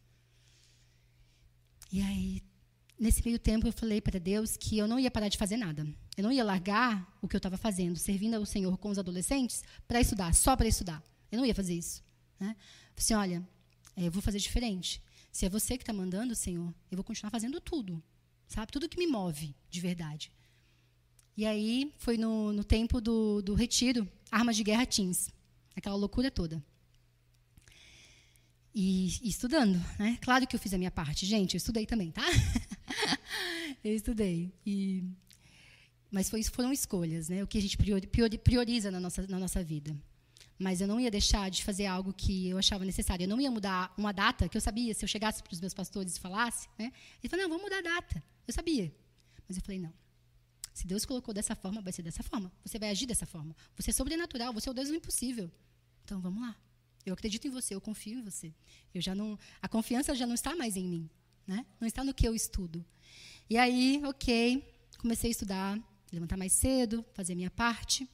E 1.93 2.01
aí, 2.01 2.43
nesse 2.99 3.23
meio 3.25 3.39
tempo, 3.39 3.67
eu 3.67 3.73
falei 3.73 4.01
para 4.01 4.19
Deus 4.19 4.57
que 4.57 4.79
eu 4.79 4.89
não 4.89 4.99
ia 4.99 5.11
parar 5.11 5.29
de 5.29 5.37
fazer 5.37 5.57
nada. 5.59 5.87
Eu 6.17 6.25
não 6.25 6.33
ia 6.33 6.43
largar 6.43 7.17
o 7.21 7.29
que 7.29 7.37
eu 7.37 7.39
estava 7.39 7.59
fazendo, 7.59 7.99
servindo 7.99 8.35
ao 8.35 8.47
Senhor 8.47 8.77
com 8.79 8.89
os 8.89 8.99
adolescentes, 8.99 9.63
para 9.87 10.01
estudar, 10.01 10.35
só 10.35 10.57
para 10.57 10.67
estudar. 10.67 11.03
Eu 11.31 11.39
não 11.39 11.47
ia 11.47 11.55
fazer 11.55 11.75
isso. 11.75 12.03
Né? 12.41 12.57
Falei 12.57 12.97
assim, 12.97 13.15
olha, 13.15 13.49
é, 13.97 14.07
eu 14.07 14.11
vou 14.11 14.23
fazer 14.23 14.39
diferente. 14.39 15.03
Se 15.31 15.45
é 15.45 15.49
você 15.49 15.77
que 15.77 15.83
está 15.83 15.93
mandando, 15.93 16.35
Senhor, 16.35 16.75
eu 16.91 16.97
vou 16.97 17.05
continuar 17.05 17.31
fazendo 17.31 17.61
tudo. 17.61 18.03
Sabe? 18.49 18.73
Tudo 18.73 18.89
que 18.89 18.99
me 18.99 19.07
move, 19.07 19.55
de 19.69 19.81
verdade. 19.81 20.33
E 21.37 21.45
aí, 21.45 21.93
foi 21.99 22.17
no, 22.17 22.53
no 22.53 22.63
tempo 22.63 23.01
do, 23.01 23.43
do 23.43 23.55
retiro, 23.55 24.09
Armas 24.31 24.57
de 24.57 24.63
Guerra 24.63 24.87
Teams. 24.87 25.31
Aquela 25.75 25.97
loucura 25.97 26.31
toda. 26.31 26.63
E, 28.75 29.07
e, 29.23 29.29
estudando, 29.29 29.83
né? 29.99 30.19
Claro 30.21 30.47
que 30.47 30.55
eu 30.55 30.61
fiz 30.61 30.73
a 30.75 30.79
minha 30.79 30.91
parte, 30.91 31.27
gente. 31.27 31.55
Eu 31.55 31.59
estudei 31.59 31.87
também, 31.87 32.11
tá? 32.11 32.23
eu 33.85 33.95
estudei. 33.95 34.53
E, 34.67 35.05
mas 36.11 36.31
foi, 36.31 36.43
foram 36.45 36.73
escolhas, 36.73 37.29
né? 37.29 37.43
O 37.43 37.47
que 37.47 37.59
a 37.59 37.61
gente 37.61 37.77
prioriza 38.39 38.91
na 38.91 39.01
nossa, 39.01 39.27
na 39.29 39.39
nossa 39.39 39.63
vida. 39.63 39.97
Mas 40.57 40.81
eu 40.81 40.87
não 40.87 41.01
ia 41.01 41.11
deixar 41.11 41.51
de 41.51 41.65
fazer 41.65 41.87
algo 41.87 42.13
que 42.13 42.49
eu 42.49 42.59
achava 42.59 42.85
necessário. 42.85 43.25
Eu 43.25 43.29
não 43.29 43.41
ia 43.41 43.51
mudar 43.51 43.93
uma 43.97 44.13
data 44.13 44.49
que 44.49 44.57
eu 44.57 44.61
sabia, 44.61 44.95
se 44.95 45.05
eu 45.05 45.09
chegasse 45.09 45.43
para 45.43 45.53
os 45.53 45.61
meus 45.61 45.75
pastores 45.75 46.17
e 46.17 46.21
falasse, 46.21 46.69
né? 46.79 46.93
Eles 47.21 47.31
falaram, 47.31 47.49
não, 47.49 47.57
vamos 47.57 47.65
mudar 47.65 47.79
a 47.79 47.97
data. 47.97 48.23
Eu 48.47 48.55
sabia. 48.55 48.93
Mas 49.49 49.57
eu 49.57 49.63
falei, 49.65 49.81
não. 49.81 49.93
Se 50.75 50.89
Deus 50.89 51.05
colocou 51.05 51.33
dessa 51.33 51.55
forma, 51.55 51.81
vai 51.81 51.93
ser 51.93 52.03
dessa 52.03 52.25
forma. 52.25 52.53
Você 52.65 52.81
vai 52.81 52.91
agir 52.91 53.07
dessa 53.07 53.25
forma. 53.25 53.57
Você 53.77 53.91
é 53.91 53.93
sobrenatural, 53.93 54.53
você 54.53 54.69
é 54.69 54.73
o 54.73 54.75
Deus 54.75 54.89
do 54.89 54.95
impossível. 54.97 55.49
Então 56.05 56.21
vamos 56.21 56.43
lá. 56.43 56.57
Eu 57.07 57.15
acredito 57.15 57.47
em 57.47 57.51
você, 57.51 57.77
eu 57.77 57.81
confio 57.81 58.19
em 58.19 58.23
você. 58.23 58.53
Eu 58.93 59.01
já 59.01 59.15
não, 59.15 59.39
a 59.63 59.69
confiança 59.69 60.15
já 60.17 60.27
não 60.27 60.35
está 60.35 60.57
mais 60.57 60.77
em 60.77 60.85
mim, 60.85 61.09
né? 61.47 61.65
Não 61.81 61.87
está 61.87 62.03
no 62.03 62.13
que 62.13 62.27
eu 62.27 62.35
estudo. 62.35 62.85
E 63.49 63.57
aí, 63.57 64.03
ok, 64.05 64.67
comecei 64.99 65.29
a 65.29 65.31
estudar, 65.31 65.79
levantar 66.13 66.37
mais 66.37 66.53
cedo, 66.53 67.05
fazer 67.15 67.35
a 67.35 67.37
minha 67.37 67.51
parte. 67.51 68.09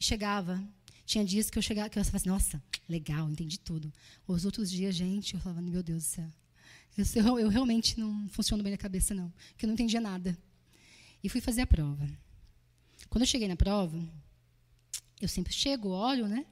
E 0.00 0.04
chegava, 0.04 0.60
tinha 1.06 1.24
dias 1.24 1.50
que 1.50 1.58
eu 1.58 1.62
chegava, 1.62 1.88
que 1.88 1.98
eu 1.98 2.04
falava 2.04 2.16
assim, 2.16 2.28
nossa, 2.28 2.62
legal, 2.88 3.30
entendi 3.30 3.60
tudo. 3.60 3.92
Os 4.26 4.44
outros 4.44 4.68
dias, 4.68 4.92
gente, 4.94 5.34
eu 5.34 5.40
falava, 5.40 5.62
meu 5.62 5.84
Deus 5.84 6.02
do 6.02 6.08
céu. 6.08 6.30
Eu, 7.16 7.38
eu 7.38 7.48
realmente 7.48 7.98
não 7.98 8.28
funciono 8.28 8.62
bem 8.62 8.72
na 8.72 8.78
cabeça, 8.78 9.14
não, 9.14 9.32
porque 9.50 9.64
eu 9.64 9.68
não 9.68 9.74
entendia 9.74 10.00
nada. 10.00 10.36
E 11.24 11.28
fui 11.30 11.40
fazer 11.40 11.62
a 11.62 11.66
prova. 11.66 12.06
Quando 13.08 13.22
eu 13.22 13.26
cheguei 13.26 13.48
na 13.48 13.56
prova, 13.56 13.98
eu 15.18 15.26
sempre 15.26 15.54
chego, 15.54 15.88
olho, 15.88 16.28
né? 16.28 16.44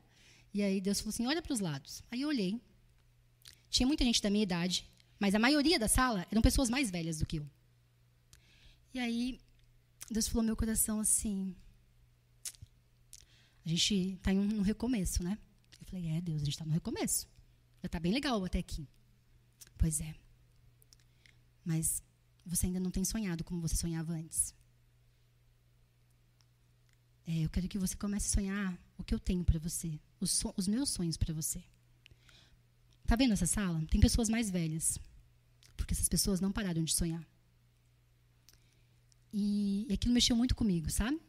E 0.55 0.63
aí 0.63 0.81
Deus 0.81 0.99
falou 0.99 1.11
assim: 1.11 1.27
olha 1.27 1.43
para 1.43 1.53
os 1.53 1.61
lados. 1.61 2.03
Aí 2.11 2.23
eu 2.23 2.29
olhei. 2.29 2.59
Tinha 3.69 3.87
muita 3.87 4.03
gente 4.03 4.23
da 4.23 4.31
minha 4.31 4.43
idade, 4.43 4.91
mas 5.19 5.35
a 5.35 5.39
maioria 5.39 5.79
da 5.79 5.89
sala 5.89 6.27
eram 6.31 6.41
pessoas 6.41 6.71
mais 6.71 6.91
velhas 6.91 7.19
do 7.19 7.27
que 7.27 7.37
eu. 7.37 7.47
E 8.95 8.99
aí 8.99 9.39
Deus 10.11 10.27
falou 10.27 10.43
meu 10.43 10.57
coração 10.57 11.01
assim: 11.01 11.55
a 13.67 13.69
gente 13.69 13.95
está 14.15 14.33
em 14.33 14.39
um 14.39 14.63
recomeço, 14.63 15.23
né? 15.23 15.37
Eu 15.83 15.87
falei: 15.87 16.07
é, 16.09 16.21
Deus, 16.23 16.41
a 16.41 16.45
gente 16.47 16.55
está 16.55 16.65
no 16.65 16.73
recomeço. 16.73 17.29
Já 17.83 17.89
está 17.89 18.01
bem 18.01 18.13
legal 18.13 18.43
até 18.43 18.59
aqui. 18.59 18.89
Pois 19.77 20.01
é. 20.01 20.15
Mas 21.63 22.03
você 22.47 22.67
ainda 22.67 22.81
não 22.81 22.91
tem 22.91 23.05
sonhado 23.05 23.45
como 23.45 23.61
você 23.61 23.77
sonhava 23.77 24.15
antes. 24.15 24.55
É, 27.27 27.45
eu 27.45 27.51
quero 27.51 27.69
que 27.69 27.79
você 27.79 27.97
comece 27.97 28.29
a 28.29 28.35
sonhar 28.35 28.79
o 28.99 29.05
que 29.05 29.15
eu 29.15 29.19
tenho 29.19 29.45
para 29.45 29.59
você, 29.59 29.99
os, 30.21 30.31
so 30.31 30.53
os 30.57 30.67
meus 30.67 30.91
sonhos 30.91 31.17
para 31.17 31.33
você. 31.33 31.63
Tá 33.07 33.17
vendo 33.17 33.33
essa 33.33 33.47
sala? 33.47 33.85
Tem 33.91 34.01
pessoas 34.01 34.29
mais 34.29 34.51
velhas, 34.51 34.99
porque 35.77 35.95
essas 35.95 36.09
pessoas 36.09 36.41
não 36.41 36.53
pararam 36.53 36.83
de 36.83 36.95
sonhar. 36.95 37.27
E, 39.33 39.87
e 39.89 39.93
aquilo 39.93 40.15
mexeu 40.15 40.37
muito 40.37 40.55
comigo, 40.55 40.91
sabe? 40.91 41.21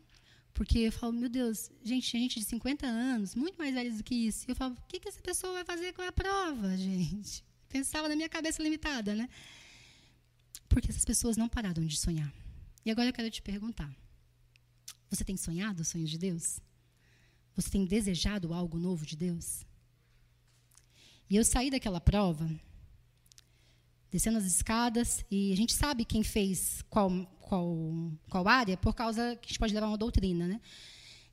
Porque 0.54 0.80
eu 0.80 0.92
falo, 0.92 1.14
meu 1.14 1.30
Deus, 1.30 1.72
gente, 1.84 2.12
gente 2.12 2.40
de 2.40 2.46
50 2.46 2.86
anos, 2.86 3.34
muito 3.34 3.58
mais 3.58 3.74
velhos 3.74 3.98
do 3.98 4.04
que 4.04 4.14
isso. 4.14 4.46
E 4.48 4.52
eu 4.52 4.56
falo, 4.56 4.76
o 4.76 4.88
que, 4.88 5.00
que 5.00 5.10
essa 5.10 5.22
pessoa 5.22 5.54
vai 5.54 5.66
fazer 5.66 5.94
com 5.94 6.02
a 6.02 6.12
prova, 6.12 6.76
gente? 6.78 7.44
Pensava 7.70 8.08
na 8.08 8.16
minha 8.16 8.30
cabeça 8.30 8.62
limitada, 8.62 9.16
né? 9.16 9.28
Porque 10.70 10.92
essas 10.92 11.06
pessoas 11.06 11.38
não 11.38 11.50
pararam 11.50 11.86
de 11.86 11.98
sonhar. 11.98 12.32
E 12.86 12.92
agora 12.92 13.10
eu 13.10 13.14
quero 13.14 13.32
te 13.32 13.42
perguntar: 13.42 13.92
você 15.16 15.24
tem 15.24 15.38
sonhado 15.38 15.82
os 15.82 15.88
sonhos 15.88 16.10
de 16.10 16.18
Deus? 16.18 16.60
Você 17.56 17.70
tem 17.70 17.86
desejado 17.86 18.54
algo 18.54 18.78
novo 18.80 19.06
de 19.06 19.16
Deus? 19.16 19.64
E 21.30 21.36
eu 21.36 21.44
saí 21.44 21.70
daquela 21.70 22.02
prova, 22.02 22.50
descendo 24.12 24.38
as 24.38 24.46
escadas, 24.46 25.24
e 25.30 25.54
a 25.54 25.56
gente 25.56 25.74
sabe 25.74 26.04
quem 26.04 26.24
fez 26.24 26.84
qual, 26.90 27.10
qual, 27.40 28.12
qual 28.30 28.48
área, 28.48 28.76
por 28.78 28.94
causa 28.94 29.36
que 29.36 29.48
a 29.48 29.50
gente 29.50 29.60
pode 29.60 29.74
levar 29.74 29.88
uma 29.88 29.98
doutrina, 29.98 30.48
né? 30.48 30.62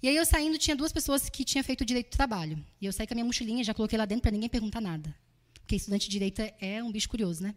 E 0.02 0.08
aí 0.08 0.16
eu 0.16 0.24
saindo, 0.24 0.56
tinha 0.56 0.74
duas 0.74 0.92
pessoas 0.92 1.28
que 1.28 1.44
tinham 1.44 1.62
feito 1.62 1.84
direito 1.84 2.10
do 2.10 2.16
trabalho. 2.16 2.64
E 2.80 2.86
eu 2.86 2.92
saí 2.92 3.06
com 3.06 3.12
a 3.12 3.16
minha 3.16 3.24
mochilinha, 3.24 3.62
já 3.62 3.74
coloquei 3.74 3.98
lá 3.98 4.06
dentro 4.06 4.22
para 4.22 4.30
ninguém 4.30 4.48
perguntar 4.48 4.80
nada. 4.80 5.14
Porque 5.60 5.76
estudante 5.76 6.06
de 6.06 6.10
direito 6.10 6.40
é 6.58 6.82
um 6.82 6.90
bicho 6.90 7.08
curioso, 7.08 7.42
né? 7.42 7.54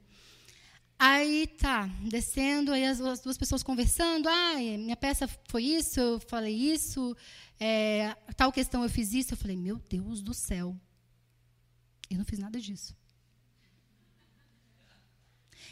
Aí 1.05 1.47
tá, 1.47 1.85
descendo, 2.09 2.71
aí 2.71 2.85
as, 2.85 3.01
as, 3.01 3.19
duas 3.19 3.37
pessoas 3.37 3.61
conversando. 3.61 4.29
Ah, 4.29 4.55
minha 4.55 4.95
peça 4.95 5.27
foi 5.49 5.63
isso, 5.63 5.99
eu 5.99 6.17
falei 6.17 6.55
isso, 6.55 7.13
é, 7.59 8.13
tal 8.37 8.53
questão 8.53 8.83
eu 8.83 8.89
fiz 8.89 9.11
isso. 9.13 9.33
Eu 9.33 9.37
falei, 9.37 9.57
meu 9.57 9.77
Deus 9.89 10.21
do 10.21 10.33
céu, 10.33 10.79
eu 12.09 12.17
não 12.17 12.23
fiz 12.23 12.39
nada 12.39 12.57
disso. 12.57 12.95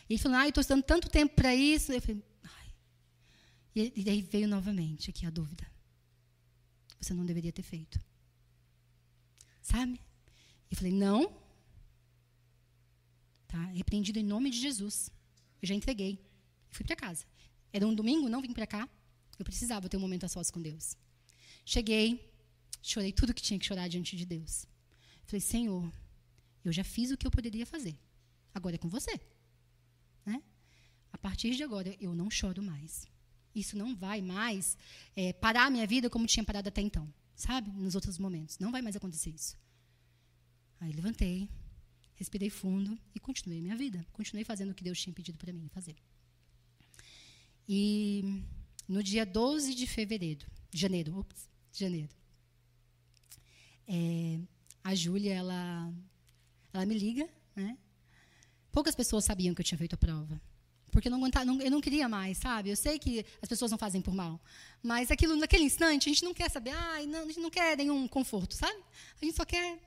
E 0.10 0.14
ele 0.14 0.20
falou, 0.22 0.38
ah, 0.38 0.44
eu 0.44 0.50
estou 0.50 0.60
estudando 0.60 0.84
tanto 0.84 1.10
tempo 1.10 1.34
para 1.34 1.56
isso. 1.56 1.94
Eu 1.94 2.02
falei, 2.02 2.22
ai. 2.44 2.74
E, 3.74 3.94
e 3.96 4.22
veio 4.24 4.50
novamente 4.50 5.12
aqui 5.12 5.26
a 5.26 5.30
dúvida. 5.30 5.66
Você 7.00 7.14
não 7.14 7.26
deveria 7.26 7.54
ter 7.54 7.64
feito. 7.64 8.02
Sabe? 9.62 9.98
Eu 10.70 10.76
falei, 10.76 10.92
não, 10.92 11.40
Tá? 13.48 13.66
Repreendido 13.66 14.18
em 14.18 14.24
nome 14.24 14.50
de 14.50 14.58
Jesus. 14.58 15.12
Eu 15.62 15.68
já 15.68 15.76
entreguei. 15.76 16.20
Fui 16.70 16.86
para 16.86 16.96
casa. 16.96 17.26
Era 17.72 17.88
um 17.88 17.94
domingo, 17.94 18.28
não 18.30 18.42
vim 18.42 18.54
para 18.54 18.68
cá. 18.68 18.90
Eu 19.38 19.46
precisava 19.46 19.88
ter 19.88 19.98
um 19.98 20.00
momento 20.00 20.26
a 20.26 20.30
sós 20.30 20.50
com 20.52 20.62
Deus. 20.62 20.98
Cheguei, 21.66 22.32
chorei 22.82 23.12
tudo 23.12 23.34
que 23.34 23.42
tinha 23.42 23.60
que 23.60 23.66
chorar 23.66 23.88
diante 23.88 24.16
de 24.16 24.26
Deus. 24.26 24.66
Falei, 25.26 25.42
Senhor, 25.42 25.92
eu 26.64 26.72
já 26.72 26.84
fiz 26.84 27.12
o 27.12 27.18
que 27.18 27.26
eu 27.26 27.32
poderia 27.32 27.66
fazer. 27.66 27.98
Agora 28.54 28.76
é 28.76 28.78
com 28.78 28.90
você. 28.90 29.20
Né? 30.26 30.42
A 31.12 31.18
partir 31.18 31.56
de 31.56 31.64
agora, 31.64 31.96
eu 32.00 32.14
não 32.14 32.30
choro 32.30 32.62
mais. 32.62 33.08
Isso 33.54 33.78
não 33.78 33.96
vai 33.96 34.22
mais 34.22 34.78
é, 35.16 35.34
parar 35.34 35.66
a 35.66 35.70
minha 35.70 35.86
vida 35.86 36.10
como 36.10 36.26
tinha 36.26 36.44
parado 36.44 36.70
até 36.70 36.82
então, 36.82 37.12
sabe? 37.36 37.70
Nos 37.72 37.96
outros 37.96 38.18
momentos. 38.18 38.58
Não 38.60 38.72
vai 38.72 38.82
mais 38.82 38.96
acontecer 38.96 39.30
isso. 39.30 39.58
Aí 40.80 40.92
levantei, 40.92 41.50
respirei 42.16 42.50
fundo 42.50 42.98
e 43.16 43.20
continuei 43.20 43.62
minha 43.62 43.76
vida. 43.76 44.06
Continuei 44.12 44.44
fazendo 44.44 44.72
o 44.72 44.76
que 44.76 44.84
Deus 44.84 45.00
tinha 45.00 45.14
pedido 45.14 45.38
para 45.38 45.52
mim 45.54 45.68
fazer. 45.70 45.96
E 47.68 48.44
no 48.88 49.02
dia 49.02 49.26
12 49.26 49.74
de 49.74 49.88
fevereiro, 49.88 50.46
janeiro, 50.72 51.18
ops, 51.18 51.50
janeiro, 51.72 52.10
é, 53.88 54.40
a 54.84 54.96
Júlia, 54.96 55.34
ela, 55.34 55.94
ela 56.74 56.86
me 56.86 56.98
liga, 56.98 57.30
né? 57.56 57.78
Poucas 58.72 58.96
pessoas 58.96 59.26
sabiam 59.26 59.54
que 59.54 59.62
eu 59.62 59.66
tinha 59.66 59.78
feito 59.78 59.94
a 59.94 59.98
prova. 59.98 60.42
Porque 60.92 61.08
eu 61.08 61.12
não, 61.12 61.20
não, 61.46 61.62
eu 61.62 61.72
não 61.72 61.80
queria 61.80 62.08
mais, 62.10 62.38
sabe? 62.38 62.70
Eu 62.70 62.76
sei 62.76 63.00
que 63.00 63.26
as 63.42 63.48
pessoas 63.48 63.72
não 63.72 63.78
fazem 63.78 64.02
por 64.02 64.14
mal. 64.14 64.40
Mas 64.84 65.10
aquilo, 65.10 65.36
naquele 65.38 65.64
instante, 65.64 66.10
a 66.10 66.12
gente 66.12 66.24
não 66.24 66.34
quer 66.34 66.50
saber, 66.50 66.72
ai, 66.72 67.06
não, 67.06 67.24
a 67.24 67.26
gente 67.26 67.40
não 67.40 67.50
quer 67.50 67.78
nenhum 67.78 68.08
conforto, 68.08 68.54
sabe? 68.56 68.84
A 69.22 69.26
gente 69.26 69.36
só 69.36 69.46
quer 69.46 69.80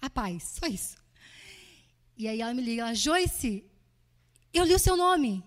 a 0.00 0.08
paz, 0.08 0.58
só 0.58 0.66
isso. 0.66 1.01
E 2.16 2.28
aí 2.28 2.40
ela 2.40 2.54
me 2.54 2.62
liga, 2.62 2.82
ela, 2.82 2.94
Joyce, 2.94 3.64
eu 4.52 4.64
li 4.64 4.74
o 4.74 4.78
seu 4.78 4.96
nome. 4.96 5.42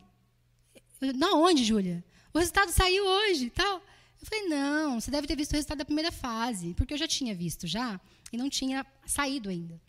Eu, 1.01 1.13
na 1.13 1.34
onde, 1.34 1.63
Júlia? 1.63 2.03
O 2.34 2.39
resultado 2.39 2.72
saiu 2.72 3.05
hoje, 3.05 3.49
tal. 3.49 3.78
Eu 4.22 4.28
falei, 4.28 4.47
não, 4.47 4.99
você 4.99 5.11
deve 5.11 5.28
ter 5.28 5.36
visto 5.36 5.51
o 5.51 5.55
resultado 5.55 5.78
da 5.78 5.86
primeira 5.86 6.11
fase, 6.11 6.74
porque 6.74 6.93
eu 6.93 6.97
já 6.97 7.07
tinha 7.07 7.36
visto 7.36 7.68
já 7.68 7.99
e 8.32 8.38
não 8.38 8.49
tinha 8.49 8.86
saído 9.05 9.49
ainda. 9.49 9.80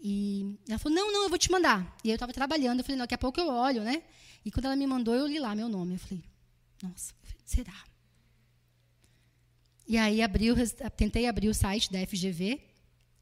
E 0.00 0.56
ela 0.68 0.78
falou, 0.78 0.96
não, 0.96 1.12
não, 1.12 1.22
eu 1.24 1.28
vou 1.28 1.38
te 1.38 1.50
mandar. 1.50 1.96
E 2.04 2.08
aí 2.08 2.12
eu 2.12 2.16
estava 2.16 2.32
trabalhando, 2.32 2.80
eu 2.80 2.84
falei, 2.84 2.98
daqui 2.98 3.14
a 3.14 3.18
pouco 3.18 3.40
eu 3.40 3.48
olho, 3.48 3.82
né? 3.82 4.02
E 4.44 4.50
quando 4.50 4.66
ela 4.66 4.76
me 4.76 4.86
mandou, 4.86 5.14
eu 5.14 5.26
li 5.26 5.38
lá 5.38 5.54
meu 5.54 5.68
nome. 5.68 5.94
Eu 5.94 5.98
falei, 5.98 6.22
nossa, 6.82 7.14
será? 7.44 7.84
E 9.86 9.96
aí 9.96 10.22
abri 10.22 10.48
tentei 10.96 11.26
abrir 11.26 11.48
o 11.48 11.54
site 11.54 11.90
da 11.90 12.06
FGV 12.06 12.60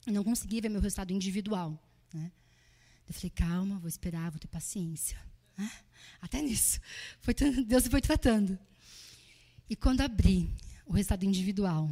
e 0.06 0.10
não 0.10 0.24
consegui 0.24 0.60
ver 0.60 0.68
meu 0.68 0.80
resultado 0.80 1.12
individual. 1.12 1.80
Né? 2.12 2.30
Eu 3.06 3.14
falei, 3.14 3.30
calma, 3.30 3.78
vou 3.78 3.88
esperar, 3.88 4.30
vou 4.30 4.40
ter 4.40 4.48
paciência. 4.48 5.18
Até 6.20 6.42
nisso. 6.42 6.80
Foi, 7.20 7.34
Deus 7.66 7.86
foi 7.86 8.00
tratando. 8.00 8.58
E 9.68 9.76
quando 9.76 10.00
abri 10.00 10.50
o 10.84 10.92
resultado 10.92 11.24
individual, 11.24 11.90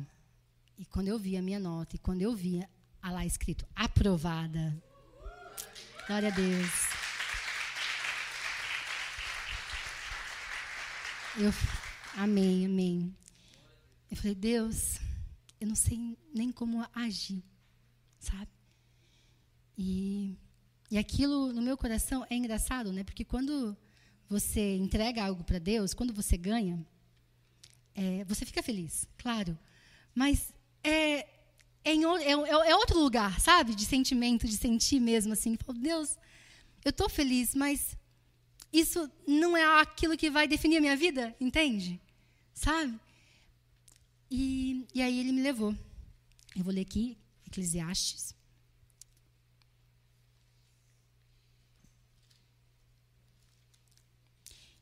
e 0.78 0.84
quando 0.84 1.08
eu 1.08 1.18
vi 1.18 1.36
a 1.36 1.42
minha 1.42 1.60
nota, 1.60 1.96
e 1.96 1.98
quando 1.98 2.22
eu 2.22 2.34
vi 2.34 2.64
a 3.00 3.10
lá 3.10 3.24
escrito 3.24 3.66
aprovada. 3.74 4.74
Glória 6.06 6.28
a 6.28 6.30
Deus. 6.30 6.70
Eu, 11.36 11.52
amém, 12.16 12.66
amém. 12.66 13.16
Eu 14.10 14.16
falei, 14.16 14.34
Deus, 14.34 15.00
eu 15.60 15.66
não 15.66 15.74
sei 15.74 16.16
nem 16.32 16.52
como 16.52 16.86
agir, 16.94 17.42
sabe? 18.20 18.48
E, 19.76 20.36
e 20.90 20.98
aquilo 20.98 21.52
no 21.52 21.62
meu 21.62 21.76
coração 21.76 22.26
é 22.28 22.36
engraçado, 22.36 22.92
né? 22.92 23.04
Porque 23.04 23.24
quando 23.24 23.76
você 24.28 24.76
entrega 24.76 25.24
algo 25.24 25.44
para 25.44 25.58
Deus, 25.58 25.94
quando 25.94 26.12
você 26.12 26.36
ganha, 26.36 26.84
é, 27.94 28.24
você 28.24 28.44
fica 28.44 28.62
feliz, 28.62 29.08
claro. 29.16 29.58
Mas 30.14 30.52
é, 30.82 31.26
é, 31.84 31.94
em, 31.94 32.04
é, 32.04 32.32
é, 32.32 32.76
outro 32.76 32.98
lugar, 32.98 33.40
sabe? 33.40 33.74
De 33.74 33.84
sentimento, 33.84 34.46
de 34.46 34.56
sentir 34.56 35.00
mesmo 35.00 35.32
assim. 35.32 35.56
Falo, 35.56 35.78
Deus, 35.78 36.16
eu 36.84 36.90
estou 36.90 37.08
feliz, 37.08 37.54
mas 37.54 37.96
isso 38.72 39.10
não 39.26 39.56
é 39.56 39.80
aquilo 39.80 40.16
que 40.16 40.30
vai 40.30 40.48
definir 40.48 40.78
a 40.78 40.80
minha 40.80 40.96
vida, 40.96 41.34
entende? 41.40 42.00
Sabe? 42.52 42.98
E, 44.30 44.86
e 44.94 45.02
aí 45.02 45.20
ele 45.20 45.32
me 45.32 45.42
levou. 45.42 45.76
Eu 46.56 46.64
vou 46.64 46.72
ler 46.72 46.82
aqui, 46.82 47.16
Eclesiastes. 47.46 48.34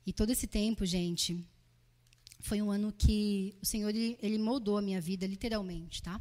E 0.07 0.13
todo 0.13 0.31
esse 0.31 0.47
tempo, 0.47 0.85
gente, 0.85 1.45
foi 2.41 2.61
um 2.61 2.71
ano 2.71 2.93
que 2.93 3.55
o 3.63 3.67
Senhor 3.67 3.95
ele, 3.95 4.39
moldou 4.39 4.77
a 4.77 4.83
minha 4.83 5.01
vida 5.01 5.27
literalmente, 5.27 6.03
tá? 6.03 6.21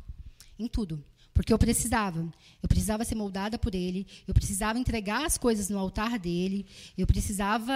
Em 0.58 0.68
tudo. 0.68 1.04
Porque 1.34 1.52
eu 1.52 1.58
precisava. 1.58 2.32
Eu 2.62 2.70
precisava 2.70 3.04
ser 3.04 3.16
moldada 3.16 3.58
por 3.58 3.74
Ele. 3.74 4.06
Eu 4.28 4.34
precisava 4.34 4.78
entregar 4.78 5.26
as 5.26 5.38
coisas 5.38 5.70
no 5.70 5.80
altar 5.80 6.20
dele. 6.20 6.68
Eu 6.98 7.08
precisava, 7.08 7.74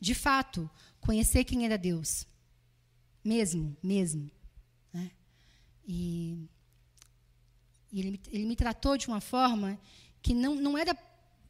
de 0.00 0.14
fato, 0.14 0.68
conhecer 1.00 1.44
quem 1.44 1.64
era 1.64 1.78
Deus. 1.78 2.26
Mesmo, 3.22 3.76
mesmo. 3.82 4.30
Né? 4.92 5.10
E, 5.86 6.48
e 7.92 8.00
ele, 8.00 8.20
ele, 8.32 8.46
me 8.46 8.56
tratou 8.56 8.96
de 8.96 9.06
uma 9.06 9.20
forma 9.20 9.78
que 10.20 10.34
não, 10.34 10.54
não 10.56 10.76
era. 10.76 10.96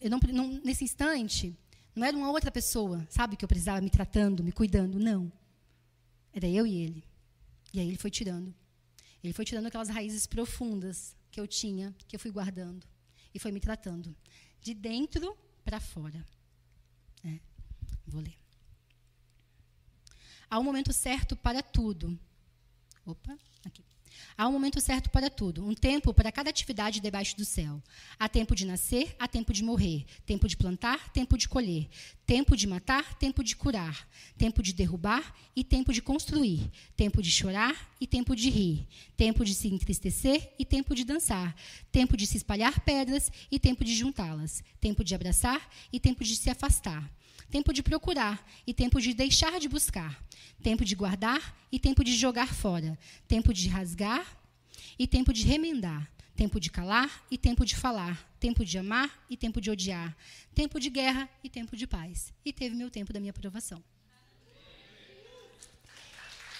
Eu 0.00 0.10
não, 0.10 0.20
não, 0.32 0.60
nesse 0.62 0.84
instante, 0.84 1.56
não 1.94 2.06
era 2.06 2.16
uma 2.16 2.30
outra 2.30 2.50
pessoa, 2.50 3.06
sabe, 3.08 3.36
que 3.36 3.44
eu 3.44 3.48
precisava 3.48 3.80
me 3.80 3.90
tratando, 3.90 4.42
me 4.42 4.50
cuidando. 4.50 4.98
Não. 4.98 5.32
Era 6.32 6.48
eu 6.48 6.66
e 6.66 6.76
ele. 6.76 7.04
E 7.72 7.80
aí 7.80 7.88
ele 7.88 7.96
foi 7.96 8.10
tirando. 8.10 8.54
Ele 9.22 9.32
foi 9.32 9.44
tirando 9.44 9.66
aquelas 9.66 9.88
raízes 9.88 10.26
profundas 10.26 11.16
que 11.30 11.40
eu 11.40 11.46
tinha, 11.46 11.94
que 12.08 12.16
eu 12.16 12.20
fui 12.20 12.30
guardando. 12.30 12.86
E 13.32 13.38
foi 13.38 13.52
me 13.52 13.60
tratando. 13.60 14.14
De 14.60 14.74
dentro 14.74 15.36
para 15.64 15.80
fora. 15.80 16.24
É. 17.24 17.38
Vou 18.06 18.20
ler. 18.20 18.36
Há 20.50 20.58
um 20.58 20.64
momento 20.64 20.92
certo 20.92 21.36
para 21.36 21.62
tudo. 21.62 22.18
Opa. 23.06 23.38
Há 24.36 24.48
um 24.48 24.52
momento 24.52 24.80
certo 24.80 25.10
para 25.10 25.30
tudo, 25.30 25.66
um 25.66 25.74
tempo 25.74 26.12
para 26.12 26.32
cada 26.32 26.50
atividade 26.50 27.00
debaixo 27.00 27.36
do 27.36 27.44
céu. 27.44 27.82
Há 28.18 28.28
tempo 28.28 28.54
de 28.54 28.66
nascer, 28.66 29.14
há 29.18 29.28
tempo 29.28 29.52
de 29.52 29.62
morrer, 29.62 30.04
tempo 30.26 30.48
de 30.48 30.56
plantar, 30.56 31.10
tempo 31.10 31.38
de 31.38 31.48
colher, 31.48 31.88
tempo 32.26 32.56
de 32.56 32.66
matar, 32.66 33.14
tempo 33.14 33.44
de 33.44 33.54
curar, 33.54 34.08
tempo 34.36 34.62
de 34.62 34.72
derrubar 34.72 35.34
e 35.54 35.62
tempo 35.62 35.92
de 35.92 36.02
construir, 36.02 36.70
tempo 36.96 37.22
de 37.22 37.30
chorar 37.30 37.94
e 38.00 38.06
tempo 38.06 38.34
de 38.34 38.50
rir, 38.50 38.86
tempo 39.16 39.44
de 39.44 39.54
se 39.54 39.68
entristecer 39.68 40.52
e 40.58 40.64
tempo 40.64 40.94
de 40.94 41.04
dançar, 41.04 41.54
tempo 41.92 42.16
de 42.16 42.26
se 42.26 42.36
espalhar 42.36 42.80
pedras 42.80 43.30
e 43.50 43.58
tempo 43.58 43.84
de 43.84 43.94
juntá-las, 43.94 44.62
tempo 44.80 45.04
de 45.04 45.14
abraçar 45.14 45.70
e 45.92 46.00
tempo 46.00 46.24
de 46.24 46.34
se 46.34 46.50
afastar 46.50 47.10
tempo 47.54 47.72
de 47.72 47.84
procurar 47.84 48.44
e 48.66 48.74
tempo 48.74 49.00
de 49.00 49.14
deixar 49.14 49.60
de 49.60 49.68
buscar, 49.68 50.12
tempo 50.60 50.84
de 50.84 50.96
guardar 50.96 51.56
e 51.70 51.78
tempo 51.78 52.02
de 52.02 52.12
jogar 52.16 52.52
fora, 52.52 52.98
tempo 53.28 53.54
de 53.54 53.68
rasgar 53.68 54.26
e 54.98 55.06
tempo 55.06 55.32
de 55.32 55.44
remendar, 55.44 56.10
tempo 56.34 56.58
de 56.58 56.68
calar 56.68 57.24
e 57.30 57.38
tempo 57.38 57.64
de 57.64 57.76
falar, 57.76 58.16
tempo 58.40 58.64
de 58.64 58.76
amar 58.76 59.24
e 59.30 59.36
tempo 59.36 59.60
de 59.60 59.70
odiar, 59.70 60.16
tempo 60.52 60.80
de 60.80 60.90
guerra 60.90 61.30
e 61.44 61.48
tempo 61.48 61.76
de 61.76 61.86
paz. 61.86 62.32
E 62.44 62.52
teve 62.52 62.74
meu 62.74 62.90
tempo 62.90 63.12
da 63.12 63.20
minha 63.20 63.30
aprovação. 63.30 63.80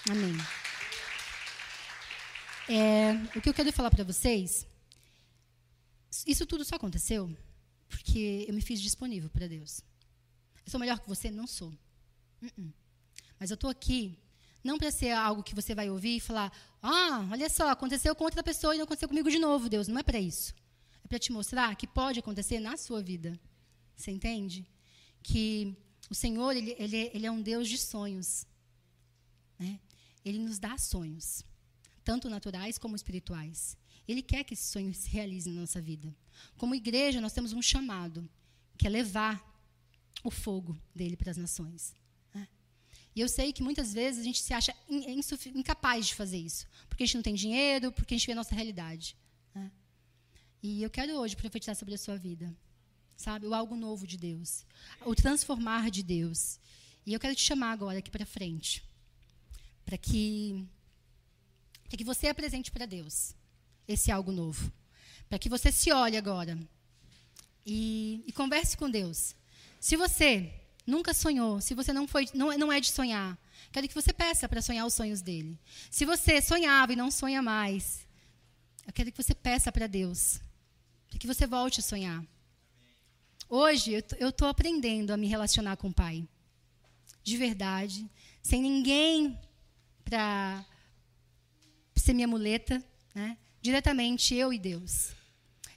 Amém. 0.09 0.37
É, 2.69 3.37
o 3.37 3.41
que 3.41 3.49
eu 3.49 3.53
quero 3.53 3.73
falar 3.73 3.91
para 3.91 4.05
vocês, 4.05 4.65
isso 6.25 6.45
tudo 6.45 6.63
só 6.63 6.77
aconteceu 6.77 7.29
porque 7.89 8.45
eu 8.47 8.53
me 8.53 8.61
fiz 8.61 8.81
disponível 8.81 9.29
para 9.29 9.45
Deus. 9.45 9.83
Eu 10.65 10.71
sou 10.71 10.79
melhor 10.79 10.99
que 10.99 11.07
você? 11.07 11.29
Não 11.29 11.47
sou. 11.47 11.69
Uh 12.41 12.47
-uh. 12.47 12.73
Mas 13.39 13.51
eu 13.51 13.55
estou 13.55 13.69
aqui 13.69 14.17
não 14.63 14.79
para 14.79 14.89
ser 14.89 15.11
algo 15.11 15.43
que 15.43 15.53
você 15.53 15.75
vai 15.75 15.89
ouvir 15.89 16.17
e 16.17 16.19
falar: 16.19 16.51
ah, 16.81 17.27
olha 17.31 17.49
só, 17.49 17.69
aconteceu 17.69 18.15
com 18.15 18.23
outra 18.23 18.41
pessoa 18.43 18.73
e 18.73 18.77
não 18.77 18.85
aconteceu 18.85 19.07
comigo 19.07 19.29
de 19.29 19.37
novo, 19.37 19.69
Deus. 19.69 19.87
Não 19.87 19.99
é 19.99 20.03
para 20.03 20.19
isso. 20.19 20.53
É 21.03 21.07
para 21.07 21.19
te 21.19 21.31
mostrar 21.31 21.75
que 21.75 21.85
pode 21.85 22.19
acontecer 22.19 22.59
na 22.59 22.75
sua 22.75 23.01
vida. 23.01 23.39
Você 23.95 24.09
entende? 24.09 24.65
Que 25.21 25.77
o 26.09 26.15
Senhor, 26.15 26.55
ele, 26.55 26.75
ele, 26.79 27.11
ele 27.13 27.25
é 27.27 27.31
um 27.31 27.41
Deus 27.41 27.69
de 27.69 27.77
sonhos. 27.77 28.47
Né? 29.59 29.79
Ele 30.23 30.39
nos 30.39 30.57
dá 30.57 30.77
sonhos, 30.79 31.43
tanto 32.03 32.27
naturais 32.27 32.79
como 32.79 32.95
espirituais. 32.95 33.77
Ele 34.07 34.21
quer 34.21 34.43
que 34.43 34.55
esses 34.55 34.67
sonhos 34.67 34.97
se 34.97 35.09
realizem 35.09 35.53
na 35.53 35.61
nossa 35.61 35.79
vida. 35.79 36.15
Como 36.57 36.73
igreja, 36.73 37.21
nós 37.21 37.33
temos 37.33 37.53
um 37.53 37.61
chamado, 37.61 38.27
que 38.77 38.87
é 38.87 38.89
levar 38.89 39.54
o 40.27 40.31
fogo 40.31 40.77
dele 40.93 41.15
para 41.15 41.31
as 41.31 41.37
nações. 41.37 41.93
Né? 42.33 42.47
E 43.15 43.21
eu 43.21 43.29
sei 43.29 43.53
que 43.53 43.63
muitas 43.63 43.93
vezes 43.93 44.21
a 44.21 44.23
gente 44.23 44.41
se 44.41 44.53
acha 44.53 44.75
incapaz 45.53 46.07
de 46.07 46.15
fazer 46.15 46.37
isso, 46.37 46.67
porque 46.89 47.03
a 47.03 47.05
gente 47.05 47.15
não 47.15 47.23
tem 47.23 47.35
dinheiro, 47.35 47.91
porque 47.91 48.13
a 48.13 48.17
gente 48.17 48.27
vê 48.27 48.33
a 48.33 48.35
nossa 48.35 48.55
realidade. 48.55 49.15
Né? 49.53 49.71
E 50.61 50.81
eu 50.81 50.89
quero 50.89 51.13
hoje 51.13 51.35
profetizar 51.35 51.75
sobre 51.75 51.93
a 51.93 51.97
sua 51.97 52.17
vida, 52.17 52.55
sabe? 53.15 53.45
O 53.45 53.53
algo 53.53 53.75
novo 53.75 54.07
de 54.07 54.17
Deus, 54.17 54.65
o 55.05 55.15
transformar 55.15 55.89
de 55.91 56.01
Deus. 56.01 56.59
E 57.05 57.13
eu 57.13 57.19
quero 57.19 57.35
te 57.35 57.41
chamar 57.41 57.71
agora 57.71 57.99
aqui 57.99 58.09
para 58.09 58.25
frente, 58.25 58.83
para 59.85 59.97
que, 59.97 60.67
para 61.87 61.97
que 61.97 62.03
você 62.03 62.27
apresente 62.27 62.71
para 62.71 62.85
Deus 62.85 63.35
esse 63.87 64.11
algo 64.11 64.31
novo, 64.31 64.71
para 65.29 65.37
que 65.37 65.47
você 65.47 65.71
se 65.71 65.91
olhe 65.91 66.17
agora 66.17 66.57
e, 67.63 68.23
e 68.25 68.31
converse 68.31 68.75
com 68.75 68.89
Deus 68.89 69.35
se 69.85 69.95
você 69.95 70.51
nunca 70.83 71.13
sonhou, 71.13 71.61
se 71.61 71.75
você 71.75 71.93
não, 71.93 72.07
foi, 72.07 72.27
não, 72.33 72.57
não 72.57 72.73
é 72.73 72.79
de 72.79 72.89
sonhar, 72.89 73.37
quero 73.71 73.87
que 73.87 73.93
você 73.93 74.11
peça 74.11 74.49
para 74.49 74.59
sonhar 74.59 74.83
os 74.83 74.95
sonhos 74.95 75.21
dele. 75.21 75.59
Se 75.91 76.05
você 76.05 76.41
sonhava 76.41 76.93
e 76.93 76.95
não 76.95 77.11
sonha 77.11 77.39
mais, 77.39 77.99
eu 78.87 78.91
quero 78.91 79.11
que 79.11 79.23
você 79.23 79.35
peça 79.35 79.71
para 79.71 79.85
Deus, 79.85 80.41
para 81.07 81.19
que 81.19 81.27
você 81.27 81.45
volte 81.45 81.81
a 81.81 81.83
sonhar. 81.83 82.25
Hoje 83.47 84.03
eu 84.17 84.29
estou 84.29 84.47
aprendendo 84.47 85.11
a 85.13 85.17
me 85.17 85.27
relacionar 85.27 85.77
com 85.77 85.89
o 85.89 85.93
Pai, 85.93 86.27
de 87.23 87.37
verdade, 87.37 88.09
sem 88.41 88.63
ninguém 88.63 89.39
para 90.03 90.65
ser 91.95 92.13
minha 92.13 92.27
muleta, 92.27 92.83
né? 93.13 93.37
diretamente 93.61 94.33
eu 94.33 94.51
e 94.51 94.57
Deus. 94.57 95.11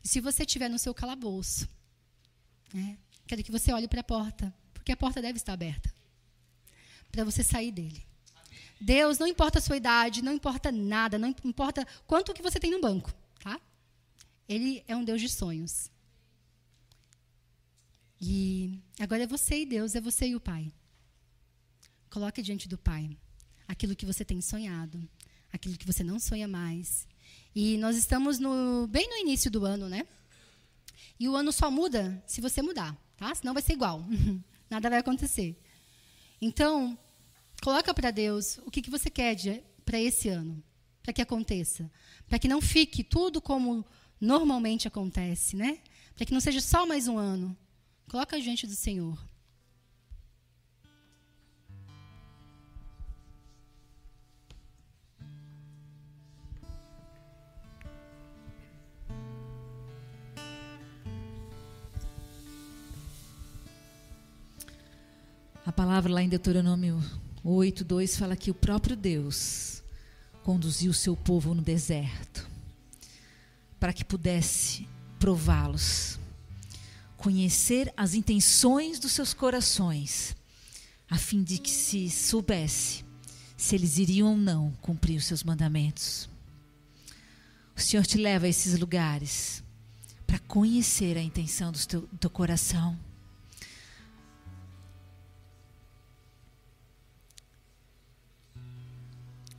E 0.02 0.08
se 0.08 0.18
você 0.18 0.44
estiver 0.44 0.70
no 0.70 0.78
seu 0.78 0.94
calabouço, 0.94 1.68
né? 2.72 2.96
Quero 3.28 3.44
que 3.44 3.52
você 3.52 3.72
olhe 3.72 3.86
para 3.86 4.00
a 4.00 4.04
porta, 4.04 4.52
porque 4.74 4.90
a 4.90 4.96
porta 4.96 5.22
deve 5.22 5.36
estar 5.36 5.52
aberta 5.52 5.94
para 7.12 7.24
você 7.24 7.44
sair 7.44 7.70
dele. 7.70 8.02
Deus, 8.80 9.18
não 9.18 9.26
importa 9.26 9.58
a 9.58 9.62
sua 9.62 9.76
idade, 9.76 10.22
não 10.22 10.32
importa 10.32 10.72
nada, 10.72 11.18
não 11.18 11.28
importa 11.44 11.86
quanto 12.06 12.32
que 12.32 12.42
você 12.42 12.58
tem 12.58 12.70
no 12.70 12.80
banco, 12.80 13.12
tá? 13.40 13.60
Ele 14.48 14.82
é 14.88 14.96
um 14.96 15.04
Deus 15.04 15.20
de 15.20 15.28
sonhos. 15.28 15.90
E 18.20 18.80
agora 18.98 19.24
é 19.24 19.26
você 19.26 19.62
e 19.62 19.66
Deus, 19.66 19.94
é 19.94 20.00
você 20.00 20.28
e 20.28 20.36
o 20.36 20.40
Pai. 20.40 20.72
Coloque 22.10 22.42
diante 22.42 22.68
do 22.68 22.78
Pai 22.78 23.16
aquilo 23.66 23.94
que 23.94 24.06
você 24.06 24.24
tem 24.24 24.40
sonhado, 24.40 25.06
aquilo 25.52 25.76
que 25.76 25.86
você 25.86 26.02
não 26.02 26.18
sonha 26.18 26.48
mais. 26.48 27.06
E 27.54 27.76
nós 27.78 27.96
estamos 27.96 28.38
no, 28.38 28.86
bem 28.88 29.08
no 29.08 29.16
início 29.16 29.50
do 29.50 29.64
ano, 29.64 29.88
né? 29.88 30.06
E 31.20 31.28
o 31.28 31.36
ano 31.36 31.52
só 31.52 31.70
muda 31.70 32.22
se 32.26 32.40
você 32.40 32.62
mudar, 32.62 32.96
tá? 33.18 33.34
Senão 33.34 33.52
vai 33.52 33.62
ser 33.62 33.74
igual. 33.74 34.02
Nada 34.70 34.88
vai 34.88 35.00
acontecer. 35.00 35.60
Então, 36.40 36.96
coloca 37.62 37.92
para 37.92 38.10
Deus 38.10 38.58
o 38.64 38.70
que, 38.70 38.80
que 38.80 38.90
você 38.90 39.10
quer 39.10 39.36
para 39.84 40.00
esse 40.00 40.28
ano, 40.28 40.62
para 41.02 41.12
que 41.12 41.20
aconteça, 41.20 41.90
para 42.26 42.38
que 42.38 42.48
não 42.48 42.60
fique 42.60 43.02
tudo 43.02 43.40
como 43.40 43.84
normalmente 44.20 44.88
acontece, 44.88 45.56
né? 45.56 45.78
Para 46.14 46.24
que 46.24 46.32
não 46.32 46.40
seja 46.40 46.60
só 46.60 46.86
mais 46.86 47.08
um 47.08 47.18
ano. 47.18 47.56
Coloca 48.08 48.40
diante 48.40 48.66
do 48.66 48.74
Senhor. 48.74 49.18
Palavra 65.78 66.12
lá 66.12 66.20
em 66.20 66.28
Deuteronômio 66.28 67.00
8, 67.44 67.84
2 67.84 68.16
fala 68.16 68.34
que 68.34 68.50
o 68.50 68.54
próprio 68.54 68.96
Deus 68.96 69.80
conduziu 70.42 70.90
o 70.90 70.94
seu 70.94 71.16
povo 71.16 71.54
no 71.54 71.62
deserto 71.62 72.50
para 73.78 73.92
que 73.92 74.04
pudesse 74.04 74.88
prová-los, 75.20 76.18
conhecer 77.16 77.94
as 77.96 78.14
intenções 78.14 78.98
dos 78.98 79.12
seus 79.12 79.32
corações, 79.32 80.34
a 81.08 81.16
fim 81.16 81.44
de 81.44 81.58
que 81.58 81.70
se 81.70 82.10
soubesse 82.10 83.04
se 83.56 83.76
eles 83.76 83.98
iriam 83.98 84.30
ou 84.30 84.36
não 84.36 84.72
cumprir 84.82 85.16
os 85.16 85.26
seus 85.26 85.44
mandamentos. 85.44 86.28
O 87.76 87.80
Senhor 87.80 88.04
te 88.04 88.18
leva 88.18 88.46
a 88.46 88.48
esses 88.48 88.76
lugares 88.76 89.62
para 90.26 90.40
conhecer 90.40 91.16
a 91.16 91.22
intenção 91.22 91.70
do 91.70 91.78
teu, 91.86 92.00
do 92.00 92.18
teu 92.18 92.30
coração 92.30 92.98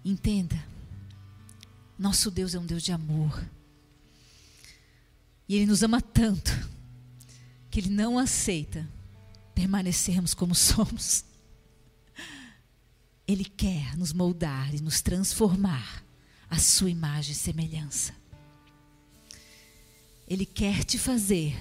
Entenda, 0.09 0.59
nosso 1.95 2.31
Deus 2.31 2.55
é 2.55 2.59
um 2.59 2.65
Deus 2.65 2.81
de 2.81 2.91
amor. 2.91 3.47
E 5.47 5.55
Ele 5.55 5.67
nos 5.67 5.83
ama 5.83 6.01
tanto 6.01 6.49
que 7.69 7.79
Ele 7.79 7.91
não 7.91 8.17
aceita 8.17 8.89
permanecermos 9.53 10.33
como 10.33 10.55
somos. 10.57 11.23
Ele 13.27 13.45
quer 13.45 13.95
nos 13.95 14.11
moldar 14.11 14.73
e 14.73 14.81
nos 14.81 14.99
transformar 14.99 16.03
à 16.49 16.57
sua 16.57 16.89
imagem 16.89 17.33
e 17.33 17.35
semelhança. 17.35 18.11
Ele 20.27 20.43
quer 20.43 20.83
te 20.83 20.97
fazer 20.97 21.55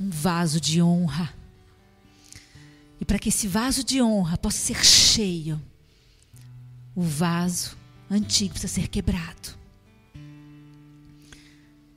um 0.00 0.08
vaso 0.08 0.58
de 0.58 0.80
honra. 0.80 1.30
E 2.98 3.04
para 3.04 3.18
que 3.18 3.28
esse 3.28 3.46
vaso 3.46 3.84
de 3.84 4.00
honra 4.00 4.38
possa 4.38 4.56
ser 4.56 4.82
cheio, 4.82 5.60
o 6.94 7.02
vaso 7.02 7.76
antigo 8.10 8.52
precisa 8.52 8.72
ser 8.72 8.88
quebrado. 8.88 9.58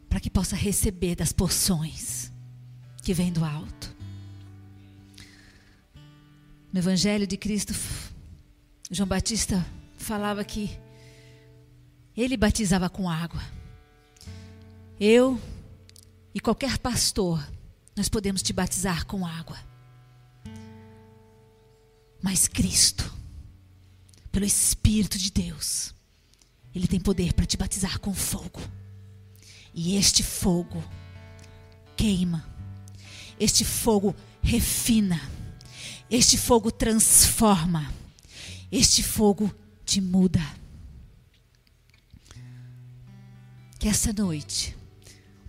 Para 0.09 0.19
que 0.19 0.29
possa 0.29 0.55
receber 0.55 1.15
das 1.15 1.31
porções 1.31 2.31
que 3.01 3.13
vêm 3.13 3.31
do 3.31 3.43
alto. 3.43 3.93
No 6.71 6.79
Evangelho 6.79 7.27
de 7.27 7.37
Cristo, 7.37 7.73
João 8.89 9.07
Batista 9.07 9.65
falava 9.97 10.43
que 10.43 10.79
ele 12.15 12.37
batizava 12.37 12.89
com 12.89 13.09
água. 13.09 13.41
Eu 14.99 15.39
e 16.33 16.39
qualquer 16.39 16.77
pastor, 16.77 17.45
nós 17.95 18.09
podemos 18.09 18.41
te 18.41 18.53
batizar 18.53 19.05
com 19.05 19.25
água. 19.25 19.57
Mas 22.21 22.47
Cristo, 22.47 23.13
pelo 24.33 24.45
Espírito 24.45 25.19
de 25.19 25.31
Deus, 25.31 25.93
Ele 26.73 26.87
tem 26.87 26.99
poder 26.99 27.33
para 27.33 27.45
te 27.45 27.55
batizar 27.55 27.99
com 27.99 28.15
fogo. 28.15 28.59
E 29.75 29.95
este 29.95 30.23
fogo 30.23 30.83
queima, 31.95 32.43
este 33.39 33.63
fogo 33.63 34.15
refina, 34.41 35.21
este 36.09 36.35
fogo 36.35 36.71
transforma, 36.71 37.93
este 38.71 39.03
fogo 39.03 39.53
te 39.85 40.01
muda. 40.01 40.41
Que 43.77 43.87
essa 43.87 44.11
noite 44.11 44.75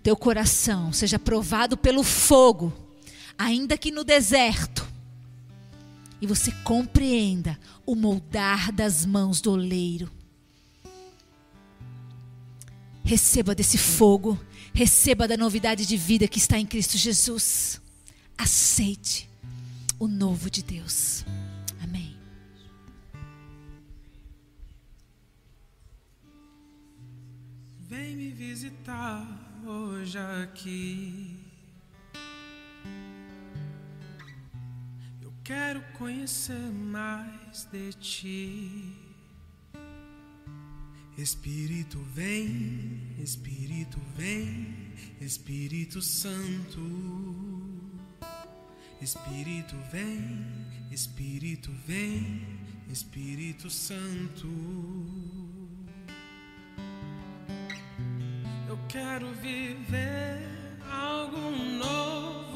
teu 0.03 0.15
coração 0.15 0.93
seja 0.93 1.17
provado 1.17 1.75
pelo 1.75 2.03
fogo, 2.03 2.71
ainda 3.35 3.79
que 3.79 3.89
no 3.89 4.03
deserto, 4.03 4.84
e 6.21 6.27
você 6.27 6.51
compreenda 6.63 7.59
o 7.85 7.95
moldar 7.95 8.71
das 8.71 9.05
mãos 9.05 9.41
do 9.41 9.51
oleiro. 9.51 10.11
Receba 13.03 13.53
desse 13.53 13.77
fogo, 13.77 14.39
receba 14.73 15.27
da 15.27 15.37
novidade 15.37 15.85
de 15.85 15.95
vida 15.95 16.27
que 16.27 16.39
está 16.39 16.57
em 16.57 16.65
Cristo 16.65 16.97
Jesus. 16.97 17.79
Aceite 18.37 19.29
o 19.99 20.07
novo 20.07 20.49
de 20.49 20.63
Deus. 20.63 21.23
Amém. 21.81 22.17
Vem 27.87 28.15
me 28.15 28.31
visitar 28.31 29.61
hoje 29.65 30.17
aqui. 30.17 31.34
Quero 35.45 35.79
conhecer 35.93 36.71
mais 36.71 37.65
de 37.71 37.93
ti. 37.93 38.95
Espírito 41.15 41.99
vem, 42.15 43.15
Espírito 43.19 44.01
vem, 44.17 44.75
Espírito 45.21 46.01
Santo. 46.01 46.81
Espírito 48.99 49.75
vem, 49.91 50.47
Espírito 50.91 51.71
vem, 51.85 52.41
Espírito 52.89 53.69
Santo. 53.69 54.47
Eu 58.67 58.79
quero 58.89 59.31
viver 59.35 60.41
algo 60.89 61.37
novo. 61.77 62.54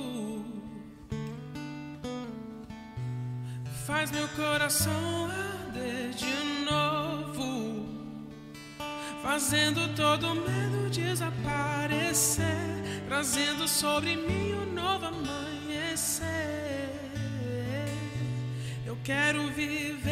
Faz 3.89 4.11
meu 4.11 4.27
coração 4.29 5.25
arder 5.25 6.11
de 6.11 6.63
novo, 6.63 7.87
fazendo 9.23 9.95
todo 9.95 10.35
medo 10.35 10.91
desaparecer, 10.91 12.45
trazendo 13.07 13.67
sobre 13.67 14.15
mim 14.15 14.53
um 14.53 14.73
novo 14.73 15.07
amanhecer. 15.07 16.27
Eu 18.85 18.95
quero 19.03 19.47
viver 19.49 20.08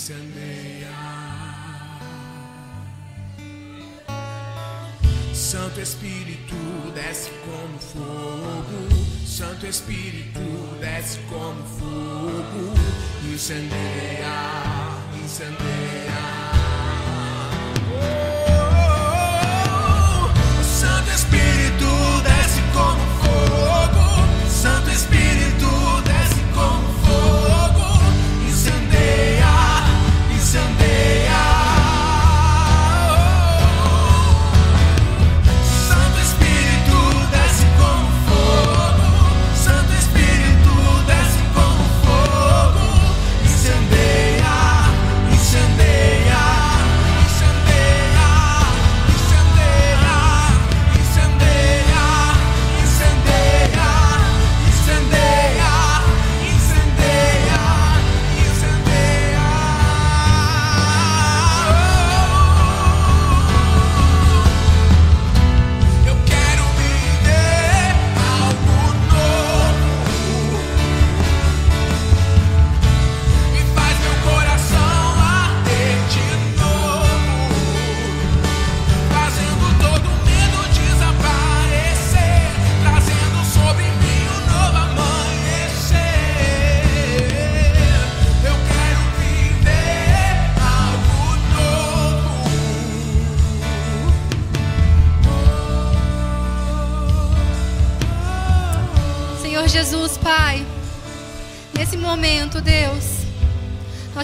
incendeia. 0.00 0.88
Santo 5.34 5.80
Espírito 5.80 6.54
desce 6.94 7.30
como 7.44 7.78
fogo, 7.78 8.88
Santo 9.26 9.66
Espírito 9.66 10.40
desce 10.80 11.18
como 11.28 11.62
fogo, 11.64 12.74
incendeia, 13.30 14.32
incendeia. 15.22 16.29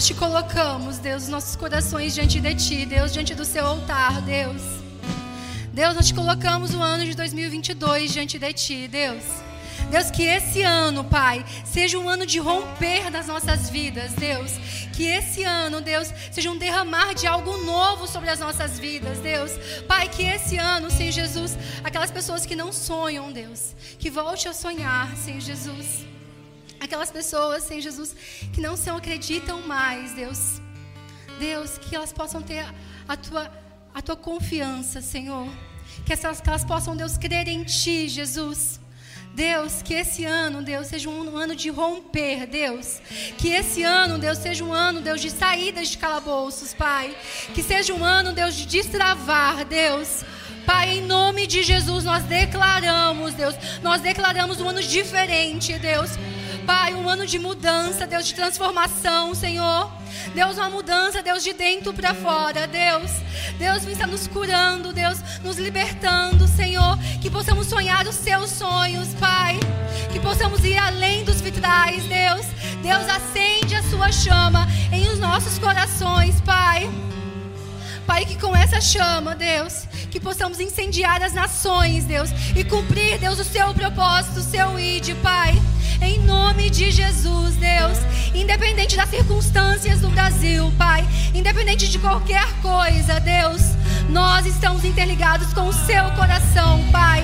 Te 0.07 0.13
colocamos, 0.13 0.99
Deus, 0.99 1.23
os 1.23 1.27
nossos 1.27 1.57
corações 1.57 2.15
diante 2.15 2.39
de 2.39 2.55
Ti, 2.55 2.85
Deus, 2.85 3.11
diante 3.11 3.35
do 3.35 3.43
Seu 3.43 3.67
altar, 3.67 4.21
Deus. 4.21 4.61
Deus, 5.73 5.95
nós 5.95 6.07
te 6.07 6.13
colocamos 6.13 6.73
o 6.73 6.81
ano 6.81 7.03
de 7.03 7.13
2022 7.13 8.13
diante 8.13 8.39
de 8.39 8.53
Ti, 8.53 8.87
Deus. 8.87 9.21
Deus, 9.91 10.09
que 10.09 10.23
esse 10.23 10.61
ano, 10.61 11.03
Pai, 11.03 11.45
seja 11.65 11.99
um 11.99 12.07
ano 12.07 12.25
de 12.25 12.39
romper 12.39 13.11
das 13.11 13.27
nossas 13.27 13.69
vidas, 13.69 14.13
Deus. 14.13 14.53
Que 14.93 15.03
esse 15.03 15.43
ano, 15.43 15.81
Deus, 15.81 16.07
seja 16.31 16.49
um 16.49 16.57
derramar 16.57 17.13
de 17.13 17.27
algo 17.27 17.57
novo 17.65 18.07
sobre 18.07 18.29
as 18.29 18.39
nossas 18.39 18.79
vidas, 18.79 19.19
Deus. 19.19 19.51
Pai, 19.89 20.07
que 20.07 20.23
esse 20.23 20.57
ano, 20.57 20.89
Senhor 20.89 21.11
Jesus, 21.11 21.57
aquelas 21.83 22.11
pessoas 22.11 22.45
que 22.45 22.55
não 22.55 22.71
sonham, 22.71 23.29
Deus, 23.33 23.75
que 23.99 24.09
volte 24.09 24.47
a 24.47 24.53
sonhar, 24.53 25.13
Senhor 25.17 25.41
Jesus. 25.41 26.16
Aquelas 26.79 27.11
pessoas, 27.11 27.63
Senhor 27.63 27.81
Jesus, 27.81 28.15
que 28.53 28.61
não 28.61 28.75
se 28.77 28.89
acreditam 28.89 29.61
mais, 29.61 30.13
Deus. 30.13 30.61
Deus, 31.39 31.77
que 31.77 31.95
elas 31.95 32.13
possam 32.13 32.41
ter 32.41 32.65
a 33.07 33.17
tua, 33.17 33.51
a 33.93 34.01
tua 34.01 34.15
confiança, 34.15 35.01
Senhor. 35.01 35.47
Que, 36.05 36.13
essas, 36.13 36.41
que 36.41 36.49
elas 36.49 36.63
possam, 36.63 36.95
Deus, 36.95 37.17
crer 37.17 37.47
em 37.47 37.63
Ti, 37.63 38.07
Jesus. 38.07 38.79
Deus, 39.33 39.83
que 39.83 39.93
esse 39.93 40.25
ano, 40.25 40.63
Deus, 40.63 40.87
seja 40.87 41.09
um 41.09 41.37
ano 41.37 41.55
de 41.55 41.69
romper, 41.69 42.47
Deus. 42.47 42.99
Que 43.37 43.49
esse 43.49 43.83
ano, 43.83 44.17
Deus, 44.17 44.39
seja 44.39 44.63
um 44.63 44.73
ano, 44.73 44.99
Deus, 44.99 45.21
de 45.21 45.29
saídas 45.29 45.89
de 45.89 45.97
calabouços, 45.99 46.73
Pai. 46.73 47.15
Que 47.53 47.61
seja 47.61 47.93
um 47.93 48.03
ano, 48.03 48.33
Deus, 48.33 48.55
de 48.55 48.65
destravar, 48.65 49.63
Deus. 49.63 50.23
Pai, 50.65 50.97
em 50.97 51.01
nome 51.01 51.45
de 51.45 51.61
Jesus, 51.63 52.03
nós 52.03 52.23
declaramos, 52.23 53.35
Deus, 53.35 53.55
nós 53.83 54.01
declaramos 54.01 54.59
um 54.59 54.69
ano 54.69 54.81
diferente, 54.81 55.77
Deus. 55.77 56.11
Pai, 56.67 56.93
um 56.93 57.07
ano 57.07 57.25
de 57.25 57.39
mudança, 57.39 58.05
Deus, 58.05 58.27
de 58.27 58.35
transformação, 58.35 59.33
Senhor. 59.33 59.89
Deus, 60.35 60.57
uma 60.57 60.69
mudança, 60.69 61.23
Deus, 61.23 61.41
de 61.41 61.53
dentro 61.53 61.93
para 61.93 62.13
fora, 62.13 62.67
Deus. 62.67 63.09
Deus, 63.57 63.85
vem 63.85 63.93
estar 63.93 64.05
nos 64.05 64.27
curando, 64.27 64.91
Deus, 64.91 65.17
nos 65.41 65.55
libertando, 65.55 66.45
Senhor. 66.45 66.99
Que 67.21 67.29
possamos 67.29 67.67
sonhar 67.67 68.05
os 68.05 68.15
seus 68.15 68.49
sonhos, 68.49 69.13
Pai. 69.13 69.57
Que 70.11 70.19
possamos 70.19 70.61
ir 70.65 70.77
além 70.77 71.23
dos 71.23 71.39
vitrais, 71.39 72.03
Deus. 72.03 72.45
Deus, 72.83 73.07
acende 73.07 73.73
a 73.73 73.83
sua 73.83 74.11
chama 74.11 74.67
em 74.91 75.07
os 75.07 75.19
nossos 75.19 75.57
corações, 75.57 76.41
Pai. 76.41 76.89
Pai, 78.05 78.25
que 78.25 78.37
com 78.37 78.53
essa 78.53 78.81
chama, 78.81 79.33
Deus, 79.35 79.87
que 80.09 80.19
possamos 80.19 80.59
incendiar 80.59 81.21
as 81.21 81.33
nações, 81.33 82.05
Deus, 82.05 82.29
e 82.55 82.63
cumprir, 82.63 83.17
Deus, 83.17 83.39
o 83.39 83.43
seu 83.43 83.73
propósito, 83.73 84.39
o 84.39 84.43
seu 84.43 84.79
id, 84.79 85.15
Pai. 85.21 85.53
Em 86.01 86.19
nome 86.19 86.69
de 86.69 86.91
Jesus, 86.91 87.55
Deus, 87.55 87.97
independente 88.33 88.95
das 88.95 89.09
circunstâncias 89.09 89.99
do 90.01 90.09
Brasil, 90.09 90.71
Pai, 90.77 91.07
independente 91.33 91.89
de 91.89 91.97
qualquer 91.97 92.47
coisa, 92.61 93.19
Deus, 93.19 93.61
nós 94.09 94.45
estamos 94.45 94.85
interligados 94.85 95.53
com 95.53 95.67
o 95.67 95.73
seu 95.73 96.03
coração, 96.11 96.85
Pai. 96.91 97.23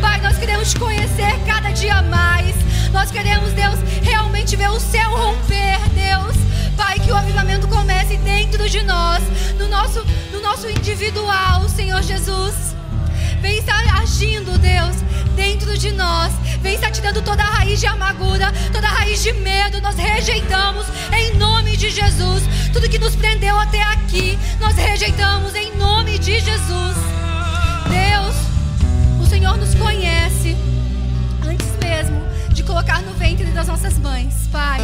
Pai, 0.00 0.20
nós 0.20 0.36
queremos 0.38 0.70
te 0.70 0.78
conhecer 0.78 1.38
cada 1.46 1.70
dia 1.70 2.02
mais. 2.02 2.54
Nós 2.92 3.10
queremos, 3.10 3.52
Deus, 3.52 3.78
realmente 4.02 4.56
ver 4.56 4.70
o 4.70 4.80
céu 4.80 5.10
romper, 5.10 5.78
Deus. 5.94 6.36
Pai, 6.76 6.98
que 6.98 7.10
o 7.10 7.16
avivamento 7.16 7.68
comece 7.68 8.16
dentro 8.18 8.68
de 8.68 8.82
nós, 8.82 9.22
no 9.58 9.68
nosso, 9.68 10.04
no 10.32 10.33
nosso 10.54 10.70
individual, 10.70 11.68
Senhor 11.68 12.00
Jesus. 12.00 12.76
Vem 13.40 13.58
estar 13.58 13.82
agindo, 14.00 14.56
Deus, 14.56 14.94
dentro 15.34 15.76
de 15.76 15.90
nós. 15.90 16.32
Vem 16.62 16.76
estar 16.76 16.92
tirando 16.92 17.20
toda 17.22 17.42
a 17.42 17.46
raiz 17.46 17.80
de 17.80 17.88
amargura, 17.88 18.52
toda 18.72 18.86
a 18.86 18.90
raiz 18.90 19.20
de 19.20 19.32
medo. 19.32 19.80
Nós 19.80 19.96
rejeitamos 19.96 20.86
em 21.12 21.36
nome 21.38 21.76
de 21.76 21.90
Jesus. 21.90 22.44
Tudo 22.72 22.88
que 22.88 23.00
nos 23.00 23.16
prendeu 23.16 23.58
até 23.58 23.82
aqui, 23.82 24.38
nós 24.60 24.76
rejeitamos 24.76 25.56
em 25.56 25.74
nome 25.76 26.20
de 26.20 26.38
Jesus. 26.38 26.96
Deus, 27.90 28.36
o 29.20 29.26
Senhor 29.26 29.56
nos 29.56 29.74
conhece 29.74 30.56
antes 31.44 31.66
mesmo 31.82 32.22
de 32.50 32.62
colocar 32.62 33.02
no 33.02 33.12
ventre 33.14 33.46
das 33.46 33.66
nossas 33.66 33.98
mães, 33.98 34.48
Pai. 34.52 34.80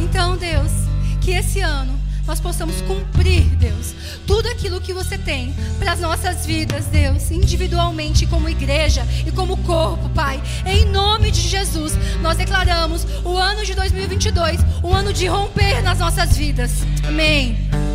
Então, 0.00 0.34
Deus, 0.34 0.72
que 1.20 1.32
esse 1.32 1.60
ano 1.60 2.03
nós 2.26 2.40
possamos 2.40 2.80
cumprir, 2.82 3.44
Deus, 3.56 3.94
tudo 4.26 4.48
aquilo 4.48 4.80
que 4.80 4.92
você 4.92 5.18
tem 5.18 5.54
para 5.78 5.92
as 5.92 6.00
nossas 6.00 6.46
vidas, 6.46 6.86
Deus, 6.86 7.30
individualmente 7.30 8.26
como 8.26 8.48
igreja 8.48 9.06
e 9.26 9.30
como 9.30 9.56
corpo, 9.58 10.08
Pai. 10.10 10.42
Em 10.64 10.84
nome 10.86 11.30
de 11.30 11.40
Jesus, 11.40 11.92
nós 12.20 12.36
declaramos 12.36 13.06
o 13.24 13.36
ano 13.36 13.64
de 13.64 13.74
2022, 13.74 14.60
um 14.82 14.94
ano 14.94 15.12
de 15.12 15.26
romper 15.26 15.82
nas 15.82 15.98
nossas 15.98 16.36
vidas. 16.36 16.70
Amém. 17.06 17.93